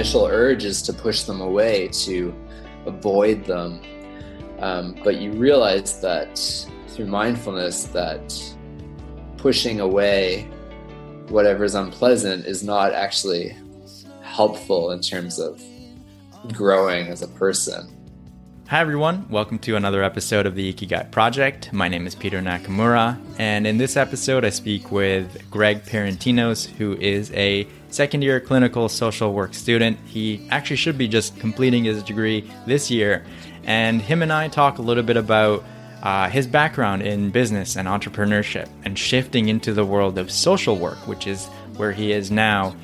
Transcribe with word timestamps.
initial 0.00 0.24
urge 0.24 0.64
is 0.64 0.80
to 0.80 0.94
push 0.94 1.24
them 1.24 1.42
away, 1.42 1.86
to 1.88 2.34
avoid 2.86 3.44
them. 3.44 3.82
Um, 4.58 4.96
but 5.04 5.16
you 5.16 5.30
realize 5.32 6.00
that 6.00 6.38
through 6.88 7.04
mindfulness, 7.04 7.84
that 7.88 8.56
pushing 9.36 9.78
away 9.78 10.48
whatever 11.28 11.64
is 11.64 11.74
unpleasant 11.74 12.46
is 12.46 12.64
not 12.64 12.94
actually 12.94 13.54
helpful 14.22 14.92
in 14.92 15.02
terms 15.02 15.38
of 15.38 15.62
growing 16.50 17.08
as 17.08 17.20
a 17.20 17.28
person. 17.28 17.94
Hi, 18.68 18.80
everyone. 18.80 19.28
Welcome 19.28 19.58
to 19.58 19.76
another 19.76 20.02
episode 20.02 20.46
of 20.46 20.54
the 20.54 20.72
Ikigai 20.72 21.10
Project. 21.10 21.74
My 21.74 21.88
name 21.88 22.06
is 22.06 22.14
Peter 22.14 22.40
Nakamura, 22.40 23.18
and 23.38 23.66
in 23.66 23.76
this 23.76 23.98
episode, 23.98 24.46
I 24.46 24.50
speak 24.50 24.90
with 24.90 25.50
Greig 25.50 25.82
Perantinos, 25.82 26.64
who 26.64 26.96
is 26.96 27.30
a 27.32 27.66
second 27.90 28.22
year 28.22 28.40
clinical 28.40 28.88
social 28.88 29.32
work 29.32 29.54
student. 29.54 29.98
He 30.06 30.46
actually 30.50 30.76
should 30.76 30.96
be 30.96 31.08
just 31.08 31.38
completing 31.38 31.84
his 31.84 32.02
degree 32.02 32.50
this 32.66 32.90
year, 32.90 33.24
and 33.64 34.00
him 34.00 34.22
and 34.22 34.32
I 34.32 34.48
talk 34.48 34.78
a 34.78 34.82
little 34.82 35.02
bit 35.02 35.16
about 35.16 35.64
uh, 36.02 36.28
his 36.30 36.46
background 36.46 37.02
in 37.02 37.30
business 37.30 37.76
and 37.76 37.86
entrepreneurship 37.86 38.68
and 38.84 38.98
shifting 38.98 39.48
into 39.48 39.72
the 39.72 39.84
world 39.84 40.18
of 40.18 40.30
social 40.30 40.76
work, 40.76 40.98
which 41.06 41.26
is 41.26 41.46
where 41.76 41.92
he 41.92 42.12
is 42.12 42.30
now. 42.30 42.74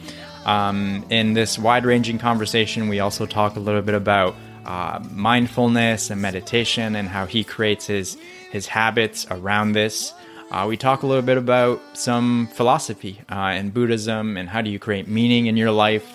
Um, 0.45 1.05
in 1.11 1.35
this 1.35 1.59
wide 1.59 1.85
ranging 1.85 2.19
conversation, 2.19 2.89
we 2.89 3.01
also 3.01 3.27
talk 3.27 3.57
a 3.57 3.61
little 3.61 3.83
bit 3.83 3.95
about 3.95 4.37
uh, 4.65 5.01
mindfulness 5.11 6.11
and 6.11 6.21
meditation 6.21 6.95
and 6.95 7.09
how 7.09 7.27
he 7.27 7.43
creates 7.43 7.87
his, 7.87 8.17
his 8.51 8.67
habits 8.67 9.27
around 9.31 9.73
this. 9.73 10.13
Uh, 10.51 10.65
we 10.69 10.77
talk 10.77 11.03
a 11.03 11.07
little 11.07 11.23
bit 11.25 11.37
about 11.37 11.81
some 11.95 12.47
philosophy 12.49 13.21
uh, 13.29 13.55
in 13.57 13.71
Buddhism 13.71 14.37
and 14.37 14.49
how 14.49 14.63
do 14.63 14.71
you 14.71 14.79
create 14.79 15.09
meaning 15.09 15.47
in 15.47 15.57
your 15.57 15.73
life. 15.73 16.15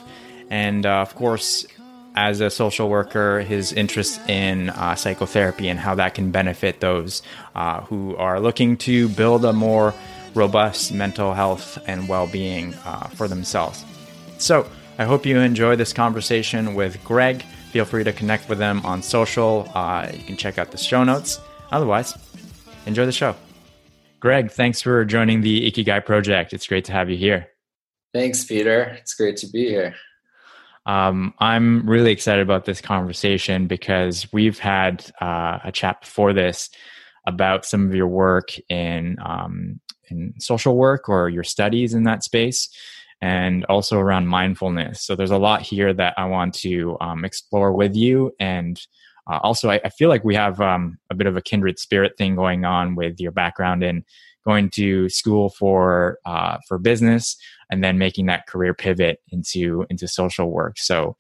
And 0.50 0.86
uh, 0.86 1.02
of 1.02 1.16
course, 1.16 1.66
as 2.16 2.40
a 2.40 2.50
social 2.50 2.90
worker, 2.90 3.42
his 3.42 3.74
interest 3.74 4.22
in 4.30 4.70
uh, 4.70 4.96
psychotherapy 4.96 5.68
and 5.68 5.80
how 5.80 5.96
that 5.96 6.14
can 6.14 6.32
benefit 6.32 6.80
those 6.80 7.22
uh, 7.56 7.82
who 7.82 8.16
are 8.16 8.40
looking 8.40 8.78
to 8.78 9.10
build 9.10 9.44
a 9.44 9.54
more 9.54 9.94
robust 10.34 10.94
mental 10.94 11.34
health 11.34 11.78
and 11.86 12.08
well 12.08 12.28
being 12.28 12.74
uh, 12.86 13.08
for 13.10 13.28
themselves. 13.28 13.84
So, 14.38 14.68
I 14.98 15.06
hope 15.06 15.26
you 15.26 15.40
enjoy 15.40 15.78
this 15.78 15.94
conversation 15.94 16.76
with 16.76 17.04
Greig. 17.04 17.44
Feel 17.72 17.86
free 17.86 18.04
to 18.04 18.14
connect 18.14 18.50
with 18.50 18.60
them 18.60 18.86
on 18.86 19.02
social. 19.02 19.64
You 20.14 20.24
can 20.24 20.38
check 20.38 20.58
out 20.58 20.72
the 20.72 20.78
show 20.78 21.04
notes. 21.04 21.40
Otherwise, 21.72 22.14
enjoy 22.86 23.06
the 23.06 23.12
show. 23.12 23.36
Greig, 24.22 24.52
thanks 24.52 24.84
for 24.84 25.04
joining 25.04 25.42
the 25.42 25.72
Ikigai 25.72 26.06
project. 26.06 26.54
It's 26.54 26.68
great 26.68 26.86
to 26.86 26.92
have 26.92 27.10
you 27.10 27.18
here. 27.18 27.48
Thanks, 28.14 28.46
Peter. 28.46 28.96
It's 29.00 29.16
great 29.16 29.36
to 29.38 29.48
be 29.48 29.68
here. 29.68 29.96
Um, 30.86 31.34
I'm 31.40 31.90
really 31.90 32.12
excited 32.12 32.44
about 32.44 32.66
this 32.66 32.82
conversation 32.82 33.66
because 33.66 34.32
we've 34.32 34.60
had 34.60 35.12
uh, 35.20 35.58
a 35.64 35.72
chat 35.72 36.02
before 36.02 36.34
this 36.34 36.70
about 37.26 37.66
some 37.66 37.88
of 37.88 37.96
your 37.96 38.08
work 38.08 38.52
in 38.70 39.18
um, 39.26 39.80
in 40.12 40.36
social 40.40 40.78
work 40.78 41.10
or 41.10 41.28
your 41.28 41.44
studies 41.44 41.96
in 41.96 42.04
that 42.04 42.24
space, 42.24 42.70
and 43.22 43.66
also 43.66 43.98
around 43.98 44.28
mindfulness. 44.28 45.02
So 45.02 45.16
there's 45.16 45.32
a 45.32 45.38
lot 45.40 45.64
here 45.64 45.94
that 45.96 46.14
I 46.18 46.26
want 46.26 46.54
to 46.56 46.96
um, 47.02 47.26
explore 47.26 47.74
with 47.74 47.96
you, 47.96 48.36
and 48.40 48.80
uh, 49.32 49.40
also 49.44 49.70
I, 49.70 49.80
I, 49.86 49.90
feel 49.90 50.10
like 50.10 50.26
we 50.26 50.36
have 50.36 50.60
um, 50.60 50.98
a 51.10 51.16
bit 51.16 51.28
of 51.28 51.38
a 51.38 51.42
kindred 51.42 51.80
spirit 51.80 52.14
thing 52.18 52.36
going 52.36 52.66
on 52.66 52.96
with 52.96 53.20
your 53.20 53.32
background 53.32 53.82
in 53.84 54.04
going 54.46 54.70
to 54.72 55.08
school 55.08 55.50
for 55.50 56.20
uh, 56.26 56.58
for 56.68 56.78
business 56.78 57.38
and 57.70 57.84
then 57.84 57.98
making 57.98 58.26
that 58.26 58.48
career 58.48 58.74
pivot 58.74 59.20
into 59.30 59.86
into 59.90 60.08
social 60.08 60.52
work. 60.52 60.78
So 60.78 61.16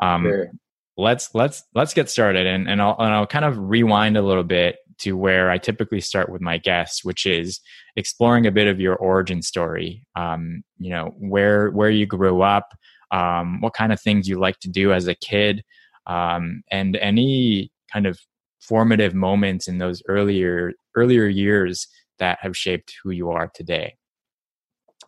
um, 0.00 0.24
sure. 0.24 0.50
let's 0.96 1.34
let's 1.34 1.64
let's 1.74 1.92
get 1.92 2.08
started 2.08 2.46
and 2.46 2.68
and 2.68 2.80
I'll, 2.80 2.96
and 2.98 3.12
I'll 3.12 3.26
kind 3.26 3.44
of 3.44 3.58
rewind 3.58 4.16
a 4.16 4.22
little 4.22 4.44
bit 4.44 4.76
to 4.98 5.16
where 5.16 5.50
I 5.50 5.58
typically 5.58 6.00
start 6.00 6.30
with 6.30 6.42
my 6.42 6.58
guests, 6.58 7.02
which 7.04 7.24
is 7.24 7.60
exploring 7.96 8.46
a 8.46 8.52
bit 8.52 8.68
of 8.68 8.78
your 8.78 8.96
origin 8.96 9.42
story. 9.42 10.04
Um, 10.14 10.62
you 10.78 10.90
know 10.90 11.14
where 11.18 11.70
where 11.70 11.90
you 11.90 12.06
grew 12.06 12.42
up, 12.42 12.74
um, 13.10 13.60
what 13.60 13.74
kind 13.74 13.92
of 13.92 14.00
things 14.00 14.28
you 14.28 14.38
like 14.38 14.60
to 14.60 14.68
do 14.68 14.92
as 14.92 15.08
a 15.08 15.14
kid, 15.16 15.64
um, 16.10 16.62
and 16.70 16.96
any 16.96 17.70
kind 17.92 18.06
of 18.06 18.18
formative 18.60 19.14
moments 19.14 19.68
in 19.68 19.78
those 19.78 20.02
earlier 20.08 20.72
earlier 20.96 21.26
years 21.26 21.86
that 22.18 22.38
have 22.42 22.56
shaped 22.56 22.92
who 23.02 23.10
you 23.10 23.30
are 23.30 23.50
today. 23.54 23.94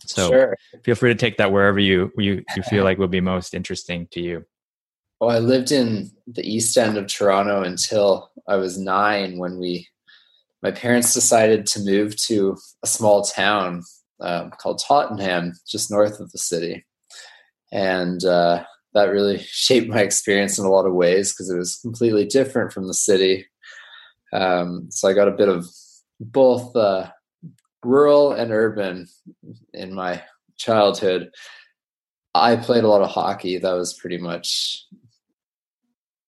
So 0.07 0.31
sure. 0.31 0.57
feel 0.85 0.95
free 0.95 1.12
to 1.12 1.19
take 1.19 1.37
that 1.39 1.53
wherever 1.53 1.81
you 1.81 2.12
you 2.17 2.45
you 2.57 2.62
feel 2.62 2.85
like 2.85 2.99
would 2.99 3.11
be 3.11 3.21
most 3.21 3.53
interesting 3.53 4.09
to 4.12 4.21
you. 4.21 4.45
Well, 5.21 5.31
I 5.31 5.39
lived 5.39 5.73
in 5.73 6.11
the 6.27 6.49
east 6.49 6.77
end 6.77 6.97
of 6.97 7.07
Toronto 7.07 7.62
until 7.62 8.31
I 8.49 8.57
was 8.57 8.79
nine 8.79 9.39
when 9.39 9.59
we 9.59 9.89
my 10.62 10.71
parents 10.71 11.15
decided 11.15 11.67
to 11.67 11.81
move 11.81 12.17
to 12.29 12.57
a 12.85 12.87
small 12.87 13.23
town 13.25 13.83
um, 14.21 14.53
called 14.59 14.81
Tottenham, 14.87 15.53
just 15.69 15.91
north 15.91 16.21
of 16.21 16.31
the 16.31 16.39
city, 16.39 16.85
and 17.73 18.25
uh, 18.25 18.65
that 18.95 19.11
really 19.11 19.39
shaped 19.47 19.89
my 19.89 20.01
experience 20.01 20.59
in 20.59 20.65
a 20.65 20.71
lot 20.71 20.87
of 20.87 20.95
ways 20.95 21.33
because 21.33 21.51
it 21.51 21.59
was 21.59 21.77
completely 21.77 22.27
different 22.27 22.73
from 22.73 22.87
the 22.87 22.95
city. 22.95 23.47
Um, 24.33 24.91
so 24.91 25.09
I 25.09 25.13
got 25.13 25.29
a 25.29 25.33
bit 25.33 25.49
of 25.49 25.67
both 26.21 26.75
uh, 26.77 27.11
rural 27.85 28.33
and 28.33 28.53
urban 28.53 29.09
in 29.75 29.95
my 29.95 30.23
childhood. 30.57 31.31
I 32.35 32.57
played 32.57 32.85
a 32.85 32.89
lot 32.89 33.03
of 33.03 33.11
hockey. 33.11 33.59
That 33.59 33.73
was 33.73 33.93
pretty 33.93 34.19
much 34.19 34.87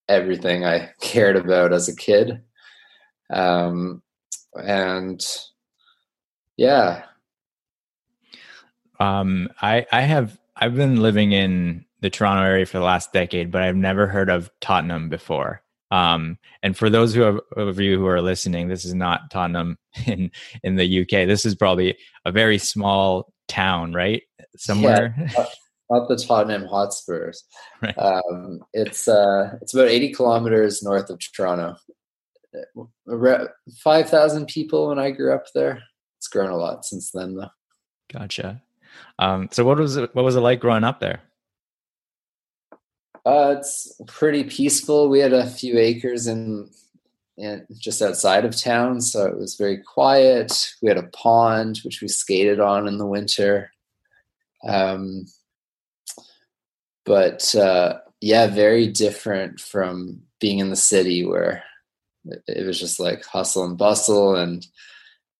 everything 0.09 0.65
I 0.65 0.91
cared 1.01 1.37
about 1.37 1.73
as 1.73 1.89
a 1.89 1.97
kid. 1.97 2.43
Um, 3.33 4.03
and 4.55 5.25
yeah. 6.57 7.05
Um, 9.01 9.49
I, 9.61 9.87
I 9.91 10.03
have, 10.03 10.39
I've 10.57 10.75
been 10.75 11.01
living 11.01 11.33
in 11.33 11.85
the 12.05 12.11
Toronto 12.11 12.43
area 12.43 12.67
for 12.67 12.77
the 12.77 12.85
last 12.85 13.15
decade, 13.15 13.51
but 13.51 13.63
I've 13.63 13.77
never 13.77 14.07
heard 14.07 14.29
of 14.29 14.51
Tottenham 14.61 15.09
before. 15.09 15.63
Um, 15.91 16.37
and 16.63 16.77
for 16.77 16.91
those 16.91 17.15
who 17.15 17.23
have, 17.23 17.41
of 17.57 17.81
you 17.81 17.99
who 17.99 18.07
are 18.07 18.21
listening, 18.21 18.69
this 18.69 18.85
is 18.85 18.93
not 18.93 19.31
Tottenham 19.31 19.79
in 20.07 20.31
in 20.63 20.77
the 20.77 21.01
UK. 21.01 21.27
This 21.27 21.47
is 21.47 21.55
probably 21.55 21.97
a 22.27 22.31
very 22.31 22.59
small 22.59 23.33
town, 23.49 23.95
right? 23.95 24.23
Somewhere. 24.55 25.15
Yeah, 25.19 25.47
not 25.91 26.09
the 26.09 26.17
Tottenham 26.17 26.67
Hotspurs. 26.67 27.43
Right. 27.83 27.99
Um, 27.99 28.61
it's 28.73 29.09
uh, 29.09 29.57
it's 29.61 29.75
about 29.75 29.89
eighty 29.89 30.13
kilometers 30.13 30.83
north 30.83 31.09
of 31.09 31.21
Toronto. 31.35 31.77
Five 33.79 34.11
thousand 34.11 34.47
people 34.49 34.89
when 34.89 34.99
I 34.99 35.11
grew 35.11 35.35
up 35.35 35.45
there. 35.55 35.83
It's 36.19 36.29
grown 36.29 36.51
a 36.51 36.57
lot 36.57 36.85
since 36.85 37.11
then, 37.13 37.35
though. 37.35 37.51
Gotcha. 38.13 38.63
Um, 39.19 39.49
so, 39.53 39.65
what 39.65 39.79
was 39.79 39.97
it? 39.97 40.15
What 40.15 40.25
was 40.25 40.37
it 40.37 40.41
like 40.41 40.61
growing 40.61 40.85
up 40.85 41.01
there? 41.01 41.23
Uh, 43.27 43.57
it's 43.59 44.01
pretty 44.07 44.45
peaceful. 44.45 45.09
We 45.09 45.21
had 45.21 45.33
a 45.33 45.47
few 45.47 45.79
acres 45.79 46.27
in, 46.27 46.71
in 47.39 47.67
just 47.79 48.03
outside 48.03 48.45
of 48.45 48.61
town, 48.61 49.01
so 49.01 49.25
it 49.25 49.39
was 49.39 49.57
very 49.57 49.79
quiet. 49.79 50.75
We 50.83 50.89
had 50.89 50.99
a 50.99 51.09
pond 51.09 51.81
which 51.85 52.03
we 52.03 52.09
skated 52.09 52.61
on 52.61 52.87
in 52.87 52.99
the 52.99 53.07
winter. 53.07 53.71
Um, 54.67 55.27
but 57.07 57.55
uh, 57.55 57.99
yeah, 58.21 58.47
very 58.47 58.87
different 58.89 59.61
from 59.61 60.23
being 60.41 60.59
in 60.59 60.71
the 60.71 60.77
city 60.77 61.25
where 61.25 61.63
it 62.25 62.67
was 62.67 62.79
just 62.79 62.99
like 62.99 63.25
hustle 63.25 63.65
and 63.65 63.77
bustle, 63.77 64.35
and 64.35 64.67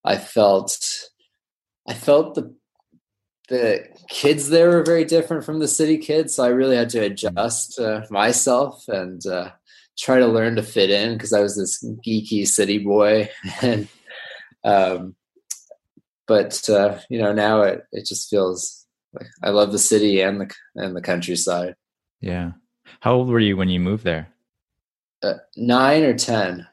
I 0.03 0.17
felt 0.17 0.77
I 1.87 1.93
felt 1.93 2.35
the 2.35 2.55
the 3.47 3.87
kids 4.09 4.49
there 4.49 4.69
were 4.69 4.83
very 4.83 5.05
different 5.05 5.43
from 5.43 5.59
the 5.59 5.67
city 5.67 5.97
kids 5.97 6.33
so 6.35 6.43
i 6.43 6.47
really 6.47 6.75
had 6.75 6.89
to 6.89 6.99
adjust 6.99 7.79
uh, 7.79 8.01
myself 8.09 8.87
and 8.87 9.25
uh, 9.27 9.49
try 9.97 10.19
to 10.19 10.27
learn 10.27 10.55
to 10.55 10.63
fit 10.63 10.89
in 10.89 11.13
because 11.13 11.33
i 11.33 11.39
was 11.39 11.55
this 11.55 11.83
geeky 12.05 12.47
city 12.47 12.77
boy. 12.79 13.29
And 13.61 13.87
um, 14.63 15.15
but 16.27 16.67
uh, 16.69 16.99
you 17.09 17.19
know 17.19 17.33
now 17.33 17.61
it, 17.61 17.83
it 17.91 18.07
just 18.07 18.29
feels 18.29 18.85
like 19.13 19.27
i 19.43 19.49
love 19.49 19.71
the 19.71 19.79
city 19.79 20.21
and 20.21 20.41
the 20.41 20.51
and 20.75 20.95
the 20.95 21.01
countryside. 21.01 21.75
Yeah. 22.19 22.53
How 22.99 23.13
old 23.13 23.29
were 23.29 23.39
you 23.39 23.57
when 23.57 23.69
you 23.69 23.79
moved 23.79 24.03
there? 24.03 24.27
Uh, 25.21 25.35
nine 25.55 26.03
or 26.03 26.17
ten. 26.17 26.67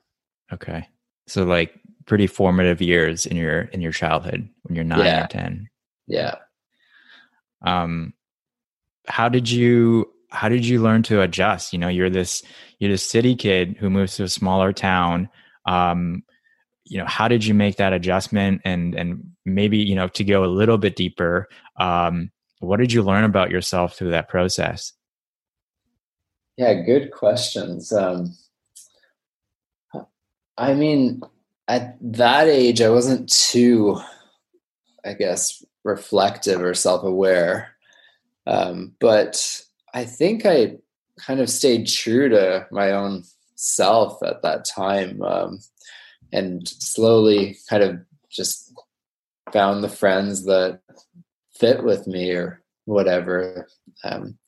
Okay. 0.52 0.88
So 1.26 1.44
like 1.44 1.78
pretty 2.06 2.26
formative 2.26 2.80
years 2.80 3.26
in 3.26 3.36
your 3.36 3.62
in 3.62 3.82
your 3.82 3.92
childhood 3.92 4.48
when 4.62 4.74
you're 4.74 4.84
nine 4.84 5.04
yeah. 5.04 5.24
or 5.24 5.28
ten. 5.28 5.68
Yeah 6.06 6.36
um 7.64 8.12
how 9.06 9.28
did 9.28 9.50
you 9.50 10.08
how 10.30 10.48
did 10.48 10.66
you 10.66 10.82
learn 10.82 11.02
to 11.04 11.20
adjust? 11.20 11.72
You 11.72 11.78
know 11.78 11.88
you're 11.88 12.10
this 12.10 12.42
you're 12.78 12.90
this 12.90 13.08
city 13.08 13.34
kid 13.34 13.76
who 13.78 13.90
moves 13.90 14.16
to 14.16 14.24
a 14.24 14.28
smaller 14.28 14.72
town. 14.72 15.28
Um 15.66 16.22
you 16.84 16.98
know 16.98 17.06
how 17.06 17.28
did 17.28 17.44
you 17.44 17.54
make 17.54 17.76
that 17.76 17.92
adjustment? 17.92 18.60
And 18.64 18.94
and 18.94 19.22
maybe 19.44 19.78
you 19.78 19.94
know 19.94 20.08
to 20.08 20.24
go 20.24 20.44
a 20.44 20.46
little 20.46 20.78
bit 20.78 20.96
deeper 20.96 21.48
um 21.78 22.30
what 22.60 22.78
did 22.78 22.92
you 22.92 23.02
learn 23.02 23.24
about 23.24 23.50
yourself 23.50 23.96
through 23.96 24.10
that 24.10 24.28
process? 24.28 24.92
Yeah, 26.56 26.74
good 26.82 27.10
questions. 27.10 27.92
Um, 27.92 28.36
I 30.56 30.74
mean, 30.74 31.22
at 31.66 31.96
that 32.00 32.46
age, 32.46 32.80
I 32.80 32.90
wasn't 32.90 33.28
too, 33.28 33.98
I 35.04 35.14
guess, 35.14 35.64
reflective 35.84 36.62
or 36.62 36.74
self 36.74 37.02
aware. 37.04 37.76
Um, 38.46 38.94
but 39.00 39.62
I 39.94 40.04
think 40.04 40.46
I 40.46 40.76
kind 41.18 41.40
of 41.40 41.50
stayed 41.50 41.86
true 41.86 42.28
to 42.28 42.66
my 42.70 42.90
own 42.90 43.24
self 43.54 44.22
at 44.22 44.42
that 44.42 44.64
time 44.64 45.22
um, 45.22 45.60
and 46.32 46.66
slowly 46.66 47.56
kind 47.68 47.82
of 47.82 48.00
just 48.30 48.72
found 49.52 49.84
the 49.84 49.88
friends 49.88 50.44
that 50.46 50.80
fit 51.54 51.84
with 51.84 52.06
me 52.06 52.32
or 52.32 52.62
whatever. 52.86 53.68
Um, 54.02 54.38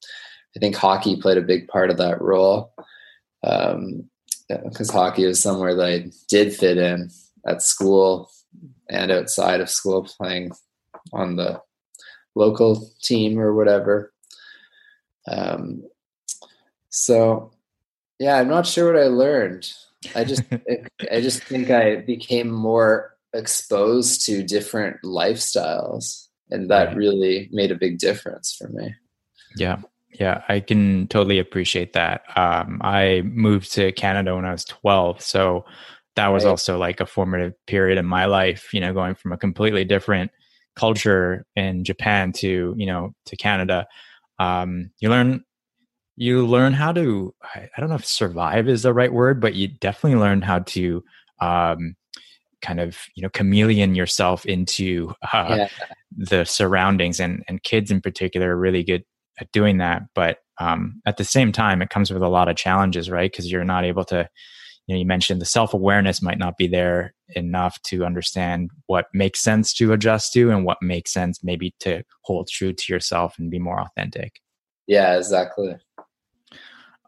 I 0.56 0.60
think 0.60 0.76
hockey 0.76 1.20
played 1.20 1.38
a 1.38 1.42
big 1.42 1.68
part 1.68 1.90
of 1.90 1.98
that 1.98 2.20
role 2.20 2.72
because 3.42 4.90
um, 4.90 4.96
hockey 4.96 5.26
was 5.26 5.40
somewhere 5.40 5.74
that 5.74 5.86
I 5.86 6.10
did 6.28 6.54
fit 6.54 6.78
in 6.78 7.10
at 7.46 7.62
school 7.62 8.30
and 8.88 9.10
outside 9.10 9.60
of 9.60 9.70
school, 9.70 10.04
playing 10.04 10.52
on 11.12 11.36
the 11.36 11.60
local 12.34 12.90
team 13.02 13.38
or 13.38 13.54
whatever. 13.54 14.12
Um, 15.28 15.84
so, 16.90 17.52
yeah, 18.18 18.36
I'm 18.36 18.48
not 18.48 18.66
sure 18.66 18.92
what 18.92 19.02
I 19.02 19.06
learned. 19.06 19.72
I 20.14 20.24
just, 20.24 20.42
I 21.12 21.20
just 21.20 21.42
think 21.44 21.70
I 21.70 21.96
became 21.96 22.50
more 22.50 23.16
exposed 23.32 24.24
to 24.26 24.42
different 24.42 24.98
lifestyles, 25.02 26.28
and 26.50 26.70
that 26.70 26.96
really 26.96 27.48
made 27.52 27.70
a 27.70 27.76
big 27.76 27.98
difference 27.98 28.54
for 28.54 28.68
me. 28.68 28.94
Yeah, 29.56 29.78
yeah, 30.20 30.42
I 30.48 30.60
can 30.60 31.08
totally 31.08 31.38
appreciate 31.38 31.92
that. 31.94 32.22
Um, 32.36 32.80
I 32.82 33.22
moved 33.24 33.72
to 33.72 33.92
Canada 33.92 34.34
when 34.36 34.44
I 34.44 34.52
was 34.52 34.64
12, 34.64 35.20
so 35.20 35.64
that 36.16 36.28
was 36.28 36.44
right. 36.44 36.50
also 36.50 36.78
like 36.78 37.00
a 37.00 37.06
formative 37.06 37.54
period 37.66 37.98
in 37.98 38.06
my 38.06 38.26
life. 38.26 38.72
You 38.72 38.80
know, 38.80 38.92
going 38.92 39.16
from 39.16 39.32
a 39.32 39.38
completely 39.38 39.84
different 39.84 40.30
culture 40.76 41.46
in 41.56 41.84
Japan 41.84 42.32
to 42.32 42.74
you 42.76 42.86
know 42.86 43.14
to 43.26 43.36
Canada. 43.36 43.86
Um, 44.38 44.90
you 45.00 45.10
learn 45.10 45.44
you 46.16 46.46
learn 46.46 46.72
how 46.72 46.92
to 46.92 47.34
I, 47.54 47.68
I, 47.76 47.80
don't 47.80 47.88
know 47.88 47.96
if 47.96 48.06
survive 48.06 48.68
is 48.68 48.82
the 48.82 48.92
right 48.92 49.12
word, 49.12 49.40
but 49.40 49.54
you 49.54 49.68
definitely 49.68 50.18
learn 50.18 50.42
how 50.42 50.60
to 50.60 51.02
um, 51.40 51.96
kind 52.64 52.80
of 52.80 52.98
you 53.14 53.22
know 53.22 53.28
chameleon 53.28 53.94
yourself 53.94 54.46
into 54.46 55.12
uh, 55.32 55.56
yeah. 55.58 55.68
the 56.16 56.44
surroundings 56.44 57.20
and 57.20 57.44
and 57.46 57.62
kids 57.62 57.90
in 57.90 58.00
particular 58.00 58.56
are 58.56 58.58
really 58.58 58.82
good 58.82 59.04
at 59.38 59.52
doing 59.52 59.78
that 59.78 60.02
but 60.14 60.38
um, 60.58 61.02
at 61.04 61.18
the 61.18 61.24
same 61.24 61.52
time 61.52 61.82
it 61.82 61.90
comes 61.90 62.10
with 62.10 62.22
a 62.22 62.28
lot 62.28 62.48
of 62.48 62.56
challenges 62.56 63.10
right 63.10 63.30
because 63.30 63.50
you're 63.50 63.64
not 63.64 63.84
able 63.84 64.04
to 64.04 64.28
you 64.86 64.94
know 64.94 64.98
you 64.98 65.06
mentioned 65.06 65.40
the 65.40 65.46
self-awareness 65.46 66.22
might 66.22 66.38
not 66.38 66.56
be 66.56 66.66
there 66.66 67.14
enough 67.30 67.80
to 67.82 68.04
understand 68.04 68.70
what 68.86 69.06
makes 69.12 69.40
sense 69.40 69.72
to 69.74 69.92
adjust 69.92 70.32
to 70.32 70.50
and 70.50 70.64
what 70.64 70.82
makes 70.82 71.12
sense 71.12 71.42
maybe 71.42 71.74
to 71.80 72.02
hold 72.22 72.48
true 72.48 72.72
to 72.72 72.92
yourself 72.92 73.38
and 73.38 73.50
be 73.50 73.58
more 73.58 73.80
authentic. 73.80 74.40
Yeah 74.86 75.16
exactly. 75.16 75.76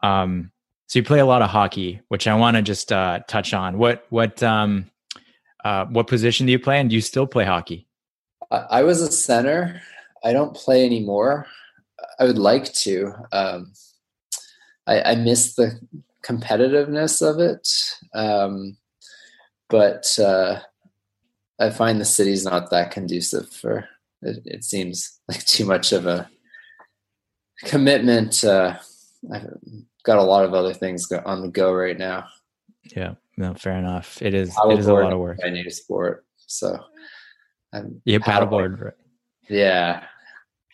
Um 0.03 0.51
so 0.87 0.99
you 0.99 1.03
play 1.03 1.19
a 1.19 1.25
lot 1.25 1.41
of 1.41 1.49
hockey 1.49 2.01
which 2.07 2.27
i 2.27 2.33
want 2.33 2.55
to 2.55 2.61
just 2.61 2.91
uh 2.91 3.19
touch 3.27 3.53
on. 3.53 3.77
What 3.77 4.05
what 4.09 4.41
um 4.43 4.89
uh 5.63 5.85
what 5.85 6.07
position 6.07 6.45
do 6.45 6.51
you 6.51 6.59
play 6.59 6.79
and 6.79 6.89
do 6.89 6.95
you 6.95 7.01
still 7.01 7.27
play 7.27 7.45
hockey? 7.45 7.87
I 8.51 8.83
was 8.83 9.01
a 9.01 9.11
center. 9.11 9.81
I 10.23 10.33
don't 10.33 10.55
play 10.55 10.85
anymore. 10.85 11.47
I 12.19 12.25
would 12.25 12.37
like 12.37 12.73
to. 12.73 13.13
Um, 13.31 13.73
I, 14.85 15.01
I 15.01 15.15
miss 15.15 15.55
the 15.55 15.79
competitiveness 16.23 17.21
of 17.27 17.39
it, 17.39 17.67
um, 18.13 18.77
but 19.69 20.07
uh, 20.19 20.59
I 21.59 21.69
find 21.69 21.99
the 21.99 22.05
city's 22.05 22.45
not 22.45 22.69
that 22.71 22.91
conducive 22.91 23.49
for. 23.49 23.87
It, 24.21 24.41
it 24.45 24.63
seems 24.63 25.19
like 25.27 25.43
too 25.45 25.65
much 25.65 25.91
of 25.91 26.05
a 26.05 26.29
commitment. 27.65 28.43
Uh, 28.43 28.77
I've 29.31 29.47
got 30.03 30.17
a 30.17 30.23
lot 30.23 30.45
of 30.45 30.53
other 30.53 30.73
things 30.73 31.11
on 31.11 31.41
the 31.41 31.49
go 31.49 31.73
right 31.73 31.97
now. 31.97 32.25
Yeah, 32.95 33.15
no, 33.35 33.53
fair 33.53 33.77
enough. 33.77 34.21
It 34.21 34.33
is. 34.33 34.55
It 34.69 34.79
is 34.79 34.87
a 34.87 34.93
lot 34.93 35.13
of 35.13 35.19
work. 35.19 35.39
I 35.45 35.49
need 35.49 35.67
a 35.67 35.71
sport, 35.71 36.25
so 36.45 36.79
I'm 37.73 38.01
yeah, 38.05 38.19
paddleboard. 38.19 38.93
Yeah, 39.49 40.03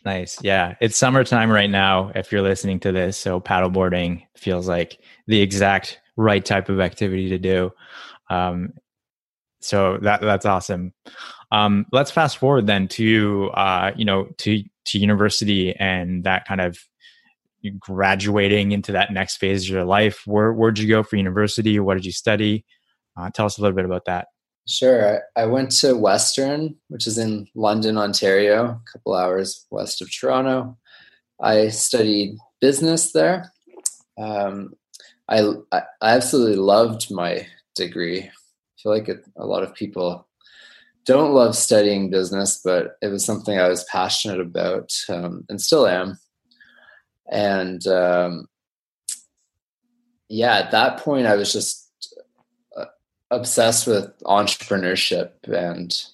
Nice. 0.05 0.37
Yeah. 0.43 0.75
It's 0.81 0.97
summertime 0.97 1.49
right 1.49 1.69
now 1.69 2.11
if 2.13 2.31
you're 2.31 2.41
listening 2.41 2.79
to 2.81 2.91
this. 2.91 3.17
So 3.17 3.39
paddleboarding 3.39 4.23
feels 4.35 4.67
like 4.67 4.99
the 5.27 5.39
exact 5.41 5.99
right 6.17 6.43
type 6.43 6.69
of 6.69 6.79
activity 6.81 7.29
to 7.29 7.37
do. 7.37 7.71
Um, 8.29 8.73
so 9.61 9.97
that 10.01 10.21
that's 10.21 10.45
awesome. 10.45 10.93
Um, 11.51 11.85
let's 11.93 12.11
fast 12.11 12.37
forward 12.37 12.67
then 12.67 12.87
to 12.89 13.49
uh, 13.53 13.91
you 13.95 14.03
know 14.05 14.27
to 14.39 14.63
to 14.85 14.99
university 14.99 15.73
and 15.75 16.25
that 16.25 16.45
kind 16.45 16.59
of 16.59 16.77
graduating 17.79 18.73
into 18.73 18.91
that 18.91 19.13
next 19.13 19.37
phase 19.37 19.63
of 19.63 19.69
your 19.69 19.85
life. 19.85 20.23
Where 20.25 20.51
where'd 20.51 20.79
you 20.79 20.87
go 20.89 21.03
for 21.03 21.15
university? 21.15 21.79
What 21.79 21.95
did 21.95 22.05
you 22.05 22.11
study? 22.11 22.65
Uh, 23.17 23.29
tell 23.33 23.45
us 23.45 23.57
a 23.57 23.61
little 23.61 23.75
bit 23.75 23.85
about 23.85 24.05
that. 24.05 24.27
Sure. 24.67 25.21
I 25.35 25.45
went 25.45 25.71
to 25.79 25.97
Western, 25.97 26.75
which 26.87 27.05
is 27.05 27.17
in 27.17 27.47
London, 27.53 27.97
Ontario, 27.97 28.65
a 28.65 28.81
couple 28.91 29.13
hours 29.13 29.65
west 29.69 30.01
of 30.01 30.09
Toronto. 30.11 30.77
I 31.41 31.67
studied 31.67 32.37
business 32.61 33.11
there. 33.11 33.51
Um, 34.17 34.75
I, 35.27 35.51
I 35.71 35.83
absolutely 36.01 36.55
loved 36.55 37.11
my 37.11 37.45
degree. 37.75 38.21
I 38.21 38.31
feel 38.81 38.91
like 38.93 39.09
it, 39.09 39.25
a 39.35 39.45
lot 39.45 39.63
of 39.63 39.73
people 39.73 40.27
don't 41.05 41.33
love 41.33 41.55
studying 41.55 42.09
business, 42.09 42.61
but 42.63 42.95
it 43.01 43.07
was 43.07 43.25
something 43.25 43.59
I 43.59 43.67
was 43.67 43.83
passionate 43.85 44.39
about 44.39 44.93
um, 45.09 45.43
and 45.49 45.59
still 45.59 45.87
am. 45.87 46.17
And 47.29 47.85
um, 47.87 48.47
yeah, 50.29 50.57
at 50.57 50.71
that 50.71 50.99
point, 50.99 51.27
I 51.27 51.35
was 51.35 51.51
just 51.51 51.82
obsessed 53.35 53.87
with 53.87 54.11
entrepreneurship 54.23 55.31
and 55.43 56.05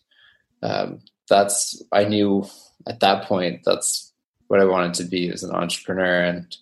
um, 0.64 1.00
that's 1.28 1.82
i 1.92 2.04
knew 2.04 2.46
at 2.88 3.00
that 3.00 3.26
point 3.26 3.62
that's 3.66 4.14
what 4.48 4.60
i 4.60 4.66
wanted 4.66 4.94
to 4.94 5.04
be 5.04 5.30
as 5.30 5.44
an 5.44 5.52
entrepreneur. 5.52 6.22
And 6.22 6.58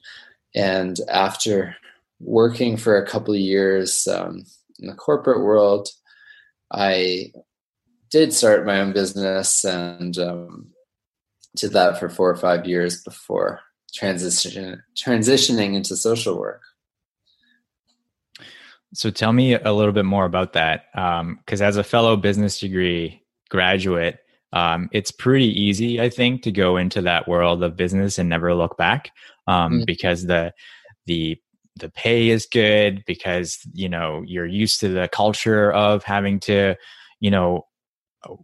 and 0.56 1.00
after 1.10 1.76
working 2.20 2.78
for 2.78 2.98
a 2.98 3.08
couple 3.08 3.34
of 3.34 3.40
years 3.40 4.08
um, 4.08 4.46
in 4.80 4.88
the 4.88 4.96
corporate 4.96 5.42
world 5.42 5.90
i 6.72 7.32
did 8.10 8.34
start 8.34 8.66
my 8.66 8.80
own 8.80 8.94
business 8.94 9.64
and 9.66 10.18
um, 10.18 10.68
did 11.56 11.74
that 11.74 12.00
for 12.00 12.10
four 12.10 12.30
or 12.30 12.36
five 12.36 12.66
years 12.66 13.04
before 13.04 13.62
transition 13.94 14.84
transitioning 14.96 15.76
into 15.76 15.96
social 15.96 16.38
work 16.38 16.62
so 18.94 19.10
tell 19.10 19.34
me 19.34 19.54
a 19.54 19.74
little 19.74 19.92
bit 19.92 20.06
more 20.06 20.26
about 20.26 20.54
that. 20.54 20.86
Because 20.94 21.62
um, 21.62 21.68
as 21.68 21.78
a 21.78 21.84
fellow 21.84 22.16
business 22.16 22.60
degree 22.60 23.22
graduate, 23.50 24.20
um, 24.54 24.90
it's 24.94 25.12
pretty 25.12 25.50
easy, 25.62 26.00
I 26.00 26.10
think, 26.10 26.44
to 26.44 26.52
go 26.52 26.78
into 26.78 27.02
that 27.02 27.28
world 27.28 27.64
of 27.64 27.76
business 27.76 28.18
and 28.18 28.30
never 28.30 28.54
look 28.56 28.78
back. 28.78 29.12
Um, 29.48 29.82
mm. 29.82 29.86
Because 29.86 30.26
the 30.26 30.54
the 31.06 31.38
the 31.80 31.90
pay 31.90 32.30
is 32.30 32.48
good 32.52 33.04
because 33.06 33.60
you 33.74 33.88
know 33.90 34.24
you're 34.26 34.46
used 34.46 34.80
to 34.80 34.90
the 34.90 35.08
culture 35.12 35.72
of 35.72 36.04
having 36.04 36.40
to 36.40 36.76
you 37.20 37.32
know 37.32 37.66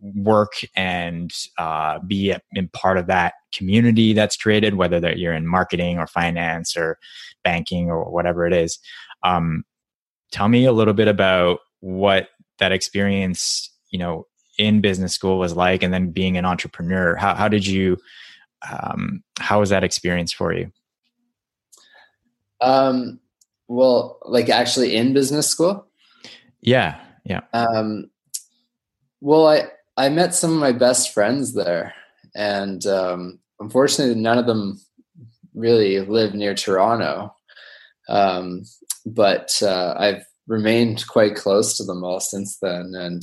work 0.01 0.53
and 0.75 1.31
uh, 1.57 1.99
be 2.07 2.29
a, 2.29 2.39
in 2.53 2.69
part 2.69 2.97
of 2.97 3.07
that 3.07 3.33
community 3.53 4.13
that's 4.13 4.37
created 4.37 4.75
whether 4.75 4.99
that 4.99 5.17
you're 5.17 5.33
in 5.33 5.47
marketing 5.47 5.97
or 5.97 6.07
finance 6.07 6.77
or 6.77 6.97
banking 7.43 7.89
or 7.89 8.09
whatever 8.11 8.45
it 8.45 8.53
is 8.53 8.79
um, 9.23 9.63
tell 10.33 10.49
me 10.49 10.65
a 10.65 10.73
little 10.73 10.93
bit 10.93 11.07
about 11.07 11.59
what 11.79 12.27
that 12.59 12.73
experience, 12.73 13.71
you 13.89 13.99
know, 13.99 14.25
in 14.57 14.81
business 14.81 15.13
school 15.13 15.39
was 15.39 15.55
like, 15.55 15.83
and 15.83 15.93
then 15.93 16.11
being 16.11 16.35
an 16.37 16.45
entrepreneur. 16.45 17.15
How 17.15 17.35
how 17.35 17.47
did 17.47 17.65
you? 17.65 17.97
Um, 18.69 19.23
how 19.39 19.59
was 19.59 19.69
that 19.69 19.83
experience 19.83 20.31
for 20.31 20.53
you? 20.53 20.71
Um, 22.61 23.19
well, 23.67 24.19
like 24.23 24.49
actually 24.49 24.95
in 24.95 25.13
business 25.13 25.49
school. 25.49 25.85
Yeah, 26.61 26.99
yeah. 27.25 27.41
Um, 27.53 28.09
well, 29.21 29.47
I 29.47 29.67
I 29.97 30.09
met 30.09 30.33
some 30.33 30.53
of 30.53 30.59
my 30.59 30.71
best 30.71 31.13
friends 31.13 31.53
there, 31.53 31.93
and 32.35 32.85
um, 32.85 33.39
unfortunately, 33.59 34.21
none 34.21 34.37
of 34.37 34.45
them 34.45 34.79
really 35.53 35.99
live 35.99 36.33
near 36.33 36.55
Toronto. 36.55 37.35
Um, 38.09 38.63
but 39.05 39.61
uh, 39.61 39.95
I've 39.97 40.23
remained 40.47 41.07
quite 41.07 41.35
close 41.35 41.77
to 41.77 41.83
them 41.83 42.03
all 42.03 42.19
since 42.19 42.57
then, 42.59 42.93
and 42.95 43.21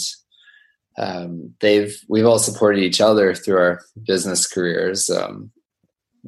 um, 0.98 1.54
they've 1.60 1.96
we've 2.08 2.26
all 2.26 2.38
supported 2.38 2.82
each 2.82 3.00
other 3.00 3.34
through 3.34 3.58
our 3.58 3.80
business 4.06 4.46
careers. 4.46 5.08
Um, 5.08 5.50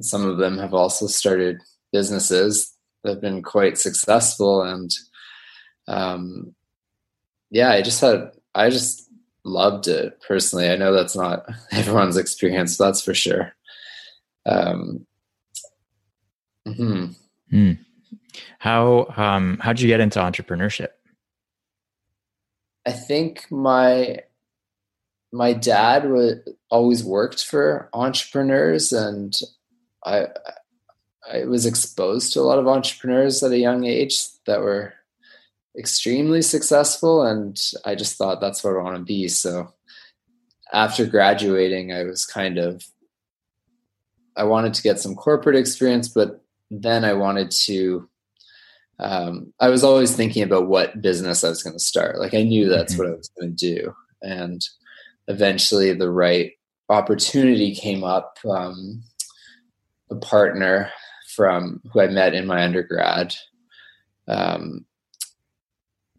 some 0.01 0.27
of 0.27 0.39
them 0.39 0.59
have 0.59 0.75
also 0.75 1.07
started 1.07 1.61
businesses 1.93 2.73
that 3.03 3.11
have 3.11 3.21
been 3.21 3.43
quite 3.43 3.79
successful 3.79 4.63
and 4.63 4.91
um, 5.89 6.55
yeah 7.51 7.71
i 7.71 7.83
just 7.83 8.01
had 8.01 8.31
i 8.55 8.71
just 8.71 9.09
loved 9.45 9.89
it 9.89 10.21
personally 10.27 10.71
i 10.71 10.77
know 10.77 10.93
that's 10.93 11.17
not 11.17 11.45
everyone's 11.73 12.17
experience 12.17 12.77
that's 12.77 13.03
for 13.03 13.15
sure 13.15 13.53
um, 14.47 15.07
mm-hmm. 16.67 17.07
mm. 17.53 17.79
How 18.59 19.07
um, 19.17 19.59
how'd 19.61 19.81
you 19.81 19.89
get 19.89 20.01
into 20.01 20.19
entrepreneurship 20.19 20.89
i 22.87 22.93
think 22.93 23.51
my 23.51 24.19
my 25.33 25.53
dad 25.55 26.09
would 26.11 26.45
always 26.71 27.03
worked 27.03 27.45
for 27.45 27.89
entrepreneurs 27.95 28.93
and 28.93 29.35
I 30.05 30.27
I 31.31 31.45
was 31.45 31.67
exposed 31.67 32.33
to 32.33 32.41
a 32.41 32.43
lot 32.43 32.59
of 32.59 32.69
entrepreneurs 32.69 33.43
at 33.43 33.53
a 33.53 33.59
young 33.59 33.85
age 33.85 34.21
that 34.47 34.61
were 34.61 34.93
extremely 35.79 36.43
successful 36.43 37.23
and 37.23 37.59
I 37.85 37.95
just 37.95 38.17
thought 38.17 38.41
that's 38.41 38.63
what 38.63 38.77
I 38.77 38.83
want 38.83 38.97
to 38.97 39.05
be. 39.05 39.29
So 39.29 39.73
after 40.73 41.07
graduating 41.07 41.93
I 41.93 42.05
was 42.05 42.27
kind 42.27 42.59
of 42.59 42.85
I 44.37 44.45
wanted 44.45 44.75
to 44.75 44.83
get 44.83 44.99
some 44.99 45.15
corporate 45.15 45.57
experience, 45.57 46.09
but 46.09 46.43
then 46.71 47.05
I 47.05 47.13
wanted 47.13 47.51
to 47.67 48.09
um, 49.03 49.53
I 49.61 49.69
was 49.69 49.85
always 49.85 50.17
thinking 50.17 50.43
about 50.43 50.69
what 50.69 51.03
business 51.03 51.45
I 51.45 51.49
was 51.49 51.63
going 51.63 51.77
to 51.77 51.81
start. 51.81 52.19
Like 52.19 52.35
I 52.35 52.43
knew 52.43 52.69
that's 52.69 52.95
mm-hmm. 52.95 53.03
what 53.03 53.13
I 53.13 53.17
was 53.17 53.31
going 53.39 53.55
to 53.55 53.75
do. 53.75 53.95
And 54.23 54.65
eventually 55.29 55.93
the 55.93 56.11
right 56.11 56.53
opportunity 56.89 57.75
came 57.75 58.05
up. 58.05 58.39
Um, 58.49 59.03
a 60.13 60.17
partner 60.17 60.91
from 61.35 61.81
who 61.93 62.01
I 62.01 62.07
met 62.09 62.35
in 62.35 62.47
my 62.47 62.63
undergrad. 62.63 63.35
Um, 64.29 64.85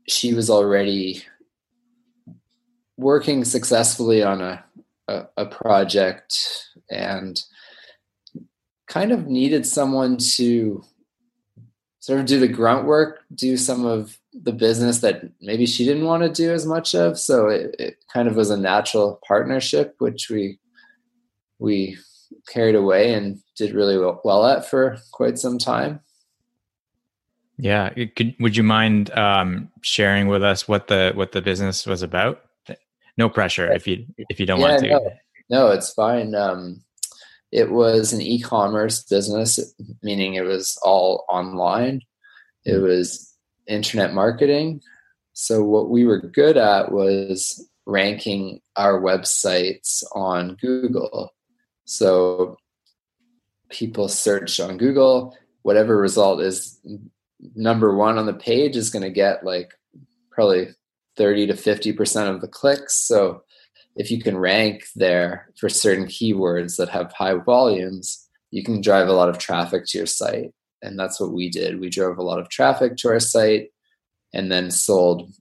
she 0.08 0.34
was 0.34 0.50
already 0.50 1.24
working 2.98 3.46
successfully 3.46 4.24
on 4.24 4.42
a, 4.42 4.64
a, 5.08 5.24
a 5.38 5.46
project 5.46 6.38
and 6.90 7.42
kind 8.88 9.12
of 9.12 9.28
needed 9.28 9.66
someone 9.66 10.18
to 10.18 10.84
sort 12.04 12.20
of 12.20 12.26
do 12.26 12.38
the 12.38 12.50
grunt 12.50 12.86
work, 12.86 13.22
do 13.34 13.56
some 13.56 13.86
of 13.86 14.18
the 14.34 14.52
business 14.52 15.00
that 15.00 15.22
maybe 15.40 15.66
she 15.66 15.86
didn't 15.86 16.04
want 16.04 16.22
to 16.22 16.28
do 16.28 16.52
as 16.52 16.66
much 16.66 16.94
of. 16.94 17.18
So 17.18 17.48
it, 17.48 17.78
it 17.80 17.98
kind 18.12 18.28
of 18.28 18.36
was 18.36 18.50
a 18.50 18.58
natural 18.58 19.22
partnership, 19.26 19.96
which 20.00 20.30
we 20.30 20.60
we 21.60 21.98
carried 22.50 22.76
away 22.76 23.14
and 23.14 23.42
did 23.56 23.74
really 23.74 23.98
well, 23.98 24.20
well 24.26 24.46
at 24.46 24.70
for 24.70 24.98
quite 25.14 25.40
some 25.40 25.58
time. 25.58 26.02
Yeah, 27.58 27.92
could 28.18 28.36
would 28.38 28.58
you 28.58 28.64
mind 28.64 29.10
um, 29.12 29.72
sharing 29.82 30.28
with 30.28 30.44
us 30.44 30.68
what 30.68 30.88
the 30.88 31.14
what 31.16 31.32
the 31.32 31.42
business 31.42 31.86
was 31.86 32.02
about? 32.02 32.42
No 33.16 33.30
pressure 33.30 33.72
if 33.72 33.88
you 33.88 34.06
if 34.18 34.42
you 34.42 34.46
don't 34.46 34.60
yeah, 34.60 34.68
want 34.68 34.82
to. 34.82 34.90
No, 34.90 35.10
no 35.50 35.68
it's 35.70 35.94
fine. 35.94 36.36
Um, 36.36 36.83
it 37.54 37.70
was 37.70 38.14
an 38.14 38.22
e-commerce 38.22 39.04
business, 39.04 39.60
meaning 40.02 40.34
it 40.34 40.44
was 40.44 40.76
all 40.82 41.24
online. 41.30 42.02
It 42.66 42.78
hmm. 42.78 42.84
was 42.84 43.32
internet 43.68 44.12
marketing. 44.12 44.82
So 45.34 45.64
what 45.64 45.92
we 45.92 46.04
were 46.04 46.20
good 46.20 46.58
at 46.58 46.92
was 46.92 47.64
ranking 47.86 48.60
our 48.76 49.00
websites 49.00 50.04
on 50.16 50.56
Google. 50.56 51.32
So 51.86 52.58
people 53.70 54.08
search 54.08 54.60
on 54.60 54.80
Google, 54.80 55.38
whatever 55.62 55.96
result 55.96 56.42
is 56.42 56.80
number 57.56 57.96
one 57.96 58.18
on 58.18 58.26
the 58.26 58.34
page 58.34 58.76
is 58.76 58.90
going 58.90 59.04
to 59.04 59.12
get 59.12 59.46
like 59.46 59.74
probably 60.32 60.70
30 61.18 61.48
to 61.48 61.54
50% 61.54 62.34
of 62.34 62.42
the 62.42 62.48
clicks. 62.48 62.96
So 62.96 63.44
if 63.96 64.10
you 64.10 64.22
can 64.22 64.38
rank 64.38 64.86
there 64.96 65.52
for 65.60 65.70
certain 65.70 66.06
keywords 66.06 66.78
that 66.78 66.90
have 66.90 67.12
high 67.12 67.36
volumes, 67.36 68.28
you 68.52 68.64
can 68.64 68.82
drive 68.82 69.08
a 69.08 69.14
lot 69.14 69.30
of 69.30 69.38
traffic 69.38 69.86
to 69.88 69.98
your 69.98 70.08
site. 70.08 70.54
And 70.82 71.00
that's 71.00 71.20
what 71.20 71.32
we 71.32 71.50
did. 71.50 71.80
We 71.80 71.90
drove 71.90 72.18
a 72.18 72.24
lot 72.24 72.40
of 72.40 72.50
traffic 72.50 72.98
to 72.98 73.10
our 73.10 73.20
site 73.20 73.70
and 74.34 74.52
then 74.52 74.72
sold 74.72 75.32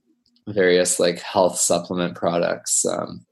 various 0.47 0.99
like 0.99 1.19
health 1.19 1.57
supplement 1.59 2.15
products 2.15 2.85
um, 2.85 3.25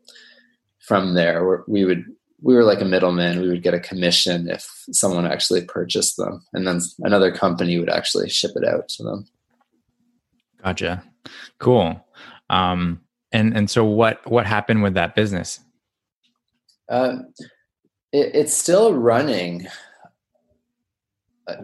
from 0.79 1.13
there. 1.13 1.63
We 1.67 1.85
would 1.85 2.05
we 2.43 2.55
were 2.55 2.63
like 2.63 2.81
a 2.81 2.85
middleman. 2.85 3.39
We 3.39 3.49
would 3.49 3.61
get 3.61 3.75
a 3.75 3.79
commission 3.79 4.49
if 4.49 4.67
someone 4.91 5.27
actually 5.27 5.63
purchased 5.63 6.17
them, 6.17 6.43
and 6.53 6.65
then 6.65 6.81
another 6.99 7.31
company 7.31 7.77
would 7.79 7.89
actually 7.89 8.29
ship 8.29 8.51
it 8.55 8.65
out 8.65 8.89
to 8.89 9.03
them. 9.03 9.27
Gotcha. 10.63 11.03
Cool. 11.59 12.03
Um, 12.49 13.01
and 13.31 13.55
and 13.55 13.69
so 13.69 13.85
what 13.85 14.29
what 14.29 14.45
happened 14.45 14.83
with 14.83 14.93
that 14.95 15.15
business? 15.15 15.59
Uh, 16.89 17.19
it, 18.11 18.31
it's 18.35 18.53
still 18.53 18.93
running, 18.93 19.67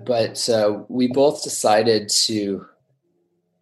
but 0.06 0.48
uh, 0.50 0.84
we 0.88 1.08
both 1.08 1.44
decided 1.44 2.10
to 2.10 2.66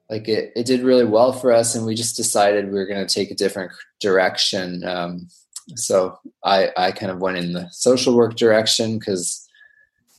like 0.09 0.27
it. 0.27 0.51
It 0.55 0.65
did 0.65 0.81
really 0.81 1.05
well 1.05 1.33
for 1.33 1.51
us, 1.51 1.75
and 1.75 1.85
we 1.85 1.95
just 1.95 2.15
decided 2.15 2.65
we 2.65 2.73
were 2.73 2.85
going 2.85 3.05
to 3.05 3.13
take 3.13 3.31
a 3.31 3.35
different 3.35 3.71
direction. 3.99 4.83
Um, 4.83 5.27
so 5.75 6.19
I 6.43 6.69
I 6.77 6.91
kind 6.91 7.11
of 7.11 7.19
went 7.19 7.37
in 7.37 7.53
the 7.53 7.67
social 7.71 8.15
work 8.15 8.35
direction 8.35 8.99
because 8.99 9.47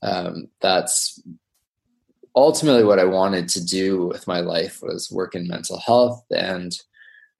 um, 0.02 0.48
that's 0.60 1.22
ultimately 2.34 2.84
what 2.84 2.98
I 2.98 3.04
wanted 3.04 3.48
to 3.50 3.64
do 3.64 4.06
with 4.06 4.26
my 4.26 4.40
life 4.40 4.82
was 4.82 5.10
work 5.10 5.34
in 5.34 5.46
mental 5.46 5.78
health, 5.78 6.24
and 6.30 6.76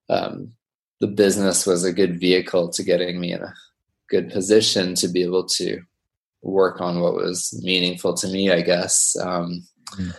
um, 0.08 0.52
the 1.00 1.06
business 1.06 1.66
was 1.66 1.84
a 1.84 1.92
good 1.92 2.20
vehicle 2.20 2.68
to 2.70 2.82
getting 2.82 3.20
me 3.20 3.32
in 3.32 3.42
a 3.42 3.54
good 4.08 4.30
position 4.30 4.94
to 4.94 5.08
be 5.08 5.22
able 5.22 5.44
to 5.44 5.80
work 6.42 6.80
on 6.80 7.00
what 7.00 7.14
was 7.14 7.58
meaningful 7.64 8.14
to 8.14 8.28
me, 8.28 8.50
I 8.50 8.62
guess. 8.62 9.16
Um, 9.20 9.66
mm. 9.98 10.14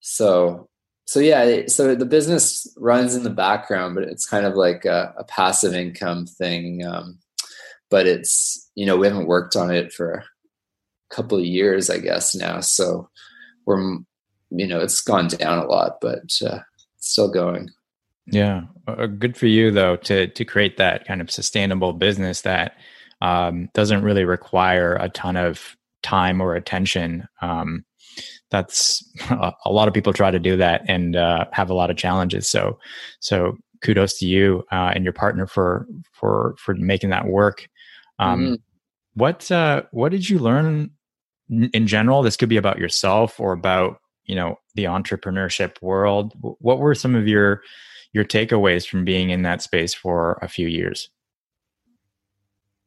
So 0.00 0.68
so 1.12 1.20
yeah 1.20 1.66
so 1.66 1.94
the 1.94 2.06
business 2.06 2.66
runs 2.78 3.14
in 3.14 3.22
the 3.22 3.30
background 3.30 3.94
but 3.94 4.04
it's 4.04 4.26
kind 4.26 4.46
of 4.46 4.54
like 4.54 4.84
a, 4.84 5.12
a 5.18 5.24
passive 5.24 5.74
income 5.74 6.26
thing 6.26 6.84
um, 6.86 7.18
but 7.90 8.06
it's 8.06 8.70
you 8.74 8.86
know 8.86 8.96
we 8.96 9.06
haven't 9.06 9.26
worked 9.26 9.56
on 9.56 9.70
it 9.70 9.92
for 9.92 10.12
a 10.12 10.24
couple 11.14 11.36
of 11.36 11.44
years 11.44 11.90
i 11.90 11.98
guess 11.98 12.34
now 12.34 12.60
so 12.60 13.08
we're 13.66 13.98
you 14.50 14.66
know 14.66 14.80
it's 14.80 15.00
gone 15.00 15.28
down 15.28 15.58
a 15.58 15.66
lot 15.66 15.98
but 16.00 16.30
uh, 16.46 16.60
still 16.98 17.30
going 17.30 17.68
yeah 18.32 18.62
uh, 18.88 19.06
good 19.06 19.36
for 19.36 19.46
you 19.46 19.70
though 19.70 19.96
to 19.96 20.26
to 20.28 20.44
create 20.44 20.76
that 20.76 21.06
kind 21.06 21.20
of 21.20 21.30
sustainable 21.30 21.92
business 21.92 22.40
that 22.42 22.76
um, 23.20 23.68
doesn't 23.72 24.02
really 24.02 24.24
require 24.24 24.96
a 24.96 25.08
ton 25.08 25.36
of 25.36 25.76
time 26.02 26.40
or 26.40 26.56
attention 26.56 27.28
um, 27.40 27.84
that's 28.50 29.04
a 29.30 29.70
lot 29.70 29.86
of 29.86 29.94
people 29.94 30.12
try 30.12 30.30
to 30.30 30.40
do 30.40 30.56
that 30.56 30.82
and 30.88 31.14
uh, 31.14 31.44
have 31.52 31.70
a 31.70 31.74
lot 31.74 31.90
of 31.90 31.96
challenges 31.96 32.48
so 32.48 32.78
so 33.20 33.56
kudos 33.84 34.18
to 34.18 34.26
you 34.26 34.64
uh, 34.72 34.90
and 34.94 35.04
your 35.04 35.12
partner 35.12 35.46
for 35.46 35.86
for 36.12 36.56
for 36.58 36.74
making 36.74 37.10
that 37.10 37.26
work 37.26 37.68
um, 38.18 38.40
mm-hmm. 38.40 38.54
What 39.14 39.50
uh, 39.50 39.82
what 39.90 40.10
did 40.10 40.28
you 40.28 40.38
learn 40.38 40.90
in 41.50 41.86
general? 41.86 42.22
This 42.22 42.36
could 42.36 42.48
be 42.48 42.56
about 42.56 42.78
yourself 42.78 43.38
or 43.38 43.52
about 43.52 43.98
you 44.24 44.34
know 44.34 44.56
the 44.74 44.84
entrepreneurship 44.84 45.82
world. 45.82 46.32
What 46.40 46.78
were 46.78 46.94
some 46.94 47.14
of 47.14 47.28
your 47.28 47.62
your 48.12 48.24
takeaways 48.24 48.86
from 48.86 49.04
being 49.04 49.30
in 49.30 49.42
that 49.42 49.62
space 49.62 49.94
for 49.94 50.38
a 50.42 50.48
few 50.48 50.68
years? 50.68 51.08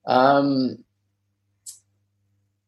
Um, 0.05 0.83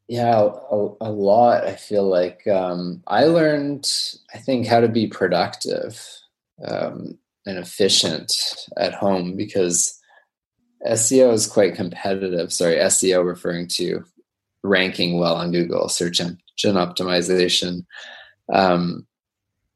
yeah, 0.08 0.50
a, 0.72 0.90
a 1.02 1.12
lot. 1.12 1.66
I 1.66 1.76
feel 1.76 2.08
like 2.08 2.48
um, 2.48 3.04
I 3.08 3.26
learned, 3.26 3.92
I 4.34 4.38
think, 4.38 4.66
how 4.66 4.80
to 4.80 4.88
be 4.88 5.08
productive 5.08 6.02
um, 6.66 7.18
and 7.46 7.58
efficient 7.58 8.34
at 8.78 8.94
home 8.94 9.36
because 9.36 10.00
SEO 10.88 11.34
is 11.34 11.48
quite 11.48 11.76
competitive. 11.76 12.54
Sorry, 12.54 12.76
SEO 12.76 13.26
referring 13.26 13.68
to 13.70 14.04
ranking 14.64 15.20
well 15.20 15.36
on 15.36 15.52
Google, 15.52 15.90
search 15.90 16.20
engine 16.20 16.38
optimization. 16.64 17.86
Um, 18.52 19.06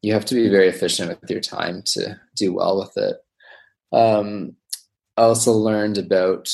you 0.01 0.13
have 0.13 0.25
to 0.25 0.35
be 0.35 0.49
very 0.49 0.67
efficient 0.67 1.19
with 1.21 1.29
your 1.29 1.41
time 1.41 1.83
to 1.85 2.19
do 2.35 2.53
well 2.53 2.79
with 2.79 2.97
it. 2.97 3.17
Um, 3.91 4.55
I 5.17 5.23
also 5.23 5.51
learned 5.51 5.97
about 5.97 6.49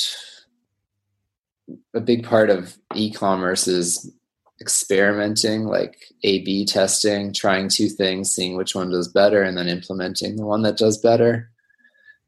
a 1.94 2.02
big 2.02 2.26
part 2.26 2.50
of 2.50 2.78
e-commerce 2.96 3.68
is 3.68 4.12
experimenting, 4.60 5.66
like 5.66 5.98
A/B 6.24 6.66
testing, 6.66 7.32
trying 7.32 7.70
two 7.70 7.90
things, 7.90 8.34
seeing 8.34 8.56
which 8.56 8.74
one 8.76 8.90
does 8.90 9.08
better, 9.08 9.44
and 9.44 9.58
then 9.58 9.68
implementing 9.68 10.36
the 10.36 10.46
one 10.46 10.64
that 10.64 10.78
does 10.78 10.98
better. 10.98 11.52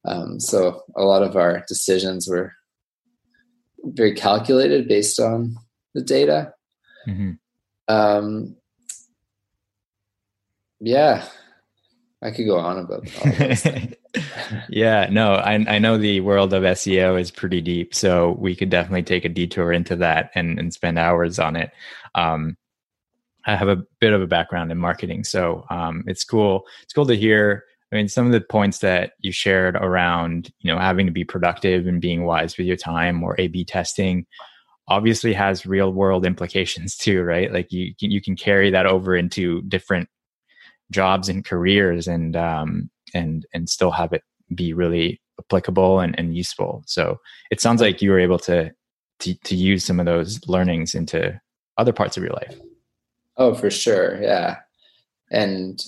Um, 0.06 0.40
so 0.40 0.84
a 0.96 1.04
lot 1.04 1.24
of 1.24 1.36
our 1.36 1.64
decisions 1.68 2.28
were 2.28 2.54
very 3.84 4.14
calculated 4.14 4.88
based 4.88 5.20
on 5.20 5.58
the 5.94 6.02
data. 6.02 6.54
Mm-hmm. 7.08 7.32
Um, 7.88 8.56
yeah, 10.80 11.28
I 12.22 12.32
could 12.32 12.46
go 12.46 12.58
on 12.58 12.80
about 12.80 13.08
yeah, 14.70 15.08
no, 15.10 15.34
I, 15.34 15.54
I 15.54 15.80
know 15.80 15.98
the 15.98 16.22
world 16.22 16.54
of 16.54 16.64
SEO 16.64 17.20
is 17.20 17.32
pretty 17.32 17.62
deep, 17.62 17.96
so 17.96 18.36
we 18.40 18.56
could 18.56 18.70
definitely 18.70 19.04
take 19.04 19.26
a 19.26 19.30
detour 19.30 19.72
into 19.72 19.96
that 19.98 20.32
and, 20.36 20.60
and 20.60 20.74
spend 20.74 21.00
hours 21.00 21.40
on 21.40 21.56
it. 21.56 21.72
Um, 22.16 22.58
I 23.46 23.56
have 23.56 23.70
a 23.70 23.84
bit 24.00 24.14
of 24.14 24.22
a 24.22 24.28
background 24.28 24.72
in 24.72 24.78
marketing, 24.78 25.24
so 25.24 25.66
um, 25.70 26.04
it's 26.08 26.24
cool. 26.24 26.66
It's 26.84 26.94
cool 26.94 27.06
to 27.08 27.16
hear. 27.16 27.64
I 27.92 27.96
mean, 27.96 28.08
some 28.08 28.26
of 28.26 28.32
the 28.32 28.42
points 28.42 28.80
that 28.80 29.14
you 29.20 29.32
shared 29.32 29.76
around, 29.76 30.52
you 30.60 30.72
know, 30.72 30.80
having 30.80 31.08
to 31.08 31.12
be 31.12 31.24
productive 31.24 31.88
and 31.88 32.02
being 32.02 32.26
wise 32.26 32.58
with 32.58 32.68
your 32.68 32.76
time, 32.76 33.24
or 33.24 33.36
A/B 33.40 33.66
testing, 33.66 34.26
obviously 34.90 35.34
has 35.34 35.66
real 35.66 35.94
world 35.94 36.26
implications 36.26 36.98
too, 36.98 37.24
right? 37.24 37.52
Like 37.52 37.72
you 37.72 37.94
you 38.00 38.22
can 38.22 38.36
carry 38.36 38.70
that 38.72 38.86
over 38.86 39.16
into 39.16 39.62
different 39.64 40.10
jobs 40.92 41.30
and 41.30 41.46
careers, 41.46 42.08
and 42.08 42.36
um, 42.36 42.90
and 43.14 43.46
and 43.54 43.70
still 43.70 43.92
have 43.92 44.14
it 44.14 44.24
be 44.56 44.74
really 44.74 45.22
applicable 45.40 46.00
and, 46.00 46.18
and 46.18 46.36
useful. 46.36 46.84
So 46.86 47.20
it 47.52 47.62
sounds 47.62 47.82
like 47.82 48.02
you 48.02 48.12
were 48.12 48.20
able 48.20 48.40
to, 48.40 48.72
to 49.20 49.34
to 49.34 49.56
use 49.56 49.84
some 49.84 50.00
of 50.00 50.06
those 50.06 50.40
learnings 50.48 50.96
into 50.96 51.40
other 51.78 51.94
parts 51.94 52.18
of 52.18 52.24
your 52.24 52.34
life. 52.34 52.60
Oh, 53.38 53.54
for 53.54 53.72
sure, 53.72 54.22
yeah. 54.22 54.58
And 55.32 55.84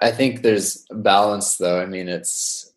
I 0.00 0.12
think 0.12 0.42
there's 0.42 0.86
balance, 0.90 1.56
though. 1.56 1.80
I 1.80 1.86
mean, 1.86 2.08
it's 2.08 2.72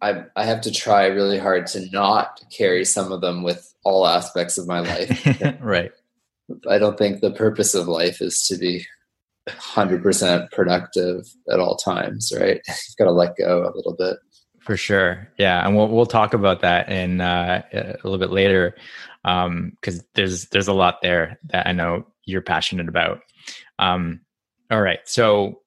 I 0.00 0.24
I 0.36 0.44
have 0.44 0.60
to 0.62 0.70
try 0.70 1.06
really 1.06 1.38
hard 1.38 1.66
to 1.68 1.88
not 1.90 2.42
carry 2.50 2.84
some 2.84 3.12
of 3.12 3.20
them 3.20 3.42
with 3.42 3.72
all 3.84 4.06
aspects 4.06 4.58
of 4.58 4.66
my 4.66 4.80
life. 4.80 5.60
right. 5.60 5.92
I 6.68 6.78
don't 6.78 6.98
think 6.98 7.20
the 7.20 7.30
purpose 7.30 7.74
of 7.74 7.88
life 7.88 8.20
is 8.20 8.46
to 8.48 8.56
be 8.56 8.86
100% 9.48 10.50
productive 10.50 11.26
at 11.50 11.60
all 11.60 11.76
times, 11.76 12.32
right? 12.38 12.60
You've 12.68 12.96
got 12.98 13.04
to 13.04 13.12
let 13.12 13.36
go 13.36 13.62
a 13.62 13.74
little 13.74 13.94
bit. 13.98 14.16
For 14.60 14.76
sure. 14.76 15.28
Yeah. 15.38 15.66
And 15.66 15.76
we'll, 15.76 15.88
we'll 15.88 16.06
talk 16.06 16.34
about 16.34 16.60
that 16.60 16.88
in 16.88 17.20
uh, 17.20 17.62
a 17.72 17.96
little 18.04 18.18
bit 18.18 18.30
later. 18.30 18.76
Um, 19.24 19.72
cause 19.82 20.04
there's, 20.14 20.48
there's 20.48 20.68
a 20.68 20.72
lot 20.72 21.02
there 21.02 21.38
that 21.46 21.66
I 21.66 21.72
know 21.72 22.06
you're 22.24 22.42
passionate 22.42 22.88
about. 22.88 23.22
Um, 23.78 24.20
all 24.70 24.80
right. 24.80 25.00
So 25.04 25.60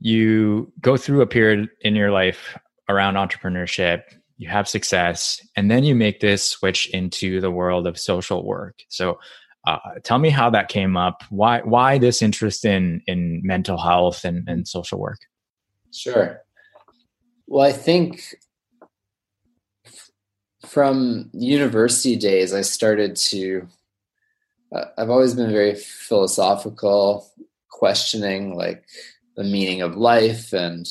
you 0.00 0.72
go 0.80 0.96
through 0.96 1.22
a 1.22 1.26
period 1.26 1.68
in 1.80 1.94
your 1.94 2.10
life 2.10 2.58
around 2.88 3.14
entrepreneurship, 3.14 4.02
you 4.36 4.48
have 4.48 4.68
success, 4.68 5.40
and 5.56 5.70
then 5.70 5.84
you 5.84 5.94
make 5.94 6.20
this 6.20 6.50
switch 6.50 6.88
into 6.90 7.40
the 7.40 7.50
world 7.50 7.86
of 7.86 7.98
social 7.98 8.44
work. 8.44 8.80
So 8.88 9.18
uh, 9.66 9.78
tell 10.02 10.18
me 10.18 10.30
how 10.30 10.50
that 10.50 10.68
came 10.68 10.96
up. 10.96 11.22
Why 11.30 11.60
why 11.60 11.98
this 11.98 12.22
interest 12.22 12.64
in 12.64 13.02
in 13.06 13.40
mental 13.42 13.78
health 13.78 14.24
and, 14.24 14.48
and 14.48 14.68
social 14.68 14.98
work? 14.98 15.20
Sure. 15.92 16.40
Well, 17.46 17.66
I 17.66 17.72
think 17.72 18.34
from 20.66 21.30
university 21.32 22.16
days, 22.16 22.52
I 22.52 22.62
started 22.62 23.16
to. 23.16 23.68
Uh, 24.74 24.86
I've 24.98 25.10
always 25.10 25.34
been 25.34 25.52
very 25.52 25.74
philosophical, 25.74 27.30
questioning 27.70 28.56
like 28.56 28.84
the 29.36 29.44
meaning 29.44 29.82
of 29.82 29.96
life 29.96 30.52
and 30.52 30.88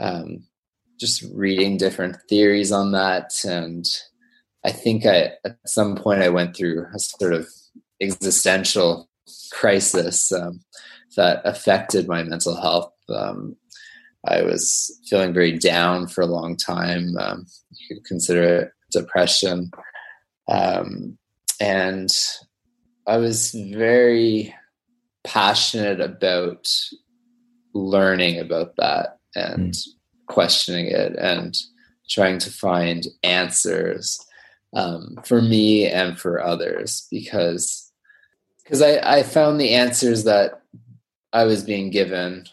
um, 0.00 0.44
just 0.98 1.24
reading 1.34 1.76
different 1.76 2.16
theories 2.28 2.72
on 2.72 2.92
that. 2.92 3.44
And 3.44 3.86
I 4.64 4.72
think 4.72 5.06
I 5.06 5.32
at 5.44 5.58
some 5.66 5.96
point 5.96 6.22
I 6.22 6.28
went 6.28 6.56
through 6.56 6.86
a 6.94 6.98
sort 6.98 7.32
of 7.32 7.48
existential 8.00 9.08
crisis 9.52 10.32
um, 10.32 10.60
that 11.16 11.40
affected 11.44 12.08
my 12.08 12.22
mental 12.22 12.60
health. 12.60 12.92
Um, 13.08 13.56
I 14.26 14.42
was 14.42 15.00
feeling 15.08 15.32
very 15.32 15.52
down 15.58 16.06
for 16.06 16.22
a 16.22 16.26
long 16.26 16.56
time. 16.56 17.16
Um, 17.18 17.46
you 17.70 17.96
could 17.96 18.04
consider 18.04 18.42
it 18.42 18.72
depression. 18.90 19.70
Um, 20.48 21.18
and 21.60 22.10
I 23.06 23.16
was 23.18 23.52
very 23.52 24.54
passionate 25.24 26.00
about 26.00 26.68
learning 27.74 28.38
about 28.38 28.76
that 28.76 29.18
and 29.34 29.72
mm. 29.72 29.88
questioning 30.26 30.86
it 30.86 31.16
and 31.16 31.54
trying 32.08 32.38
to 32.38 32.50
find 32.50 33.06
answers 33.22 34.24
um, 34.74 35.18
for 35.24 35.42
me 35.42 35.86
and 35.86 36.18
for 36.18 36.42
others 36.42 37.06
because 37.10 37.87
because 38.68 38.82
I, 38.82 38.98
I 39.18 39.22
found 39.22 39.58
the 39.58 39.72
answers 39.72 40.24
that 40.24 40.60
I 41.32 41.44
was 41.44 41.64
being 41.64 41.88
given 41.88 42.44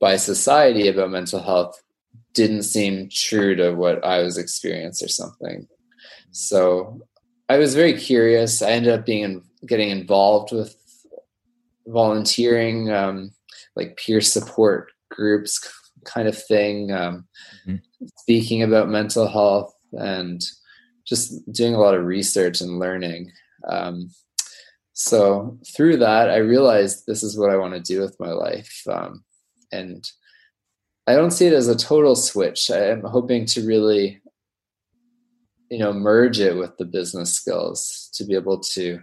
by 0.00 0.16
society 0.16 0.88
about 0.88 1.12
mental 1.12 1.40
health 1.40 1.80
didn't 2.32 2.64
seem 2.64 3.08
true 3.12 3.54
to 3.54 3.70
what 3.70 4.04
I 4.04 4.22
was 4.22 4.38
experiencing 4.38 5.06
or 5.06 5.08
something. 5.08 5.68
So 6.32 7.00
I 7.48 7.58
was 7.58 7.76
very 7.76 7.92
curious. 7.92 8.60
I 8.60 8.72
ended 8.72 8.92
up 8.92 9.06
being 9.06 9.22
in, 9.22 9.42
getting 9.68 9.90
involved 9.90 10.50
with 10.50 10.76
volunteering, 11.86 12.90
um, 12.90 13.30
like 13.76 13.96
peer 13.96 14.20
support 14.20 14.90
groups 15.12 15.60
kind 16.04 16.26
of 16.26 16.36
thing, 16.36 16.90
um, 16.90 17.24
mm-hmm. 17.64 18.06
speaking 18.16 18.64
about 18.64 18.88
mental 18.88 19.28
health 19.28 19.72
and 19.92 20.44
just 21.06 21.52
doing 21.52 21.76
a 21.76 21.78
lot 21.78 21.94
of 21.94 22.04
research 22.04 22.60
and 22.60 22.80
learning. 22.80 23.30
Um, 23.68 24.10
so 24.94 25.58
through 25.76 25.96
that 25.96 26.30
i 26.30 26.36
realized 26.36 27.04
this 27.06 27.22
is 27.22 27.36
what 27.36 27.50
i 27.50 27.56
want 27.56 27.74
to 27.74 27.80
do 27.80 28.00
with 28.00 28.18
my 28.18 28.30
life 28.30 28.82
um, 28.90 29.22
and 29.72 30.10
i 31.06 31.14
don't 31.14 31.32
see 31.32 31.46
it 31.46 31.52
as 31.52 31.68
a 31.68 31.76
total 31.76 32.16
switch. 32.16 32.70
I'm 32.70 33.02
hoping 33.02 33.44
to 33.46 33.66
really 33.66 34.22
you 35.70 35.78
know 35.78 35.92
merge 35.92 36.40
it 36.40 36.56
with 36.56 36.76
the 36.76 36.84
business 36.84 37.32
skills 37.32 38.08
to 38.14 38.24
be 38.24 38.34
able 38.34 38.60
to 38.60 39.00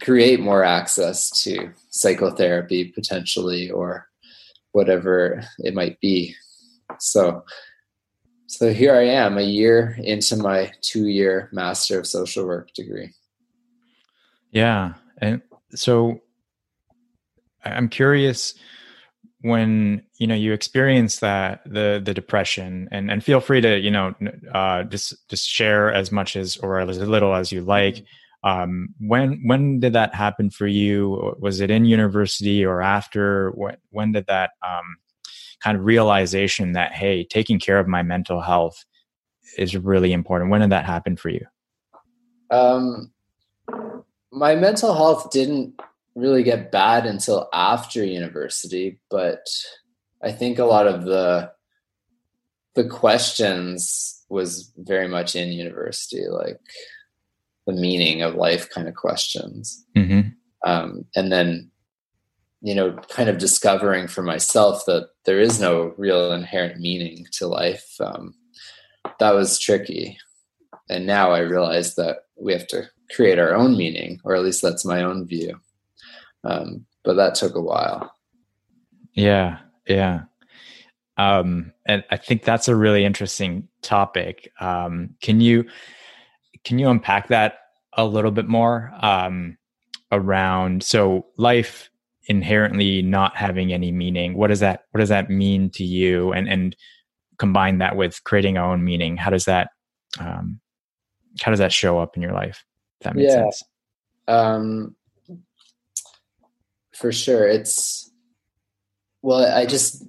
create 0.00 0.40
more 0.40 0.64
access 0.64 1.28
to 1.42 1.72
psychotherapy 1.90 2.86
potentially 2.86 3.70
or 3.70 4.08
whatever 4.72 5.42
it 5.58 5.74
might 5.74 6.00
be. 6.00 6.34
So 6.98 7.44
so 8.46 8.72
here 8.72 8.94
i 8.94 9.04
am 9.04 9.38
a 9.38 9.42
year 9.42 9.96
into 10.02 10.36
my 10.36 10.72
two 10.80 11.06
year 11.06 11.48
master 11.52 12.00
of 12.00 12.06
social 12.06 12.44
work 12.44 12.72
degree 12.74 13.12
yeah. 14.50 14.94
And 15.18 15.42
so 15.74 16.20
I'm 17.64 17.88
curious 17.88 18.54
when 19.42 20.02
you 20.18 20.26
know 20.26 20.34
you 20.34 20.52
experience 20.52 21.20
that 21.20 21.62
the 21.64 22.00
the 22.04 22.12
depression 22.12 22.88
and 22.92 23.10
and 23.10 23.24
feel 23.24 23.40
free 23.40 23.60
to 23.60 23.78
you 23.78 23.90
know 23.90 24.14
uh 24.54 24.82
just 24.84 25.14
just 25.28 25.48
share 25.48 25.92
as 25.92 26.12
much 26.12 26.36
as 26.36 26.58
or 26.58 26.78
as 26.80 26.98
little 26.98 27.34
as 27.34 27.50
you 27.50 27.62
like 27.62 27.94
mm-hmm. 27.94 28.48
um 28.48 28.88
when 29.00 29.40
when 29.46 29.80
did 29.80 29.94
that 29.94 30.14
happen 30.14 30.50
for 30.50 30.66
you 30.66 31.34
was 31.38 31.60
it 31.60 31.70
in 31.70 31.86
university 31.86 32.64
or 32.64 32.82
after 32.82 33.50
when 33.52 33.76
when 33.90 34.12
did 34.12 34.26
that 34.26 34.50
um 34.66 34.96
kind 35.62 35.76
of 35.76 35.84
realization 35.84 36.72
that 36.72 36.92
hey 36.92 37.24
taking 37.24 37.58
care 37.58 37.78
of 37.78 37.88
my 37.88 38.02
mental 38.02 38.42
health 38.42 38.84
is 39.56 39.74
really 39.74 40.12
important 40.12 40.50
when 40.50 40.60
did 40.60 40.70
that 40.70 40.84
happen 40.84 41.16
for 41.16 41.30
you 41.30 41.46
um 42.50 43.10
my 44.32 44.54
mental 44.54 44.94
health 44.94 45.30
didn't 45.30 45.80
really 46.14 46.42
get 46.42 46.72
bad 46.72 47.06
until 47.06 47.48
after 47.52 48.04
university, 48.04 49.00
but 49.10 49.46
I 50.22 50.32
think 50.32 50.58
a 50.58 50.64
lot 50.64 50.86
of 50.86 51.04
the 51.04 51.52
the 52.74 52.88
questions 52.88 54.24
was 54.28 54.72
very 54.76 55.08
much 55.08 55.34
in 55.34 55.48
university, 55.52 56.28
like 56.28 56.60
the 57.66 57.72
meaning 57.72 58.22
of 58.22 58.36
life 58.36 58.70
kind 58.70 58.88
of 58.88 58.94
questions. 58.94 59.84
Mm-hmm. 59.96 60.28
Um, 60.64 61.04
and 61.16 61.32
then, 61.32 61.70
you 62.60 62.74
know, 62.74 62.92
kind 63.08 63.28
of 63.28 63.38
discovering 63.38 64.06
for 64.06 64.22
myself 64.22 64.84
that 64.86 65.08
there 65.24 65.40
is 65.40 65.60
no 65.60 65.94
real 65.96 66.32
inherent 66.32 66.80
meaning 66.80 67.26
to 67.32 67.48
life. 67.48 67.96
Um, 68.00 68.34
that 69.18 69.34
was 69.34 69.58
tricky. 69.58 70.16
And 70.88 71.06
now 71.06 71.32
I 71.32 71.40
realize 71.40 71.96
that 71.96 72.18
we 72.36 72.52
have 72.52 72.68
to 72.68 72.88
create 73.14 73.38
our 73.38 73.54
own 73.54 73.76
meaning, 73.76 74.20
or 74.24 74.34
at 74.34 74.42
least 74.42 74.62
that's 74.62 74.84
my 74.84 75.02
own 75.02 75.26
view. 75.26 75.58
Um, 76.44 76.86
but 77.04 77.14
that 77.14 77.34
took 77.34 77.54
a 77.54 77.60
while. 77.60 78.14
Yeah, 79.14 79.58
yeah. 79.86 80.22
Um, 81.16 81.72
and 81.86 82.04
I 82.10 82.16
think 82.16 82.44
that's 82.44 82.68
a 82.68 82.76
really 82.76 83.04
interesting 83.04 83.68
topic. 83.82 84.52
Um, 84.60 85.10
can 85.20 85.40
you 85.40 85.66
can 86.64 86.78
you 86.78 86.88
unpack 86.88 87.28
that 87.28 87.58
a 87.94 88.04
little 88.04 88.30
bit 88.30 88.46
more 88.46 88.92
um, 89.00 89.58
around 90.12 90.82
so 90.82 91.26
life 91.36 91.90
inherently 92.26 93.02
not 93.02 93.36
having 93.36 93.72
any 93.72 93.92
meaning? 93.92 94.34
What 94.34 94.48
does 94.48 94.60
that 94.60 94.84
what 94.92 95.00
does 95.00 95.08
that 95.08 95.28
mean 95.28 95.70
to 95.70 95.84
you? 95.84 96.32
And 96.32 96.48
and 96.48 96.76
combine 97.38 97.78
that 97.78 97.96
with 97.96 98.22
creating 98.24 98.56
our 98.56 98.72
own 98.72 98.84
meaning. 98.84 99.16
How 99.16 99.30
does 99.30 99.44
that 99.46 99.70
um, 100.18 100.60
how 101.42 101.50
does 101.50 101.58
that 101.58 101.72
show 101.72 101.98
up 101.98 102.16
in 102.16 102.22
your 102.22 102.32
life? 102.32 102.64
That 103.02 103.14
makes 103.14 103.32
yeah. 103.32 103.42
sense. 103.42 103.62
Um, 104.28 104.96
for 106.94 107.12
sure. 107.12 107.46
It's 107.46 108.10
well, 109.22 109.44
I 109.54 109.66
just 109.66 110.04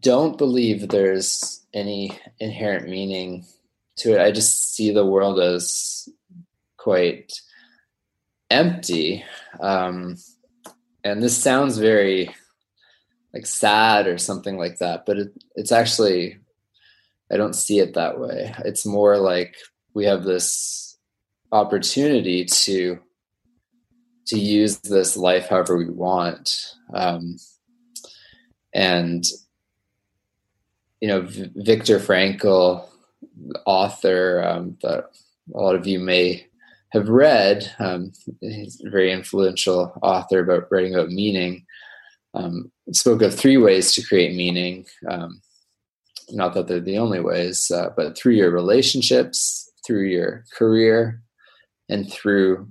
don't 0.00 0.38
believe 0.38 0.88
there's 0.88 1.66
any 1.74 2.18
inherent 2.38 2.88
meaning 2.88 3.44
to 3.96 4.12
it. 4.14 4.20
I 4.20 4.30
just 4.30 4.74
see 4.74 4.92
the 4.92 5.06
world 5.06 5.40
as 5.40 6.08
quite 6.76 7.40
empty. 8.50 9.24
Um, 9.60 10.16
and 11.04 11.22
this 11.22 11.36
sounds 11.36 11.78
very 11.78 12.34
like 13.34 13.46
sad 13.46 14.06
or 14.06 14.18
something 14.18 14.56
like 14.56 14.78
that, 14.78 15.04
but 15.04 15.18
it, 15.18 15.28
it's 15.54 15.72
actually, 15.72 16.38
I 17.30 17.36
don't 17.36 17.54
see 17.54 17.78
it 17.78 17.94
that 17.94 18.18
way. 18.18 18.54
It's 18.64 18.86
more 18.86 19.18
like 19.18 19.56
we 19.94 20.06
have 20.06 20.24
this 20.24 20.87
opportunity 21.52 22.44
to 22.44 22.98
to 24.26 24.38
use 24.38 24.78
this 24.80 25.16
life 25.16 25.48
however 25.48 25.76
we 25.76 25.88
want. 25.88 26.74
Um, 26.92 27.36
and 28.74 29.24
you 31.00 31.08
know 31.08 31.22
v- 31.22 31.50
viktor 31.56 31.98
frankl 31.98 32.86
author 33.66 34.44
um, 34.44 34.76
that 34.82 35.10
a 35.54 35.58
lot 35.58 35.74
of 35.74 35.86
you 35.86 35.98
may 35.98 36.46
have 36.90 37.08
read 37.08 37.70
um, 37.78 38.12
he's 38.40 38.80
a 38.84 38.90
very 38.90 39.12
influential 39.12 39.98
author 40.02 40.40
about 40.40 40.70
writing 40.70 40.94
about 40.94 41.10
meaning 41.10 41.64
um, 42.34 42.70
spoke 42.92 43.22
of 43.22 43.34
three 43.34 43.56
ways 43.56 43.92
to 43.92 44.02
create 44.02 44.36
meaning. 44.36 44.86
Um, 45.08 45.40
not 46.30 46.52
that 46.54 46.68
they're 46.68 46.78
the 46.78 46.98
only 46.98 47.20
ways 47.20 47.70
uh, 47.70 47.88
but 47.96 48.16
through 48.16 48.34
your 48.34 48.50
relationships 48.50 49.70
through 49.86 50.04
your 50.04 50.44
career 50.52 51.22
and 51.88 52.10
through 52.10 52.68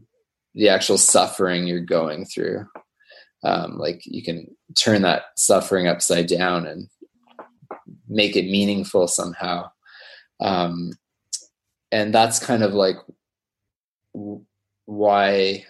the 0.54 0.70
actual 0.70 0.98
suffering 0.98 1.68
you're 1.68 1.80
going 1.80 2.26
through. 2.26 2.66
Um, 3.44 3.78
like 3.78 4.02
you 4.06 4.24
can 4.24 4.56
turn 4.76 5.04
that 5.04 5.26
suffering 5.38 5.88
upside 5.88 6.28
down 6.28 6.66
and 6.66 6.90
make 8.08 8.36
it 8.36 8.50
meaningful 8.50 9.08
somehow. 9.08 9.70
Um, 10.40 10.94
and 11.92 12.14
that's 12.14 12.40
kind 12.40 12.64
of 12.64 12.74
like 12.74 12.98
w- 14.14 14.44
why 14.86 15.66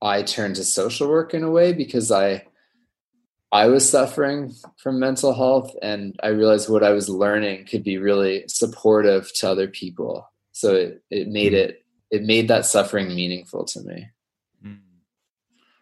I 0.00 0.22
turned 0.22 0.56
to 0.56 0.64
social 0.64 1.08
work 1.08 1.34
in 1.34 1.42
a 1.42 1.50
way 1.50 1.72
because 1.72 2.10
I 2.12 2.44
I 3.52 3.66
was 3.66 3.88
suffering 3.88 4.52
from 4.78 4.98
mental 4.98 5.32
health 5.32 5.74
and 5.80 6.18
I 6.22 6.28
realized 6.28 6.68
what 6.68 6.82
I 6.82 6.90
was 6.90 7.08
learning 7.08 7.66
could 7.66 7.84
be 7.84 7.98
really 7.98 8.44
supportive 8.48 9.32
to 9.34 9.48
other 9.48 9.68
people. 9.68 10.28
So 10.50 10.74
it, 10.74 11.04
it 11.10 11.28
made 11.28 11.52
mm. 11.52 11.56
it 11.58 11.83
it 12.14 12.22
made 12.22 12.48
that 12.48 12.64
suffering 12.64 13.08
meaningful 13.08 13.64
to 13.64 13.80
me. 13.82 14.08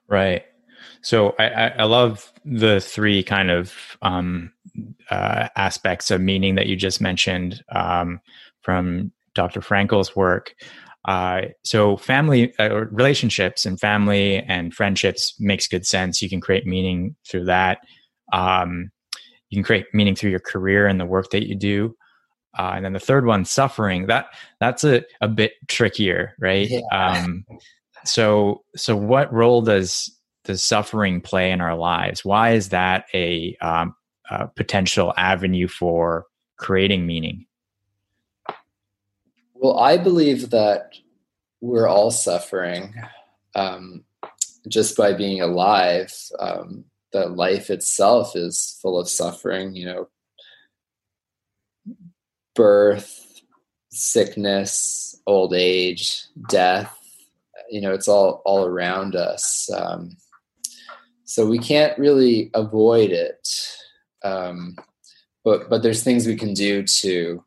Right. 0.09 0.45
So 1.03 1.35
I, 1.39 1.71
I 1.71 1.85
love 1.85 2.33
the 2.45 2.81
three 2.81 3.23
kind 3.23 3.51
of 3.51 3.75
um, 4.03 4.53
uh, 5.11 5.49
aspects 5.57 6.11
of 6.11 6.21
meaning 6.21 6.55
that 6.55 6.67
you 6.67 6.77
just 6.77 7.01
mentioned 7.01 7.63
um, 7.75 8.21
from 8.63 9.13
Dr. 9.35 9.61
Frankl's 9.61 10.15
work. 10.15 10.55
Uh, 11.05 11.43
so 11.65 11.97
family 11.97 12.55
uh, 12.59 12.87
relationships 12.91 13.67
and 13.67 13.81
family 13.81 14.37
and 14.37 14.73
friendships 14.73 15.35
makes 15.41 15.67
good 15.67 15.87
sense. 15.87 16.23
You 16.23 16.29
can 16.29 16.41
create 16.41 16.67
meaning 16.67 17.17
through 17.29 17.47
that. 17.47 17.79
Um, 18.33 18.91
you 19.51 19.57
can 19.57 19.65
create 19.65 19.87
meaning 19.93 20.15
through 20.15 20.31
your 20.31 20.41
career 20.41 20.87
and 20.87 21.01
the 21.01 21.07
work 21.07 21.31
that 21.31 21.49
you 21.49 21.57
do. 21.57 21.97
Uh, 22.59 22.73
and 22.75 22.85
then 22.85 22.93
the 22.93 23.01
third 23.01 23.25
one, 23.25 23.45
suffering. 23.45 24.07
That 24.07 24.27
that's 24.61 24.85
a, 24.85 25.05
a 25.21 25.29
bit 25.29 25.55
trickier, 25.69 26.35
right? 26.39 26.69
Yeah. 26.69 26.81
Um, 26.93 27.47
so 28.05 28.65
so 28.77 28.97
what 28.97 29.33
role 29.33 29.63
does 29.63 30.11
does 30.45 30.63
suffering 30.63 31.21
play 31.21 31.51
in 31.51 31.61
our 31.61 31.77
lives? 31.77 32.25
Why 32.25 32.53
is 32.53 32.71
that 32.71 33.07
a, 33.15 33.57
um, 33.61 33.95
a 34.31 34.49
potential 34.49 35.15
avenue 35.17 35.69
for 35.69 36.27
creating 36.57 37.07
meaning? 37.07 37.47
Well, 39.55 39.79
I 39.79 39.97
believe 39.97 40.51
that 40.51 40.95
we're 41.61 41.87
all 41.87 42.11
suffering 42.11 42.95
um, 43.55 44.05
just 44.69 44.97
by 44.97 45.13
being 45.13 45.41
alive. 45.41 46.13
Um, 46.39 46.85
that 47.13 47.37
life 47.37 47.69
itself 47.71 48.35
is 48.35 48.79
full 48.81 48.99
of 48.99 49.09
suffering. 49.09 49.77
You 49.77 49.87
know, 49.87 50.09
birth, 52.55 53.41
sickness, 53.91 55.21
old 55.27 55.55
age, 55.55 56.25
death. 56.49 56.97
You 57.71 57.81
know, 57.81 57.93
it's 57.93 58.09
all 58.09 58.43
all 58.45 58.67
around 58.67 59.17
us. 59.17 59.71
Um, 59.75 60.17
so 61.25 61.47
we 61.47 61.59
can't 61.59 61.99
really 61.99 62.51
avoid 62.55 63.11
it. 63.11 63.49
Um, 64.23 64.77
but 65.45 65.71
but 65.71 65.83
there's 65.83 66.03
things 66.03 66.27
we 66.27 66.37
can 66.37 66.55
do 66.55 66.83
to 66.83 67.43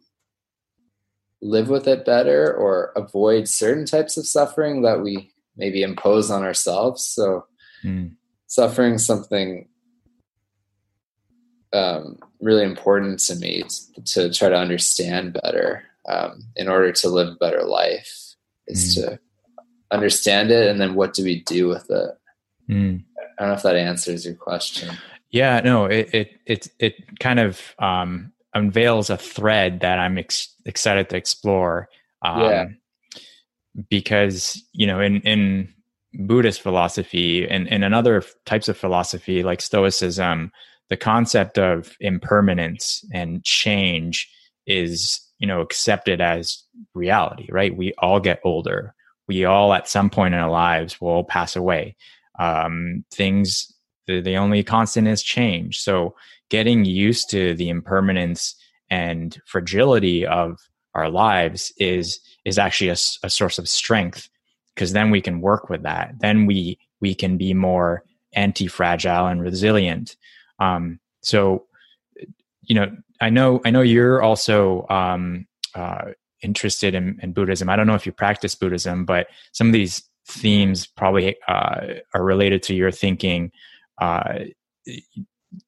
live 1.41 1.69
with 1.69 1.87
it 1.87 2.05
better 2.05 2.53
or 2.53 2.91
avoid 2.95 3.47
certain 3.47 3.85
types 3.85 4.17
of 4.17 4.25
suffering 4.25 4.81
that 4.81 5.01
we 5.01 5.31
maybe 5.55 5.83
impose 5.83 6.31
on 6.31 6.43
ourselves. 6.43 7.05
So 7.05 7.45
mm. 7.83 8.11
suffering 8.47 8.97
something 8.97 9.67
um, 11.75 12.17
really 12.39 12.63
important 12.63 13.19
to 13.19 13.35
me 13.35 13.63
to, 13.63 14.01
to, 14.03 14.33
try 14.33 14.49
to 14.49 14.55
understand 14.55 15.37
better 15.43 15.83
um, 16.07 16.43
in 16.55 16.67
order 16.67 16.91
to 16.91 17.09
live 17.09 17.29
a 17.29 17.35
better 17.35 17.63
life 17.63 18.35
is 18.67 18.97
mm. 18.97 19.01
to 19.01 19.19
understand 19.91 20.51
it 20.51 20.69
and 20.69 20.79
then 20.79 20.95
what 20.95 21.13
do 21.13 21.23
we 21.23 21.41
do 21.41 21.67
with 21.67 21.89
it 21.89 22.11
mm. 22.69 23.03
i 23.17 23.41
don't 23.41 23.49
know 23.49 23.55
if 23.55 23.63
that 23.63 23.75
answers 23.75 24.25
your 24.25 24.35
question 24.35 24.95
yeah 25.29 25.59
no 25.63 25.85
it 25.85 26.09
it 26.13 26.39
it, 26.45 26.67
it 26.79 27.19
kind 27.19 27.39
of 27.39 27.61
um, 27.79 28.31
unveils 28.53 29.09
a 29.09 29.17
thread 29.17 29.81
that 29.81 29.99
i'm 29.99 30.17
ex- 30.17 30.55
excited 30.65 31.09
to 31.09 31.17
explore 31.17 31.87
um, 32.23 32.41
yeah. 32.41 32.65
because 33.89 34.63
you 34.73 34.87
know 34.87 34.99
in 34.99 35.21
in 35.21 35.73
buddhist 36.13 36.61
philosophy 36.61 37.47
and, 37.47 37.67
and 37.67 37.83
in 37.83 37.93
other 37.93 38.23
types 38.45 38.69
of 38.69 38.77
philosophy 38.77 39.43
like 39.43 39.61
stoicism 39.61 40.51
the 40.89 40.97
concept 40.97 41.57
of 41.57 41.95
impermanence 41.99 43.03
and 43.13 43.43
change 43.43 44.29
is 44.67 45.19
you 45.39 45.47
know 45.47 45.61
accepted 45.61 46.21
as 46.21 46.63
reality 46.93 47.47
right? 47.51 47.75
We 47.75 47.93
all 47.97 48.19
get 48.19 48.39
older. 48.43 48.93
We 49.27 49.45
all 49.45 49.73
at 49.73 49.89
some 49.89 50.09
point 50.09 50.33
in 50.33 50.39
our 50.39 50.51
lives 50.51 51.01
will 51.01 51.23
pass 51.23 51.55
away. 51.55 51.95
Um, 52.37 53.05
things 53.11 53.71
the, 54.07 54.21
the 54.21 54.37
only 54.37 54.63
constant 54.63 55.07
is 55.07 55.23
change. 55.23 55.79
So 55.79 56.15
getting 56.49 56.85
used 56.85 57.29
to 57.31 57.55
the 57.55 57.69
impermanence 57.69 58.55
and 58.89 59.39
fragility 59.45 60.25
of 60.25 60.59
our 60.93 61.09
lives 61.09 61.73
is 61.77 62.19
is 62.45 62.57
actually 62.57 62.89
a, 62.89 62.97
a 63.23 63.29
source 63.29 63.57
of 63.57 63.67
strength 63.67 64.29
because 64.73 64.93
then 64.93 65.09
we 65.09 65.21
can 65.21 65.41
work 65.41 65.69
with 65.69 65.83
that. 65.83 66.13
Then 66.19 66.45
we 66.45 66.77
we 67.01 67.15
can 67.15 67.37
be 67.37 67.53
more 67.53 68.03
anti-fragile 68.33 69.27
and 69.27 69.41
resilient 69.41 70.15
um, 70.59 70.99
so, 71.21 71.65
you 72.61 72.75
know, 72.75 72.95
I 73.21 73.29
know 73.29 73.61
I 73.65 73.71
know 73.71 73.81
you're 73.81 74.21
also 74.21 74.85
um, 74.89 75.47
uh, 75.73 76.11
interested 76.41 76.95
in, 76.95 77.19
in, 77.21 77.33
Buddhism. 77.33 77.69
I 77.69 77.75
don't 77.75 77.87
know 77.87 77.95
if 77.95 78.05
you 78.05 78.11
practice 78.11 78.55
Buddhism, 78.55 79.05
but 79.05 79.27
some 79.51 79.67
of 79.67 79.73
these 79.73 80.03
themes 80.27 80.85
probably 80.87 81.35
uh, 81.47 81.95
are 82.13 82.23
related 82.23 82.63
to 82.63 82.75
your 82.75 82.91
thinking. 82.91 83.51
Uh, 83.99 84.39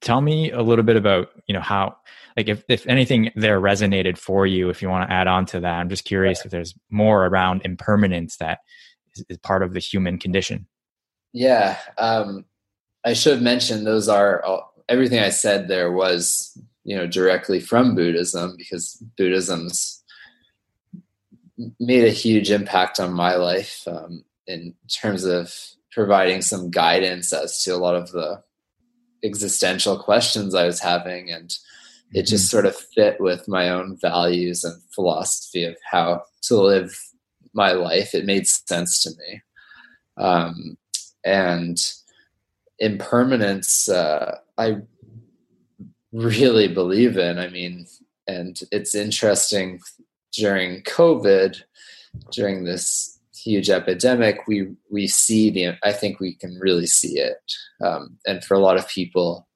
tell 0.02 0.22
me 0.22 0.52
a 0.52 0.62
little 0.62 0.84
bit 0.84 0.96
about 0.96 1.30
you 1.48 1.54
know 1.54 1.62
how 1.62 1.96
like 2.36 2.50
if, 2.50 2.64
if 2.68 2.86
anything 2.88 3.32
there 3.36 3.60
resonated 3.60 4.18
for 4.18 4.46
you 4.46 4.70
if 4.70 4.82
you 4.82 4.90
want 4.90 5.08
to 5.08 5.14
add 5.14 5.28
on 5.28 5.46
to 5.46 5.60
that 5.60 5.76
i'm 5.76 5.90
just 5.90 6.04
curious 6.04 6.44
if 6.44 6.52
there's 6.52 6.76
more 6.90 7.26
around 7.26 7.62
impermanence 7.64 8.38
that 8.38 8.60
is, 9.16 9.24
is 9.30 9.38
part 9.38 9.64
of 9.64 9.74
the 9.74 9.80
human 9.80 10.18
condition 10.18 10.68
yeah 11.32 11.78
um, 11.98 12.44
i 13.06 13.14
should 13.14 13.34
have 13.34 13.42
mentioned 13.42 13.88
those 13.88 14.10
are 14.10 14.44
all, 14.44 14.74
everything 14.90 15.20
I 15.20 15.30
said 15.30 15.68
there 15.68 15.92
was, 15.92 16.58
you 16.84 16.96
know, 16.96 17.08
directly 17.08 17.60
from 17.60 17.96
Buddhism 17.96 18.56
because 18.58 19.04
Buddhism's 19.18 20.04
made 21.80 22.06
a 22.06 22.12
huge 22.12 22.52
impact 22.52 23.00
on 23.00 23.12
my 23.14 23.36
life 23.36 23.84
um, 23.88 24.24
in 24.46 24.74
terms 25.02 25.26
of 25.26 25.54
providing 25.92 26.42
some 26.42 26.70
guidance 26.70 27.34
as 27.34 27.64
to 27.64 27.72
a 27.72 27.78
lot 27.78 27.96
of 27.96 28.12
the 28.12 28.42
existential 29.24 29.98
questions 29.98 30.54
I 30.54 30.66
was 30.66 30.80
having. 30.80 31.32
And 31.32 31.54
it 32.14 32.24
just 32.24 32.46
mm-hmm. 32.46 32.52
sort 32.52 32.66
of 32.66 32.76
fit 32.76 33.20
with 33.20 33.48
my 33.48 33.70
own 33.70 33.98
values 34.00 34.64
and 34.64 34.82
philosophy 34.94 35.64
of 35.64 35.76
how 35.90 36.24
to 36.44 36.56
live 36.56 36.98
my 37.54 37.72
life. 37.72 38.14
It 38.14 38.26
made 38.26 38.48
sense 38.48 39.02
to 39.04 39.10
me. 39.18 39.42
Um, 40.18 40.78
and 41.26 41.78
impermanence, 42.80 43.90
uh, 43.90 44.38
I 44.58 44.82
really 46.12 46.68
believe 46.68 47.18
in. 47.18 47.38
I 47.38 47.50
mean, 47.50 47.86
and 48.28 48.60
it's 48.72 48.96
interesting 48.96 49.80
during 50.34 50.82
COVID, 50.84 51.62
during 52.32 52.64
this 52.64 53.20
huge 53.34 53.70
epidemic, 53.70 54.48
we 54.48 54.76
we 54.90 55.08
see 55.08 55.50
the. 55.50 55.78
I 55.84 55.92
think 55.92 56.20
we 56.20 56.34
can 56.34 56.58
really 56.60 56.88
see 56.88 57.20
it, 57.20 57.40
um, 57.82 58.18
and 58.26 58.44
for 58.44 58.56
a 58.56 58.60
lot 58.60 58.78
of 58.78 58.88
people 58.88 59.48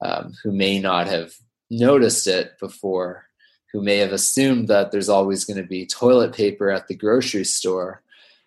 um, 0.00 0.34
who 0.42 0.52
may 0.52 0.78
not 0.78 1.06
have 1.06 1.34
noticed 1.70 2.26
it 2.26 2.58
before, 2.58 3.26
who 3.72 3.82
may 3.82 3.98
have 3.98 4.12
assumed 4.12 4.68
that 4.68 4.90
there's 4.90 5.08
always 5.08 5.44
going 5.44 5.60
to 5.60 5.68
be 5.68 5.86
toilet 5.86 6.34
paper 6.34 6.70
at 6.70 6.88
the 6.88 6.94
grocery 6.94 7.44
store. 7.44 8.02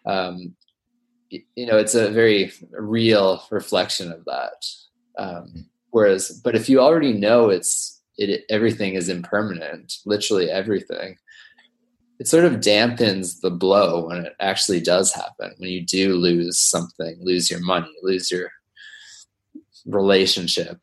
Um, 0.06 0.56
you 1.30 1.66
know, 1.66 1.78
it's 1.78 1.96
a 1.96 2.10
very 2.10 2.52
real 2.72 3.44
reflection 3.52 4.12
of 4.12 4.26
that. 4.26 4.66
Whereas, 5.92 6.42
but 6.44 6.56
if 6.56 6.70
you 6.70 6.80
already 6.80 7.14
know 7.14 7.50
it's 7.50 8.02
it, 8.18 8.44
everything 8.50 8.96
is 8.96 9.10
impermanent, 9.10 9.94
literally 10.06 10.50
everything, 10.50 11.18
it 12.20 12.28
sort 12.28 12.46
of 12.46 12.60
dampens 12.60 13.42
the 13.42 13.50
blow 13.50 14.08
when 14.08 14.26
it 14.26 14.34
actually 14.40 14.80
does 14.80 15.14
happen. 15.14 15.54
When 15.58 15.70
you 15.70 15.86
do 15.86 16.16
lose 16.16 16.60
something, 16.60 17.18
lose 17.22 17.50
your 17.50 17.62
money, 17.62 17.92
lose 18.04 18.30
your 18.30 18.52
relationship, 19.86 20.80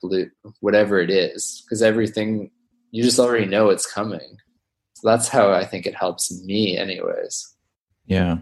whatever 0.61 1.01
it 1.01 1.11
is, 1.11 1.63
because 1.65 1.83
everything 1.83 2.51
you 2.91 3.03
just 3.03 3.21
already 3.21 3.47
know 3.47 3.69
it's 3.71 3.91
coming. 3.91 4.39
So 4.95 5.09
that's 5.09 5.29
how 5.29 5.53
I 5.53 5.65
think 5.65 5.87
it 5.87 5.95
helps 5.95 6.33
me, 6.43 6.77
anyways. 6.77 7.55
Yeah. 8.07 8.39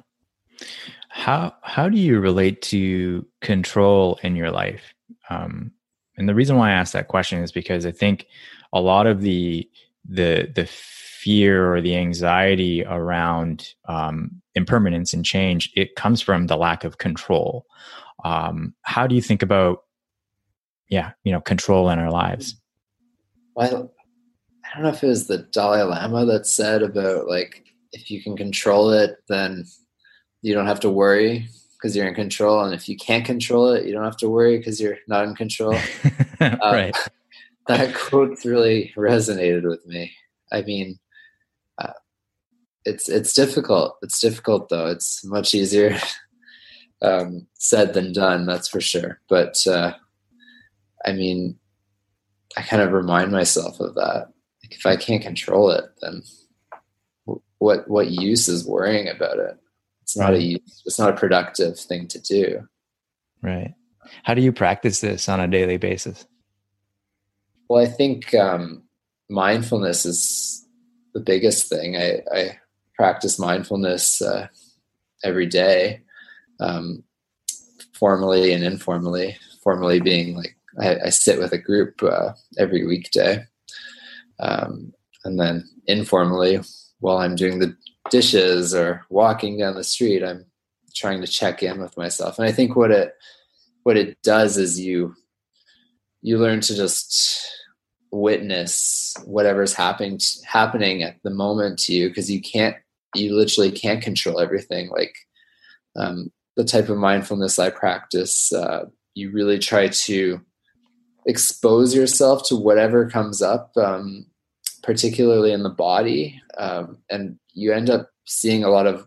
How 1.11 1.55
how 1.63 1.89
do 1.89 1.99
you 1.99 2.19
relate 2.19 2.63
to 2.63 3.27
control 3.43 4.19
in 4.23 4.37
your 4.37 4.51
life? 4.51 4.95
Um, 5.29 5.73
and 6.17 6.29
the 6.29 6.35
reason 6.35 6.57
why 6.57 6.71
I 6.71 6.75
ask 6.75 6.93
that 6.93 7.09
question 7.09 7.43
is 7.43 7.53
because 7.53 7.87
I 7.87 7.93
think 7.93 8.27
a 8.73 8.81
lot 8.81 9.07
of 9.07 9.21
the 9.21 9.69
the 10.09 10.51
the 10.55 10.67
fear 10.67 11.75
or 11.75 11.81
the 11.81 11.97
anxiety 11.97 12.85
around 12.85 13.75
um, 13.89 14.31
impermanence 14.55 15.13
and 15.13 15.25
change 15.25 15.73
it 15.75 15.97
comes 15.97 16.21
from 16.21 16.47
the 16.47 16.57
lack 16.57 16.85
of 16.85 16.99
control. 16.99 17.67
Um, 18.25 18.75
how 18.83 19.07
do 19.07 19.15
you 19.15 19.23
think 19.23 19.43
about 19.43 19.85
yeah 20.89 21.13
you 21.25 21.33
know 21.33 21.41
control 21.41 21.91
in 21.91 21.99
our 21.99 22.11
lives? 22.11 22.57
Well, 23.55 23.93
I 24.65 24.75
don't 24.75 24.83
know 24.83 24.91
if 24.91 25.03
it 25.03 25.09
was 25.09 25.27
the 25.27 25.39
Dalai 25.39 25.83
Lama 25.83 26.25
that 26.27 26.47
said 26.47 26.83
about 26.83 27.29
like 27.29 27.65
if 27.93 28.11
you 28.11 28.23
can 28.23 28.37
control 28.37 28.91
it, 28.91 29.17
then 29.29 29.65
you 30.43 30.55
don't 30.55 30.67
have 30.67 30.81
to 30.81 30.91
worry 30.91 31.49
because 31.87 31.95
you're 31.95 32.09
in 32.09 32.15
control, 32.15 32.65
and 32.65 32.75
if 32.75 32.89
you 32.89 32.97
can't 32.97 33.25
control 33.25 33.69
it, 33.69 33.87
you 33.87 33.93
don't 33.93 34.03
have 34.03 34.17
to 34.17 34.29
worry 34.29 34.59
because 34.59 34.81
you're 34.81 34.99
not 35.07 35.25
in 35.25 35.37
control. 35.37 35.79
right. 36.41 36.97
Um, 36.97 37.03
that 37.69 37.95
quote 37.95 38.45
really 38.45 38.93
resonated 38.97 39.63
with 39.63 39.87
me. 39.87 40.13
I 40.51 40.63
mean, 40.63 40.99
uh, 41.79 41.93
it's 42.85 43.09
it's 43.09 43.33
difficult. 43.33 43.99
It's 44.03 44.19
difficult 44.19 44.69
though. 44.69 44.87
It's 44.87 45.25
much 45.25 45.55
easier 45.55 45.97
um, 47.03 47.47
said 47.55 47.95
than 47.95 48.13
done. 48.13 48.47
That's 48.47 48.67
for 48.67 48.81
sure. 48.81 49.21
But 49.29 49.65
uh, 49.65 49.93
I 51.05 51.13
mean, 51.13 51.57
I 52.57 52.63
kind 52.63 52.83
of 52.83 52.91
remind 52.91 53.31
myself 53.31 53.79
of 53.79 53.95
that. 53.95 54.33
Like 54.65 54.73
if 54.73 54.87
I 54.87 54.97
can't 54.97 55.23
control 55.23 55.71
it, 55.71 55.85
then 56.01 56.25
what 57.59 57.89
what 57.89 58.11
use 58.11 58.49
is 58.49 58.67
worrying 58.67 59.07
about 59.07 59.39
it? 59.39 59.57
It's 60.07 60.17
not 60.17 60.35
a 60.35 60.61
it's 60.85 61.01
not 61.01 61.11
a 61.11 61.17
productive 61.17 61.77
thing 61.77 62.07
to 62.07 62.21
do. 62.21 62.69
Right. 63.43 63.75
How 64.23 64.35
do 64.35 64.41
you 64.41 64.53
practice 64.53 65.01
this 65.01 65.29
on 65.29 65.41
a 65.41 65.49
daily 65.49 65.79
basis? 65.79 66.27
Well, 67.69 67.83
I 67.83 67.89
think 67.89 68.33
um, 68.33 68.85
mindfulness 69.29 70.07
is 70.07 70.65
the 71.13 71.19
biggest 71.19 71.69
thing. 71.69 71.97
I, 71.97 72.23
I 72.33 72.59
practice 72.95 73.37
mindfulness 73.37 74.23
uh, 74.23 74.47
every 75.25 75.47
day, 75.47 76.03
um, 76.61 77.03
formally 77.93 78.53
and 78.53 78.63
informally. 78.63 79.37
Formally 79.65 79.99
being 79.99 80.37
like 80.37 80.57
I, 80.81 81.07
I 81.07 81.09
sit 81.09 81.41
with 81.41 81.53
a 81.53 81.59
group 81.59 82.01
uh, 82.01 82.35
every 82.59 82.87
weekday, 82.87 83.45
um, 84.39 84.93
and 85.25 85.41
then 85.41 85.69
informally 85.89 86.61
while 87.01 87.19
I'm 87.19 87.35
doing 87.35 87.59
the 87.59 87.77
dishes 88.11 88.75
or 88.75 89.05
walking 89.11 89.59
down 89.59 89.75
the 89.75 89.85
street, 89.85 90.23
I'm 90.23 90.45
trying 90.95 91.21
to 91.21 91.27
check 91.27 91.63
in 91.63 91.81
with 91.81 91.97
myself. 91.97 92.39
And 92.39 92.49
I 92.49 92.53
think 92.53 92.77
what 92.77 92.91
it 92.91 93.15
what 93.83 93.97
it 93.97 94.21
does 94.23 94.57
is 94.57 94.81
you 94.81 95.15
you 96.23 96.39
learn 96.39 96.61
to 96.61 96.75
just 96.75 97.41
witness 98.11 99.15
whatever's 99.25 99.75
happening 99.75 100.19
happening 100.45 101.03
at 101.03 101.17
the 101.23 101.31
moment 101.31 101.79
to 101.79 101.93
you 101.93 102.09
because 102.09 102.31
you 102.31 102.41
can't 102.41 102.77
you 103.15 103.35
literally 103.35 103.71
can't 103.71 104.03
control 104.03 104.41
everything 104.41 104.89
like 104.91 105.15
um, 105.97 106.33
the 106.57 106.65
type 106.65 106.89
of 106.89 106.99
mindfulness 106.99 107.59
i 107.59 107.69
practice 107.69 108.53
uh, 108.53 108.85
you 109.15 109.31
really 109.31 109.59
try 109.59 109.89
to 109.89 110.41
expose 111.27 111.95
yourself 111.95 112.47
to 112.47 112.57
whatever 112.57 113.09
comes 113.09 113.43
up 113.43 113.71
um, 113.77 114.27
particularly 114.83 115.53
in 115.53 115.63
the 115.63 115.71
body 115.71 116.41
um, 116.59 116.99
and 117.11 117.39
you 117.57 117.73
end 117.73 117.89
up 117.89 118.11
seeing 118.27 118.63
a 118.63 118.69
lot 118.69 118.87
of 118.87 119.07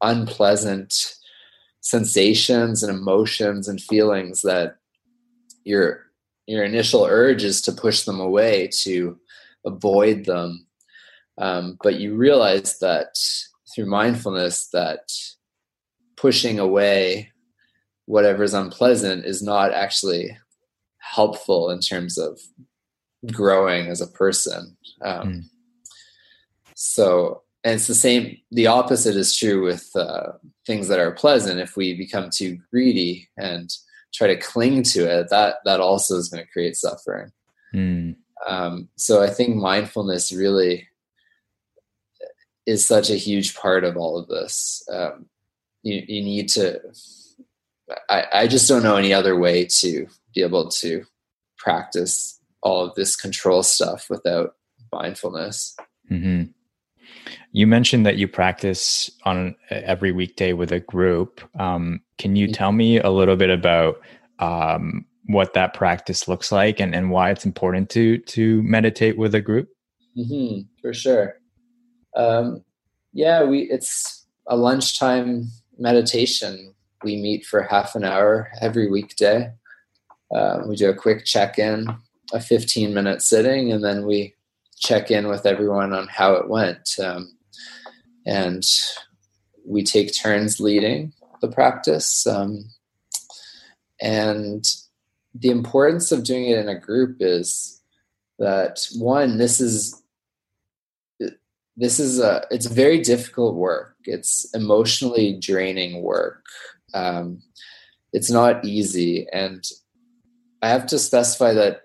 unpleasant 0.00 1.14
sensations 1.82 2.82
and 2.82 2.96
emotions 2.96 3.68
and 3.68 3.80
feelings 3.80 4.42
that 4.42 4.76
your 5.64 6.06
your 6.46 6.64
initial 6.64 7.04
urge 7.04 7.44
is 7.44 7.60
to 7.60 7.72
push 7.72 8.02
them 8.02 8.18
away 8.18 8.68
to 8.68 9.18
avoid 9.64 10.24
them 10.24 10.66
um, 11.38 11.78
but 11.82 12.00
you 12.00 12.16
realize 12.16 12.78
that 12.80 13.14
through 13.72 13.86
mindfulness 13.86 14.68
that 14.72 15.12
pushing 16.16 16.58
away 16.58 17.30
whatever 18.06 18.42
is 18.42 18.54
unpleasant 18.54 19.24
is 19.24 19.42
not 19.42 19.72
actually 19.72 20.36
helpful 20.98 21.70
in 21.70 21.80
terms 21.80 22.18
of 22.18 22.40
growing 23.30 23.88
as 23.88 24.00
a 24.00 24.06
person 24.06 24.76
um, 25.04 25.28
mm. 25.28 25.42
so 26.74 27.42
and 27.64 27.74
it's 27.74 27.86
the 27.86 27.94
same 27.94 28.36
the 28.50 28.66
opposite 28.66 29.16
is 29.16 29.36
true 29.36 29.62
with 29.62 29.90
uh, 29.94 30.32
things 30.66 30.88
that 30.88 30.98
are 30.98 31.12
pleasant 31.12 31.60
if 31.60 31.76
we 31.76 31.96
become 31.96 32.30
too 32.30 32.58
greedy 32.70 33.28
and 33.36 33.70
try 34.12 34.26
to 34.26 34.36
cling 34.36 34.82
to 34.82 35.04
it 35.04 35.28
that 35.30 35.56
that 35.64 35.80
also 35.80 36.16
is 36.16 36.28
going 36.28 36.42
to 36.44 36.50
create 36.50 36.76
suffering 36.76 37.30
mm. 37.74 38.14
um, 38.46 38.88
so 38.96 39.22
i 39.22 39.28
think 39.28 39.56
mindfulness 39.56 40.32
really 40.32 40.86
is 42.66 42.86
such 42.86 43.10
a 43.10 43.16
huge 43.16 43.54
part 43.54 43.84
of 43.84 43.96
all 43.96 44.18
of 44.18 44.28
this 44.28 44.86
um, 44.92 45.26
you, 45.82 46.02
you 46.06 46.22
need 46.22 46.48
to 46.48 46.80
I, 48.08 48.24
I 48.32 48.46
just 48.46 48.68
don't 48.68 48.84
know 48.84 48.96
any 48.96 49.12
other 49.12 49.36
way 49.36 49.64
to 49.64 50.06
be 50.32 50.42
able 50.42 50.68
to 50.68 51.04
practice 51.58 52.40
all 52.62 52.84
of 52.84 52.94
this 52.94 53.16
control 53.16 53.62
stuff 53.62 54.08
without 54.08 54.54
mindfulness 54.92 55.76
mm-hmm. 56.10 56.50
You 57.52 57.66
mentioned 57.66 58.06
that 58.06 58.16
you 58.16 58.28
practice 58.28 59.10
on 59.24 59.56
every 59.70 60.12
weekday 60.12 60.52
with 60.52 60.72
a 60.72 60.80
group. 60.80 61.40
Um, 61.58 62.00
can 62.18 62.36
you 62.36 62.48
tell 62.48 62.72
me 62.72 62.98
a 62.98 63.10
little 63.10 63.36
bit 63.36 63.50
about 63.50 64.00
um, 64.38 65.04
what 65.26 65.54
that 65.54 65.74
practice 65.74 66.28
looks 66.28 66.52
like 66.52 66.80
and, 66.80 66.94
and 66.94 67.10
why 67.10 67.30
it's 67.30 67.44
important 67.44 67.90
to 67.90 68.18
to 68.18 68.62
meditate 68.62 69.18
with 69.18 69.34
a 69.34 69.40
group? 69.40 69.68
Mm-hmm, 70.16 70.62
for 70.80 70.92
sure. 70.92 71.36
Um, 72.16 72.64
yeah, 73.12 73.44
we 73.44 73.62
it's 73.62 74.26
a 74.46 74.56
lunchtime 74.56 75.48
meditation. 75.78 76.74
We 77.02 77.16
meet 77.16 77.46
for 77.46 77.62
half 77.62 77.94
an 77.94 78.04
hour 78.04 78.50
every 78.60 78.90
weekday. 78.90 79.52
Uh, 80.34 80.60
we 80.66 80.76
do 80.76 80.90
a 80.90 80.94
quick 80.94 81.24
check 81.24 81.58
in, 81.58 81.86
a 82.32 82.40
15 82.40 82.94
minute 82.94 83.22
sitting, 83.22 83.72
and 83.72 83.82
then 83.82 84.06
we 84.06 84.34
check 84.80 85.10
in 85.10 85.28
with 85.28 85.46
everyone 85.46 85.92
on 85.92 86.08
how 86.08 86.34
it 86.34 86.48
went. 86.48 86.90
Um, 87.02 87.36
and 88.26 88.64
we 89.66 89.82
take 89.82 90.12
turns 90.14 90.60
leading 90.60 91.12
the 91.40 91.48
practice. 91.48 92.26
Um, 92.26 92.64
and 94.00 94.64
the 95.34 95.50
importance 95.50 96.10
of 96.10 96.24
doing 96.24 96.46
it 96.46 96.58
in 96.58 96.68
a 96.68 96.78
group 96.78 97.18
is 97.20 97.80
that 98.38 98.86
one, 98.96 99.38
this 99.38 99.60
is 99.60 99.96
this 101.76 101.98
is 101.98 102.20
a 102.20 102.44
it's 102.50 102.66
very 102.66 103.00
difficult 103.00 103.54
work. 103.54 103.96
It's 104.04 104.48
emotionally 104.54 105.38
draining 105.40 106.02
work. 106.02 106.44
Um, 106.92 107.42
it's 108.12 108.30
not 108.30 108.64
easy, 108.64 109.26
and 109.32 109.64
I 110.62 110.68
have 110.68 110.86
to 110.88 110.98
specify 110.98 111.54
that 111.54 111.82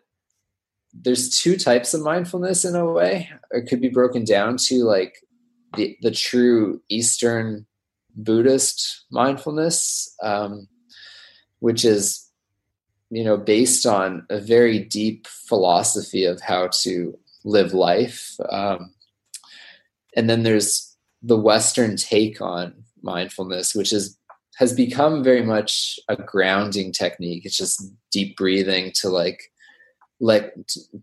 there's 1.01 1.29
two 1.29 1.57
types 1.57 1.93
of 1.93 2.01
mindfulness 2.01 2.63
in 2.63 2.75
a 2.75 2.85
way. 2.85 3.29
It 3.51 3.67
could 3.67 3.81
be 3.81 3.89
broken 3.89 4.23
down 4.23 4.57
to 4.57 4.83
like 4.83 5.17
the 5.75 5.97
the 6.01 6.11
true 6.11 6.81
Eastern 6.89 7.65
Buddhist 8.15 9.05
mindfulness, 9.11 10.13
um, 10.23 10.67
which 11.59 11.83
is 11.83 12.29
you 13.09 13.23
know 13.23 13.37
based 13.37 13.85
on 13.85 14.25
a 14.29 14.39
very 14.39 14.79
deep 14.79 15.27
philosophy 15.27 16.25
of 16.25 16.41
how 16.41 16.69
to 16.81 17.17
live 17.43 17.73
life, 17.73 18.35
um, 18.49 18.93
and 20.15 20.29
then 20.29 20.43
there's 20.43 20.95
the 21.21 21.37
Western 21.37 21.97
take 21.97 22.41
on 22.41 22.73
mindfulness, 23.01 23.75
which 23.75 23.91
is 23.91 24.17
has 24.57 24.71
become 24.71 25.21
very 25.21 25.43
much 25.43 25.99
a 26.07 26.15
grounding 26.15 26.93
technique. 26.93 27.45
It's 27.45 27.57
just 27.57 27.83
deep 28.11 28.37
breathing 28.37 28.93
to 29.01 29.09
like 29.09 29.51
like 30.19 30.53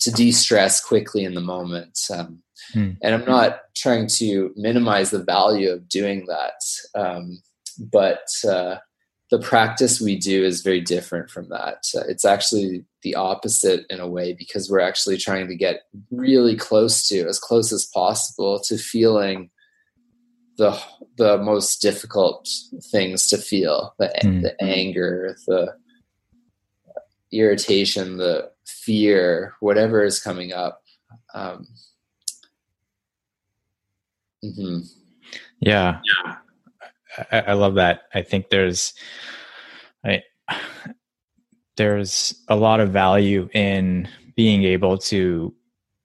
to 0.00 0.10
de-stress 0.10 0.82
quickly 0.82 1.24
in 1.24 1.34
the 1.34 1.40
moment. 1.40 1.98
Um, 2.10 2.42
hmm. 2.72 2.92
And 3.02 3.14
I'm 3.14 3.24
not 3.24 3.60
trying 3.74 4.06
to 4.18 4.52
minimize 4.56 5.10
the 5.10 5.22
value 5.22 5.70
of 5.70 5.88
doing 5.88 6.26
that, 6.26 6.62
um, 6.94 7.42
but 7.78 8.26
uh, 8.48 8.76
the 9.30 9.38
practice 9.38 10.00
we 10.00 10.16
do 10.18 10.44
is 10.44 10.62
very 10.62 10.80
different 10.80 11.30
from 11.30 11.48
that. 11.48 11.84
Uh, 11.96 12.02
it's 12.08 12.24
actually 12.24 12.84
the 13.02 13.14
opposite 13.14 13.86
in 13.88 13.98
a 14.00 14.08
way 14.08 14.34
because 14.34 14.70
we're 14.70 14.80
actually 14.80 15.16
trying 15.16 15.48
to 15.48 15.56
get 15.56 15.82
really 16.10 16.56
close 16.56 17.08
to, 17.08 17.26
as 17.26 17.38
close 17.38 17.72
as 17.72 17.86
possible, 17.86 18.60
to 18.60 18.76
feeling 18.76 19.50
the 20.58 20.78
the 21.16 21.38
most 21.38 21.80
difficult 21.80 22.48
things 22.90 23.26
to 23.28 23.38
feel 23.38 23.94
the, 23.98 24.12
mm. 24.22 24.42
the 24.42 24.62
anger 24.62 25.36
the 25.46 25.74
irritation 27.32 28.16
the 28.16 28.50
fear 28.64 29.54
whatever 29.60 30.04
is 30.04 30.20
coming 30.20 30.52
up 30.52 30.82
um, 31.34 31.66
mm-hmm. 34.44 34.80
yeah. 35.60 36.00
Yeah. 36.24 36.36
I, 37.30 37.40
I 37.40 37.52
love 37.54 37.74
that. 37.76 38.02
I 38.14 38.22
think 38.22 38.50
there's 38.50 38.94
I, 40.04 40.22
there's 41.76 42.34
a 42.48 42.56
lot 42.56 42.80
of 42.80 42.90
value 42.90 43.48
in 43.52 44.08
being 44.34 44.64
able 44.64 44.98
to 44.98 45.54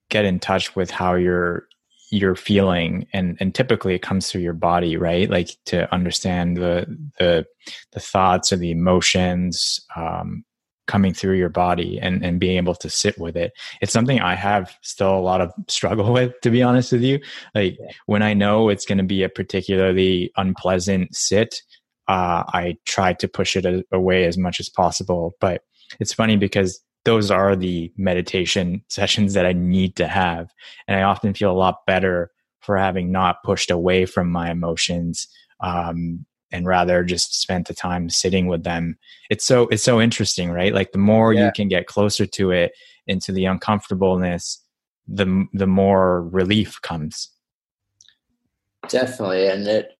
get 0.09 0.25
in 0.25 0.39
touch 0.39 0.75
with 0.75 0.91
how 0.91 1.15
you're 1.15 1.67
you're 2.11 2.35
feeling. 2.35 3.07
And 3.13 3.37
and 3.39 3.53
typically 3.53 3.95
it 3.95 4.01
comes 4.01 4.29
through 4.29 4.41
your 4.41 4.53
body 4.53 4.97
right? 4.97 5.29
Like 5.29 5.49
to 5.65 5.91
understand 5.93 6.57
the 6.57 6.85
the 7.19 7.45
the 7.91 7.99
thoughts 7.99 8.51
or 8.51 8.57
the 8.57 8.71
emotions 8.71 9.81
um, 9.95 10.43
coming 10.87 11.13
through 11.13 11.35
your 11.35 11.49
body 11.49 11.99
and 12.01 12.23
and 12.23 12.39
being 12.39 12.57
able 12.57 12.75
to 12.75 12.89
sit 12.89 13.17
with 13.19 13.35
it. 13.37 13.53
It's 13.81 13.93
something 13.93 14.19
i 14.19 14.35
have 14.35 14.75
still 14.81 15.17
a 15.17 15.21
lot 15.21 15.41
of 15.41 15.51
struggle 15.67 16.11
with 16.13 16.33
to 16.41 16.49
be 16.49 16.63
honest 16.63 16.91
with 16.91 17.01
you. 17.01 17.19
Like 17.53 17.77
when 18.05 18.23
i 18.23 18.33
know 18.33 18.69
it's 18.69 18.85
going 18.85 18.97
to 18.97 19.03
be 19.03 19.23
a 19.23 19.29
particularly 19.29 20.31
unpleasant 20.37 21.15
sit 21.15 21.61
uh, 22.07 22.43
i 22.53 22.77
try 22.85 23.13
to 23.13 23.27
push 23.27 23.55
it 23.55 23.85
away 23.91 24.25
as 24.25 24.37
much 24.37 24.59
as 24.59 24.69
possible. 24.69 25.35
But 25.39 25.61
it's 25.99 26.13
funny 26.13 26.37
because 26.37 26.81
those 27.05 27.31
are 27.31 27.55
the 27.55 27.91
meditation 27.97 28.83
sessions 28.89 29.33
that 29.33 29.45
I 29.45 29.53
need 29.53 29.95
to 29.95 30.07
have. 30.07 30.49
And 30.87 30.99
I 30.99 31.03
often 31.03 31.33
feel 31.33 31.51
a 31.51 31.53
lot 31.57 31.85
better 31.85 32.31
for 32.61 32.77
having 32.77 33.13
not 33.13 33.43
pushed 33.43 33.71
away 33.71 34.05
from 34.05 34.29
my 34.29 34.51
emotions 34.51 35.27
um, 35.61 36.25
and 36.51 36.65
rather 36.65 37.03
just 37.03 37.39
spent 37.39 37.67
the 37.67 37.73
time 37.73 38.09
sitting 38.09 38.47
with 38.47 38.63
them. 38.63 38.97
It's 39.29 39.45
so 39.45 39.67
it's 39.67 39.83
so 39.83 39.99
interesting, 39.99 40.51
right? 40.51 40.73
Like 40.73 40.91
the 40.91 40.97
more 40.97 41.33
yeah. 41.33 41.45
you 41.45 41.51
can 41.53 41.67
get 41.67 41.87
closer 41.87 42.25
to 42.25 42.51
it, 42.51 42.71
into 43.07 43.31
the 43.31 43.45
uncomfortableness, 43.45 44.63
the 45.07 45.45
the 45.53 45.67
more 45.67 46.23
relief 46.23 46.81
comes. 46.81 47.29
Definitely, 48.87 49.47
and 49.47 49.67
it 49.67 49.97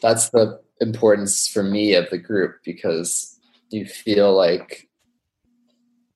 that's 0.00 0.30
the 0.30 0.60
importance 0.80 1.48
for 1.48 1.62
me 1.62 1.94
of 1.94 2.08
the 2.10 2.18
group 2.18 2.56
because 2.64 3.38
you 3.70 3.86
feel 3.86 4.34
like 4.34 4.88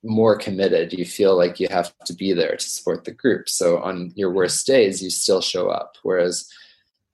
more 0.03 0.37
committed 0.37 0.93
you 0.93 1.05
feel 1.05 1.37
like 1.37 1.59
you 1.59 1.67
have 1.71 1.93
to 2.05 2.13
be 2.13 2.33
there 2.33 2.57
to 2.57 2.65
support 2.65 3.05
the 3.05 3.11
group 3.11 3.49
so 3.49 3.79
on 3.79 4.13
your 4.15 4.31
worst 4.31 4.67
days 4.67 5.03
you 5.03 5.09
still 5.09 5.41
show 5.41 5.69
up 5.69 5.95
whereas 6.03 6.47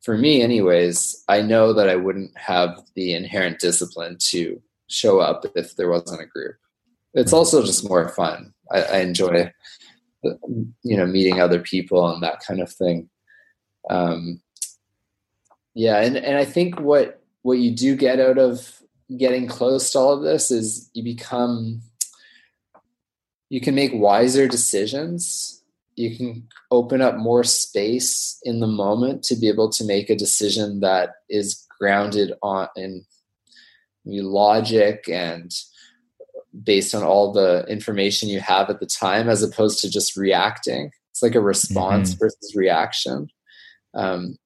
for 0.02 0.16
me 0.16 0.42
anyways 0.42 1.24
i 1.28 1.40
know 1.42 1.72
that 1.72 1.88
i 1.88 1.96
wouldn't 1.96 2.36
have 2.36 2.82
the 2.94 3.14
inherent 3.14 3.58
discipline 3.58 4.16
to 4.18 4.60
show 4.90 5.20
up 5.20 5.46
if 5.54 5.76
there 5.76 5.88
wasn't 5.88 6.20
a 6.20 6.26
group. 6.26 6.56
It's 7.14 7.32
also 7.32 7.64
just 7.64 7.88
more 7.88 8.08
fun. 8.08 8.52
I, 8.70 8.82
I 8.82 8.98
enjoy 8.98 9.52
you 10.22 10.96
know 10.96 11.06
meeting 11.06 11.40
other 11.40 11.60
people 11.60 12.06
and 12.12 12.22
that 12.22 12.40
kind 12.46 12.60
of 12.60 12.70
thing. 12.70 13.08
Um 13.88 14.42
yeah 15.72 16.00
and 16.00 16.16
and 16.16 16.36
i 16.36 16.44
think 16.44 16.80
what 16.80 17.22
what 17.42 17.58
you 17.58 17.70
do 17.70 17.94
get 17.94 18.18
out 18.18 18.38
of 18.38 18.82
getting 19.16 19.46
close 19.46 19.92
to 19.92 19.98
all 19.98 20.12
of 20.12 20.22
this 20.22 20.50
is 20.50 20.90
you 20.94 21.04
become 21.04 21.80
you 23.50 23.60
can 23.60 23.74
make 23.76 23.92
wiser 23.94 24.48
decisions 24.48 25.59
you 26.00 26.16
can 26.16 26.48
open 26.70 27.02
up 27.02 27.16
more 27.16 27.44
space 27.44 28.38
in 28.42 28.60
the 28.60 28.66
moment 28.66 29.22
to 29.24 29.36
be 29.36 29.48
able 29.48 29.70
to 29.70 29.84
make 29.84 30.08
a 30.08 30.16
decision 30.16 30.80
that 30.80 31.10
is 31.28 31.66
grounded 31.78 32.32
on 32.42 32.68
in 32.76 33.04
logic 34.04 35.08
and 35.08 35.52
based 36.64 36.94
on 36.94 37.02
all 37.02 37.32
the 37.32 37.64
information 37.68 38.28
you 38.28 38.40
have 38.40 38.70
at 38.70 38.80
the 38.80 38.86
time 38.86 39.28
as 39.28 39.42
opposed 39.42 39.80
to 39.80 39.90
just 39.90 40.16
reacting. 40.16 40.90
It's 41.10 41.22
like 41.22 41.34
a 41.34 41.40
response 41.40 42.10
mm-hmm. 42.10 42.18
versus 42.18 42.54
reaction. 42.56 43.28
Um, 43.94 44.36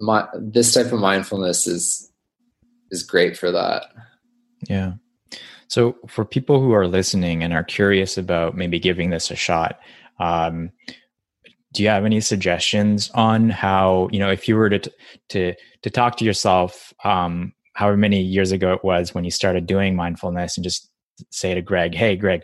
my, 0.00 0.26
this 0.34 0.72
type 0.72 0.92
of 0.92 1.00
mindfulness 1.00 1.66
is 1.66 2.10
is 2.90 3.02
great 3.02 3.36
for 3.36 3.50
that. 3.50 3.82
Yeah 4.68 4.92
so, 5.68 5.96
for 6.06 6.24
people 6.24 6.60
who 6.60 6.72
are 6.72 6.88
listening 6.88 7.42
and 7.42 7.52
are 7.52 7.62
curious 7.62 8.16
about 8.16 8.56
maybe 8.56 8.80
giving 8.80 9.10
this 9.10 9.30
a 9.30 9.36
shot, 9.36 9.78
um, 10.18 10.70
do 11.72 11.82
you 11.82 11.90
have 11.90 12.06
any 12.06 12.20
suggestions 12.20 13.10
on 13.10 13.50
how 13.50 14.08
you 14.10 14.18
know 14.18 14.30
if 14.30 14.48
you 14.48 14.56
were 14.56 14.70
to 14.70 14.90
to 15.28 15.54
to 15.82 15.90
talk 15.90 16.16
to 16.16 16.24
yourself, 16.24 16.94
um, 17.04 17.52
however 17.74 17.98
many 17.98 18.20
years 18.20 18.50
ago 18.50 18.72
it 18.72 18.82
was 18.82 19.14
when 19.14 19.24
you 19.24 19.30
started 19.30 19.66
doing 19.66 19.94
mindfulness, 19.94 20.56
and 20.56 20.64
just 20.64 20.90
say 21.30 21.52
to 21.52 21.60
Greig, 21.60 21.94
"Hey, 21.94 22.16
Greig, 22.16 22.40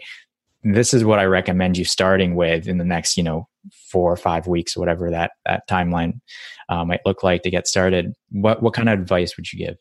this 0.62 0.92
is 0.92 1.02
what 1.02 1.18
I 1.18 1.24
recommend 1.24 1.78
you 1.78 1.87
starting 1.87 2.34
with 2.34 2.68
in 2.68 2.76
the 2.76 2.84
next, 2.84 3.16
you 3.16 3.22
know, 3.22 3.48
four 3.90 4.12
or 4.12 4.18
five 4.18 4.46
weeks, 4.46 4.76
whatever 4.76 5.10
that 5.10 5.32
that 5.46 5.66
timeline 5.66 6.20
uh, 6.68 6.84
might 6.84 7.00
look 7.06 7.22
like 7.22 7.42
to 7.44 7.50
get 7.50 7.66
started." 7.66 8.12
What 8.32 8.62
what 8.62 8.74
kind 8.74 8.90
of 8.90 9.00
advice 9.00 9.34
would 9.38 9.50
you 9.50 9.66
give? 9.66 9.76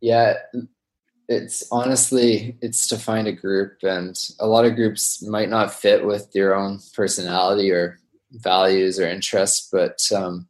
Yeah, 0.00 0.34
it's 1.28 1.64
honestly 1.70 2.56
it's 2.62 2.86
to 2.86 2.98
find 2.98 3.28
a 3.28 3.32
group 3.32 3.78
and 3.82 4.30
a 4.40 4.46
lot 4.46 4.64
of 4.64 4.74
groups 4.74 5.22
might 5.22 5.50
not 5.50 5.72
fit 5.72 6.04
with 6.04 6.28
your 6.34 6.54
own 6.54 6.80
personality 6.94 7.70
or 7.70 7.98
values 8.32 8.98
or 8.98 9.06
interests 9.06 9.68
but 9.70 10.00
um, 10.16 10.48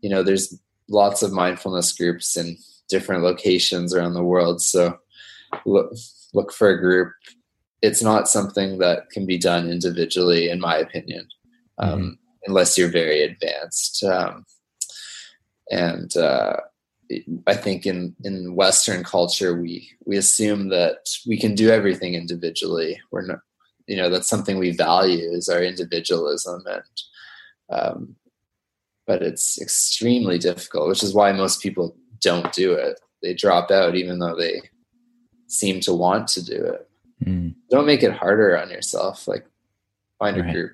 you 0.00 0.08
know 0.08 0.22
there's 0.22 0.58
lots 0.88 1.22
of 1.22 1.32
mindfulness 1.32 1.92
groups 1.92 2.36
in 2.36 2.56
different 2.88 3.22
locations 3.22 3.92
around 3.92 4.14
the 4.14 4.22
world 4.22 4.62
so 4.62 4.96
look 5.64 5.92
look 6.34 6.52
for 6.52 6.70
a 6.70 6.80
group 6.80 7.12
it's 7.82 8.02
not 8.02 8.28
something 8.28 8.78
that 8.78 9.10
can 9.10 9.26
be 9.26 9.36
done 9.36 9.68
individually 9.68 10.48
in 10.48 10.60
my 10.60 10.76
opinion 10.76 11.26
um, 11.78 11.90
mm-hmm. 11.90 12.10
unless 12.46 12.78
you're 12.78 12.90
very 12.90 13.22
advanced 13.22 14.04
um, 14.04 14.44
and 15.70 16.16
uh, 16.16 16.56
I 17.46 17.54
think 17.54 17.86
in 17.86 18.14
in 18.24 18.54
Western 18.54 19.04
culture 19.04 19.60
we 19.60 19.88
we 20.04 20.16
assume 20.16 20.68
that 20.70 21.08
we 21.26 21.38
can 21.38 21.54
do 21.54 21.70
everything 21.70 22.14
individually. 22.14 23.00
We're 23.10 23.26
not, 23.26 23.38
you 23.86 23.96
know, 23.96 24.10
that's 24.10 24.28
something 24.28 24.58
we 24.58 24.72
value 24.72 25.30
is 25.30 25.48
our 25.48 25.62
individualism, 25.62 26.62
and 26.66 27.78
um, 27.78 28.16
but 29.06 29.22
it's 29.22 29.60
extremely 29.60 30.38
difficult, 30.38 30.88
which 30.88 31.02
is 31.02 31.14
why 31.14 31.32
most 31.32 31.62
people 31.62 31.96
don't 32.20 32.52
do 32.52 32.72
it. 32.72 33.00
They 33.22 33.34
drop 33.34 33.70
out 33.70 33.94
even 33.94 34.18
though 34.18 34.36
they 34.36 34.62
seem 35.46 35.80
to 35.80 35.94
want 35.94 36.28
to 36.28 36.44
do 36.44 36.54
it. 36.54 36.88
Mm. 37.24 37.54
Don't 37.70 37.86
make 37.86 38.02
it 38.02 38.12
harder 38.12 38.58
on 38.58 38.70
yourself. 38.70 39.26
Like 39.28 39.46
find 40.18 40.36
right. 40.36 40.48
a 40.48 40.52
group. 40.52 40.72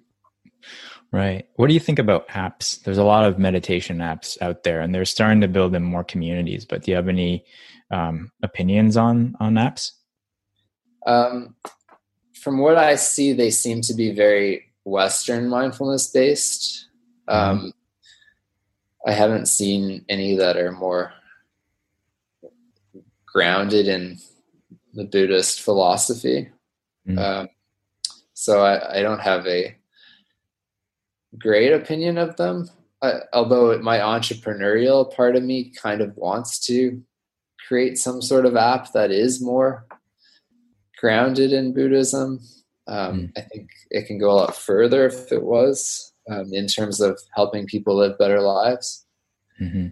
Right. 1.13 1.47
What 1.57 1.67
do 1.67 1.75
you 1.75 1.81
think 1.81 1.99
about 1.99 2.27
apps? 2.29 2.83
There's 2.83 2.99
a 2.99 3.05
lot 3.05 3.27
of 3.27 3.39
meditation 3.39 3.99
apps 3.99 4.41
out 4.41 4.63
there, 4.63 4.81
and 4.81 4.95
they're 4.95 5.05
starting 5.05 5.43
to 5.43 5.49
build 5.49 5.75
in 5.75 5.83
more 5.83 6.05
communities. 6.05 6.65
But 6.65 6.83
do 6.83 6.91
you 6.91 6.97
have 6.97 7.09
any 7.09 7.45
um, 7.91 8.33
opinions 8.43 8.97
on 8.97 9.37
on 9.39 9.55
apps? 9.55 9.91
Um, 11.07 11.55
from 12.41 12.59
what 12.59 12.79
I 12.79 12.95
see, 12.95 13.35
they 13.35 13.51
seem 13.51 13.83
to 13.83 13.95
be 13.95 14.13
very 14.13 14.73
Western 14.85 15.51
mindfulness 15.51 16.07
based. 16.07 16.89
Mm-hmm. 17.29 17.67
Um, 17.67 17.73
I 19.07 19.13
haven't 19.13 19.47
seen 19.47 20.07
any 20.09 20.37
that 20.37 20.57
are 20.57 20.73
more 20.73 21.13
grounded 23.27 23.87
in 23.87 24.19
the 24.95 25.05
Buddhist 25.05 25.61
philosophy. 25.61 26.51
Mm-hmm. 27.07 27.19
Um, 27.19 27.49
so 28.33 28.65
I, 28.65 28.99
I 28.99 29.03
don't 29.03 29.21
have 29.21 29.47
a 29.47 29.77
great 31.39 31.73
opinion 31.73 32.19
of 32.19 32.37
them. 32.37 32.69
Uh, 33.01 33.21
although 33.33 33.77
my 33.79 33.99
entrepreneurial 33.99 35.13
part 35.15 35.35
of 35.35 35.43
me 35.43 35.73
kind 35.83 36.01
of 36.01 36.17
wants 36.17 36.65
to 36.67 37.03
create 37.67 37.99
some 37.99 38.23
sort 38.23 38.47
of 38.47 38.57
app 38.57 38.93
that 38.93 39.11
is 39.11 39.43
more 39.43 39.87
grounded 40.99 41.53
in 41.53 41.75
Buddhism. 41.75 42.41
Um, 42.87 43.21
mm. 43.21 43.33
I 43.37 43.41
think 43.43 43.71
it 43.91 44.07
can 44.07 44.19
go 44.19 44.31
a 44.31 44.35
lot 44.35 44.57
further 44.57 45.07
if 45.07 45.33
it 45.33 45.43
was 45.43 46.13
um, 46.31 46.53
in 46.53 46.67
terms 46.67 47.01
of 47.01 47.21
helping 47.35 47.67
people 47.67 47.97
live 47.97 48.19
better 48.19 48.41
lives. 48.41 49.05
Mm-hmm. 49.61 49.89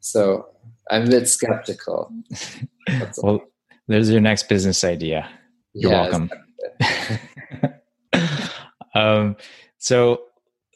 So 0.00 0.48
I'm 0.90 1.04
a 1.04 1.10
bit 1.10 1.28
skeptical. 1.28 2.12
well, 3.18 3.40
there's 3.86 4.10
your 4.10 4.20
next 4.20 4.48
business 4.48 4.84
idea. 4.84 5.28
You're 5.74 5.92
yeah, 5.92 6.08
welcome. 6.08 6.30
um, 8.94 9.36
so 9.78 10.22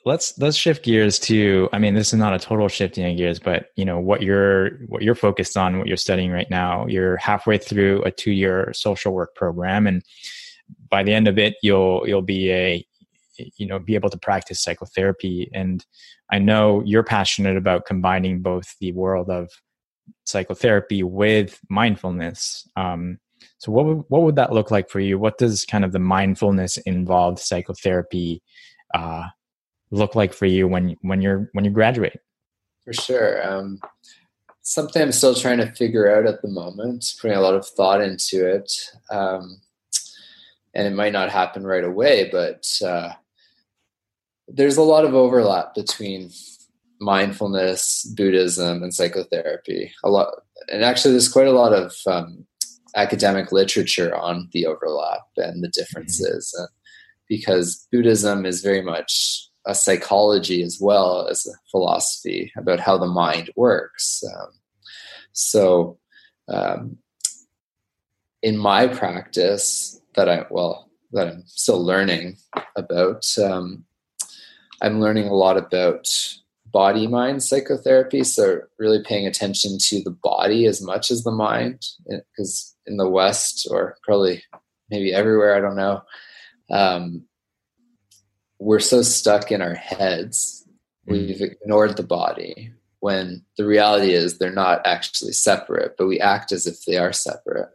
let's 0.04 0.36
let's 0.38 0.56
shift 0.56 0.84
gears 0.84 1.18
to 1.18 1.68
i 1.72 1.78
mean 1.78 1.94
this 1.94 2.08
is 2.08 2.18
not 2.18 2.34
a 2.34 2.38
total 2.38 2.68
shifting 2.68 3.08
of 3.08 3.16
gears 3.16 3.38
but 3.38 3.66
you 3.76 3.84
know 3.84 3.98
what 3.98 4.22
you're 4.22 4.70
what 4.88 5.02
you're 5.02 5.14
focused 5.14 5.56
on 5.56 5.78
what 5.78 5.86
you're 5.86 5.96
studying 5.96 6.30
right 6.30 6.50
now. 6.50 6.86
You're 6.86 7.16
halfway 7.16 7.58
through 7.58 8.02
a 8.02 8.10
two 8.10 8.32
year 8.32 8.72
social 8.74 9.12
work 9.12 9.34
program 9.34 9.86
and 9.86 10.02
by 10.88 11.02
the 11.02 11.12
end 11.12 11.28
of 11.28 11.38
it 11.38 11.56
you'll 11.62 12.06
you'll 12.06 12.22
be 12.22 12.50
a 12.50 12.86
you 13.56 13.66
know 13.66 13.78
be 13.78 13.94
able 13.94 14.10
to 14.10 14.18
practice 14.18 14.62
psychotherapy. 14.62 15.50
And 15.52 15.84
i 16.30 16.38
know 16.38 16.82
you're 16.84 17.04
passionate 17.04 17.56
about 17.56 17.86
combining 17.86 18.42
both 18.42 18.76
the 18.80 18.92
world 18.92 19.30
of 19.30 19.50
psychotherapy 20.24 21.02
with 21.02 21.60
mindfulness. 21.68 22.68
Um, 22.76 23.18
so 23.58 23.72
what 23.72 23.86
would, 23.86 24.04
what 24.08 24.22
would 24.22 24.36
that 24.36 24.52
look 24.52 24.70
like 24.70 24.88
for 24.88 25.00
you? 25.00 25.18
What 25.18 25.38
does 25.38 25.64
kind 25.64 25.84
of 25.84 25.92
the 25.92 25.98
mindfulness 25.98 26.76
involved 26.78 27.38
psychotherapy 27.38 28.42
uh, 28.94 29.24
look 29.92 30.16
like 30.16 30.32
for 30.32 30.46
you 30.46 30.66
when 30.66 30.96
when 31.02 31.20
you're 31.20 31.48
when 31.52 31.64
you 31.64 31.70
graduate? 31.70 32.18
For 32.84 32.92
sure. 32.92 33.48
Um, 33.48 33.80
something 34.62 35.02
I'm 35.02 35.12
still 35.12 35.34
trying 35.34 35.58
to 35.58 35.70
figure 35.72 36.12
out 36.12 36.26
at 36.26 36.42
the 36.42 36.48
moment, 36.48 37.14
putting 37.20 37.36
a 37.36 37.40
lot 37.40 37.54
of 37.54 37.66
thought 37.66 38.00
into 38.00 38.46
it. 38.46 38.72
Um, 39.10 39.60
and 40.74 40.86
it 40.86 40.94
might 40.94 41.12
not 41.12 41.30
happen 41.30 41.66
right 41.66 41.84
away, 41.84 42.30
but 42.30 42.66
uh, 42.84 43.12
there's 44.48 44.78
a 44.78 44.82
lot 44.82 45.04
of 45.04 45.14
overlap 45.14 45.74
between 45.74 46.30
mindfulness, 46.98 48.04
Buddhism, 48.16 48.82
and 48.82 48.94
psychotherapy. 48.94 49.92
A 50.02 50.08
lot, 50.08 50.28
and 50.72 50.82
actually, 50.82 51.12
there's 51.12 51.30
quite 51.30 51.46
a 51.46 51.52
lot 51.52 51.72
of 51.74 51.94
um, 52.06 52.46
academic 52.96 53.52
literature 53.52 54.14
on 54.16 54.48
the 54.52 54.66
overlap 54.66 55.22
and 55.36 55.62
the 55.62 55.68
differences, 55.68 56.54
mm-hmm. 56.56 56.72
because 57.28 57.86
Buddhism 57.92 58.46
is 58.46 58.62
very 58.62 58.80
much 58.80 59.48
a 59.66 59.74
psychology 59.74 60.62
as 60.62 60.78
well 60.80 61.28
as 61.28 61.46
a 61.46 61.52
philosophy 61.70 62.52
about 62.56 62.80
how 62.80 62.98
the 62.98 63.06
mind 63.06 63.50
works. 63.56 64.22
Um, 64.34 64.48
so, 65.32 65.98
um, 66.48 66.98
in 68.42 68.58
my 68.58 68.88
practice, 68.88 70.00
that 70.14 70.28
I 70.28 70.44
well 70.50 70.90
that 71.12 71.28
I'm 71.28 71.44
still 71.46 71.84
learning 71.84 72.36
about, 72.76 73.26
um, 73.38 73.84
I'm 74.80 75.00
learning 75.00 75.28
a 75.28 75.34
lot 75.34 75.56
about 75.56 76.08
body 76.66 77.06
mind 77.06 77.42
psychotherapy. 77.42 78.24
So, 78.24 78.62
really 78.78 79.02
paying 79.02 79.26
attention 79.26 79.78
to 79.78 80.02
the 80.02 80.10
body 80.10 80.66
as 80.66 80.82
much 80.82 81.10
as 81.10 81.22
the 81.22 81.30
mind, 81.30 81.86
because 82.06 82.74
in 82.86 82.96
the 82.96 83.08
West, 83.08 83.68
or 83.70 83.96
probably 84.02 84.42
maybe 84.90 85.14
everywhere, 85.14 85.54
I 85.54 85.60
don't 85.60 85.76
know. 85.76 86.02
We're 88.62 88.78
so 88.78 89.02
stuck 89.02 89.50
in 89.50 89.60
our 89.60 89.74
heads, 89.74 90.64
mm. 91.08 91.12
we've 91.12 91.40
ignored 91.40 91.96
the 91.96 92.04
body 92.04 92.72
when 93.00 93.44
the 93.56 93.66
reality 93.66 94.12
is 94.12 94.38
they're 94.38 94.52
not 94.52 94.86
actually 94.86 95.32
separate, 95.32 95.96
but 95.98 96.06
we 96.06 96.20
act 96.20 96.52
as 96.52 96.68
if 96.68 96.84
they 96.84 96.96
are 96.96 97.12
separate. 97.12 97.70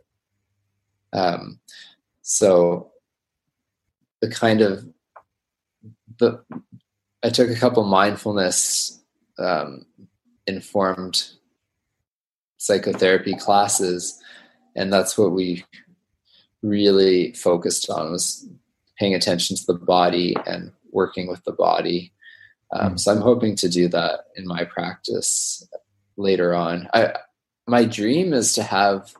Um, 1.11 1.59
so 2.21 2.91
the 4.21 4.29
kind 4.29 4.61
of 4.61 4.87
the 6.19 6.41
I 7.21 7.31
took 7.31 7.49
a 7.49 7.55
couple 7.55 7.83
mindfulness 7.83 9.03
um, 9.37 9.85
informed 10.45 11.31
psychotherapy 12.57 13.35
classes, 13.35 14.21
and 14.73 14.93
that's 14.93 15.17
what 15.17 15.33
we 15.33 15.65
really 16.63 17.33
focused 17.33 17.89
on 17.89 18.13
was 18.13 18.47
paying 18.97 19.13
attention 19.13 19.57
to 19.57 19.65
the 19.65 19.73
body 19.73 20.33
and 20.45 20.71
working 20.91 21.27
with 21.27 21.43
the 21.43 21.51
body. 21.51 22.13
Um, 22.73 22.93
mm. 22.93 22.99
So 22.99 23.11
I'm 23.11 23.21
hoping 23.21 23.55
to 23.57 23.69
do 23.69 23.87
that 23.89 24.25
in 24.35 24.47
my 24.47 24.65
practice 24.65 25.67
later 26.17 26.53
on. 26.53 26.89
I, 26.93 27.13
my 27.67 27.85
dream 27.85 28.33
is 28.33 28.53
to 28.53 28.63
have 28.63 29.13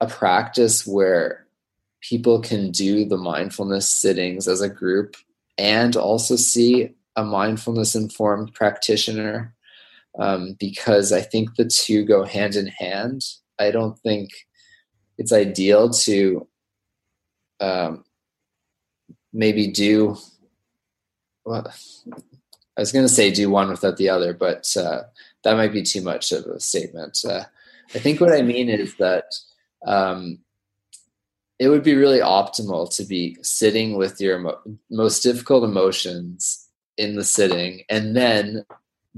a 0.00 0.06
practice 0.06 0.86
where 0.86 1.46
people 2.00 2.40
can 2.40 2.70
do 2.70 3.04
the 3.04 3.16
mindfulness 3.16 3.88
sittings 3.88 4.46
as 4.46 4.60
a 4.60 4.68
group 4.68 5.16
and 5.56 5.96
also 5.96 6.36
see 6.36 6.94
a 7.16 7.24
mindfulness 7.24 7.94
informed 7.94 8.54
practitioner 8.54 9.54
um, 10.18 10.56
because 10.58 11.12
I 11.12 11.20
think 11.20 11.56
the 11.56 11.64
two 11.64 12.04
go 12.04 12.24
hand 12.24 12.56
in 12.56 12.68
hand. 12.68 13.24
I 13.58 13.70
don't 13.70 13.98
think 13.98 14.30
it's 15.16 15.32
ideal 15.32 15.90
to 15.90 16.46
um, 17.60 18.04
maybe 19.32 19.66
do 19.66 20.16
well, 21.48 21.72
I 22.76 22.80
was 22.80 22.92
going 22.92 23.06
to 23.06 23.12
say 23.12 23.30
do 23.30 23.48
one 23.50 23.70
without 23.70 23.96
the 23.96 24.10
other, 24.10 24.34
but 24.34 24.76
uh, 24.76 25.02
that 25.44 25.56
might 25.56 25.72
be 25.72 25.82
too 25.82 26.02
much 26.02 26.30
of 26.30 26.44
a 26.44 26.60
statement. 26.60 27.18
Uh, 27.26 27.44
I 27.94 27.98
think 27.98 28.20
what 28.20 28.32
I 28.32 28.42
mean 28.42 28.68
is 28.68 28.94
that 28.96 29.24
um, 29.86 30.40
it 31.58 31.68
would 31.68 31.82
be 31.82 31.94
really 31.94 32.20
optimal 32.20 32.94
to 32.96 33.04
be 33.04 33.36
sitting 33.42 33.96
with 33.96 34.20
your 34.20 34.60
most 34.90 35.22
difficult 35.22 35.64
emotions 35.64 36.68
in 36.98 37.16
the 37.16 37.24
sitting 37.24 37.82
and 37.88 38.14
then 38.14 38.64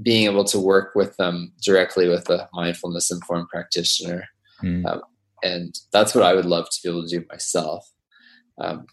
being 0.01 0.25
able 0.25 0.45
to 0.45 0.59
work 0.59 0.95
with 0.95 1.17
them 1.17 1.51
directly 1.61 2.07
with 2.07 2.29
a 2.29 2.47
mindfulness 2.53 3.11
informed 3.11 3.49
practitioner. 3.49 4.23
Mm. 4.63 4.85
Um, 4.85 5.01
and 5.43 5.77
that's 5.91 6.15
what 6.15 6.23
I 6.23 6.33
would 6.33 6.45
love 6.45 6.69
to 6.69 6.79
be 6.81 6.89
able 6.89 7.03
to 7.05 7.19
do 7.19 7.25
myself. 7.29 7.91
Um, 8.57 8.85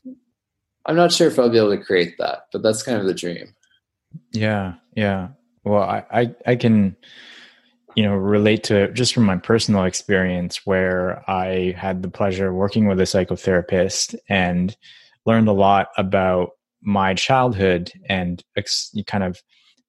I'm 0.89 0.97
not 0.97 1.13
sure 1.13 1.29
if 1.29 1.39
I'll 1.39 1.51
be 1.51 1.59
able 1.59 1.77
to 1.77 1.85
create 1.85 2.17
that, 2.19 2.47
but 2.51 2.63
that's 2.63 2.83
kind 2.83 2.99
of 2.99 3.07
the 3.07 3.15
dream. 3.15 3.55
Yeah, 4.33 4.75
yeah. 4.97 5.29
Well, 5.63 5.83
I, 5.83 6.05
I, 6.11 6.35
I 6.47 6.57
can, 6.57 6.97
you 7.95 8.05
know, 8.05 8.15
relate 8.15 8.65
to 8.65 8.85
it 8.85 8.95
just 8.95 9.13
from 9.13 9.25
my 9.25 9.37
personal 9.37 9.85
experience 9.85 10.65
where 10.65 11.23
I 11.31 11.75
had 11.77 12.03
the 12.03 12.09
pleasure 12.09 12.49
of 12.49 12.55
working 12.55 12.89
with 12.89 13.01
a 13.01 13.05
psychotherapist 13.05 14.15
and 14.31 14.75
learned 15.27 15.49
a 15.49 15.53
lot 15.53 15.89
about 15.99 16.53
my 16.81 17.13
childhood 17.13 17.93
and 18.09 18.43
ex- 18.57 18.95
kind 19.07 19.25
of 19.25 19.43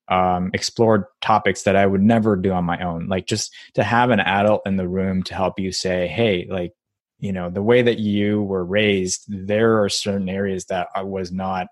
um, 0.10 0.52
explored 0.54 1.06
topics 1.22 1.64
that 1.64 1.78
I 1.78 1.86
would 1.86 2.02
never 2.02 2.36
do 2.36 2.52
on 2.52 2.66
my 2.66 2.84
own. 2.84 3.08
Like 3.08 3.26
just 3.26 3.54
to 3.76 3.84
have 3.84 4.10
an 4.10 4.20
adult 4.20 4.64
in 4.66 4.76
the 4.76 4.88
room 4.88 5.24
to 5.24 5.36
help 5.36 5.60
you 5.60 5.72
say, 5.72 6.08
"Hey, 6.08 6.48
like 6.50 6.74
you 7.20 7.32
know 7.32 7.50
the 7.50 7.62
way 7.62 7.82
that 7.82 8.00
you 8.00 8.42
were 8.44 8.66
raised 8.66 9.26
there 9.28 9.82
are 9.82 9.90
certain 9.90 10.30
areas 10.30 10.66
that 10.66 10.88
i 10.96 11.02
was 11.02 11.32
not 11.32 11.68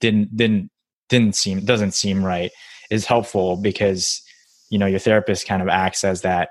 didn't 0.00 0.34
didn't 0.36 0.70
didn't 1.08 1.34
seem 1.34 1.64
doesn't 1.64 1.92
seem 1.92 2.24
right 2.24 2.50
is 2.90 3.06
helpful 3.06 3.56
because 3.56 4.22
you 4.70 4.78
know 4.78 4.86
your 4.86 4.98
therapist 4.98 5.46
kind 5.46 5.62
of 5.62 5.68
acts 5.68 6.04
as 6.04 6.22
that 6.22 6.50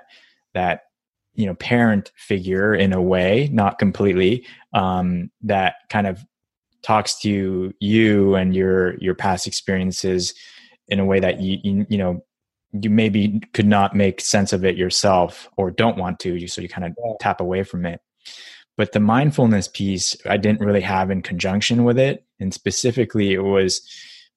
that 0.54 0.82
you 1.34 1.46
know 1.46 1.54
parent 1.54 2.12
figure 2.16 2.74
in 2.74 2.92
a 2.92 3.02
way 3.02 3.48
not 3.52 3.78
completely 3.78 4.44
um 4.74 5.30
that 5.42 5.76
kind 5.88 6.06
of 6.06 6.24
talks 6.82 7.18
to 7.18 7.72
you 7.80 8.34
and 8.34 8.54
your 8.54 8.96
your 8.98 9.14
past 9.14 9.46
experiences 9.46 10.34
in 10.88 11.00
a 11.00 11.04
way 11.04 11.20
that 11.20 11.40
you 11.40 11.58
you, 11.62 11.86
you 11.88 11.98
know 11.98 12.20
you 12.72 12.90
maybe 12.90 13.40
could 13.54 13.66
not 13.66 13.96
make 13.96 14.20
sense 14.20 14.52
of 14.52 14.64
it 14.64 14.76
yourself 14.76 15.48
or 15.56 15.70
don't 15.70 15.96
want 15.96 16.18
to 16.18 16.46
so 16.46 16.60
you 16.60 16.68
kind 16.68 16.86
of 16.86 17.18
tap 17.18 17.40
away 17.40 17.62
from 17.62 17.86
it 17.86 18.00
but 18.78 18.92
the 18.92 19.00
mindfulness 19.00 19.66
piece, 19.66 20.16
I 20.24 20.36
didn't 20.36 20.64
really 20.64 20.80
have 20.80 21.10
in 21.10 21.20
conjunction 21.20 21.82
with 21.82 21.98
it. 21.98 22.24
And 22.38 22.54
specifically, 22.54 23.32
it 23.32 23.42
was 23.42 23.82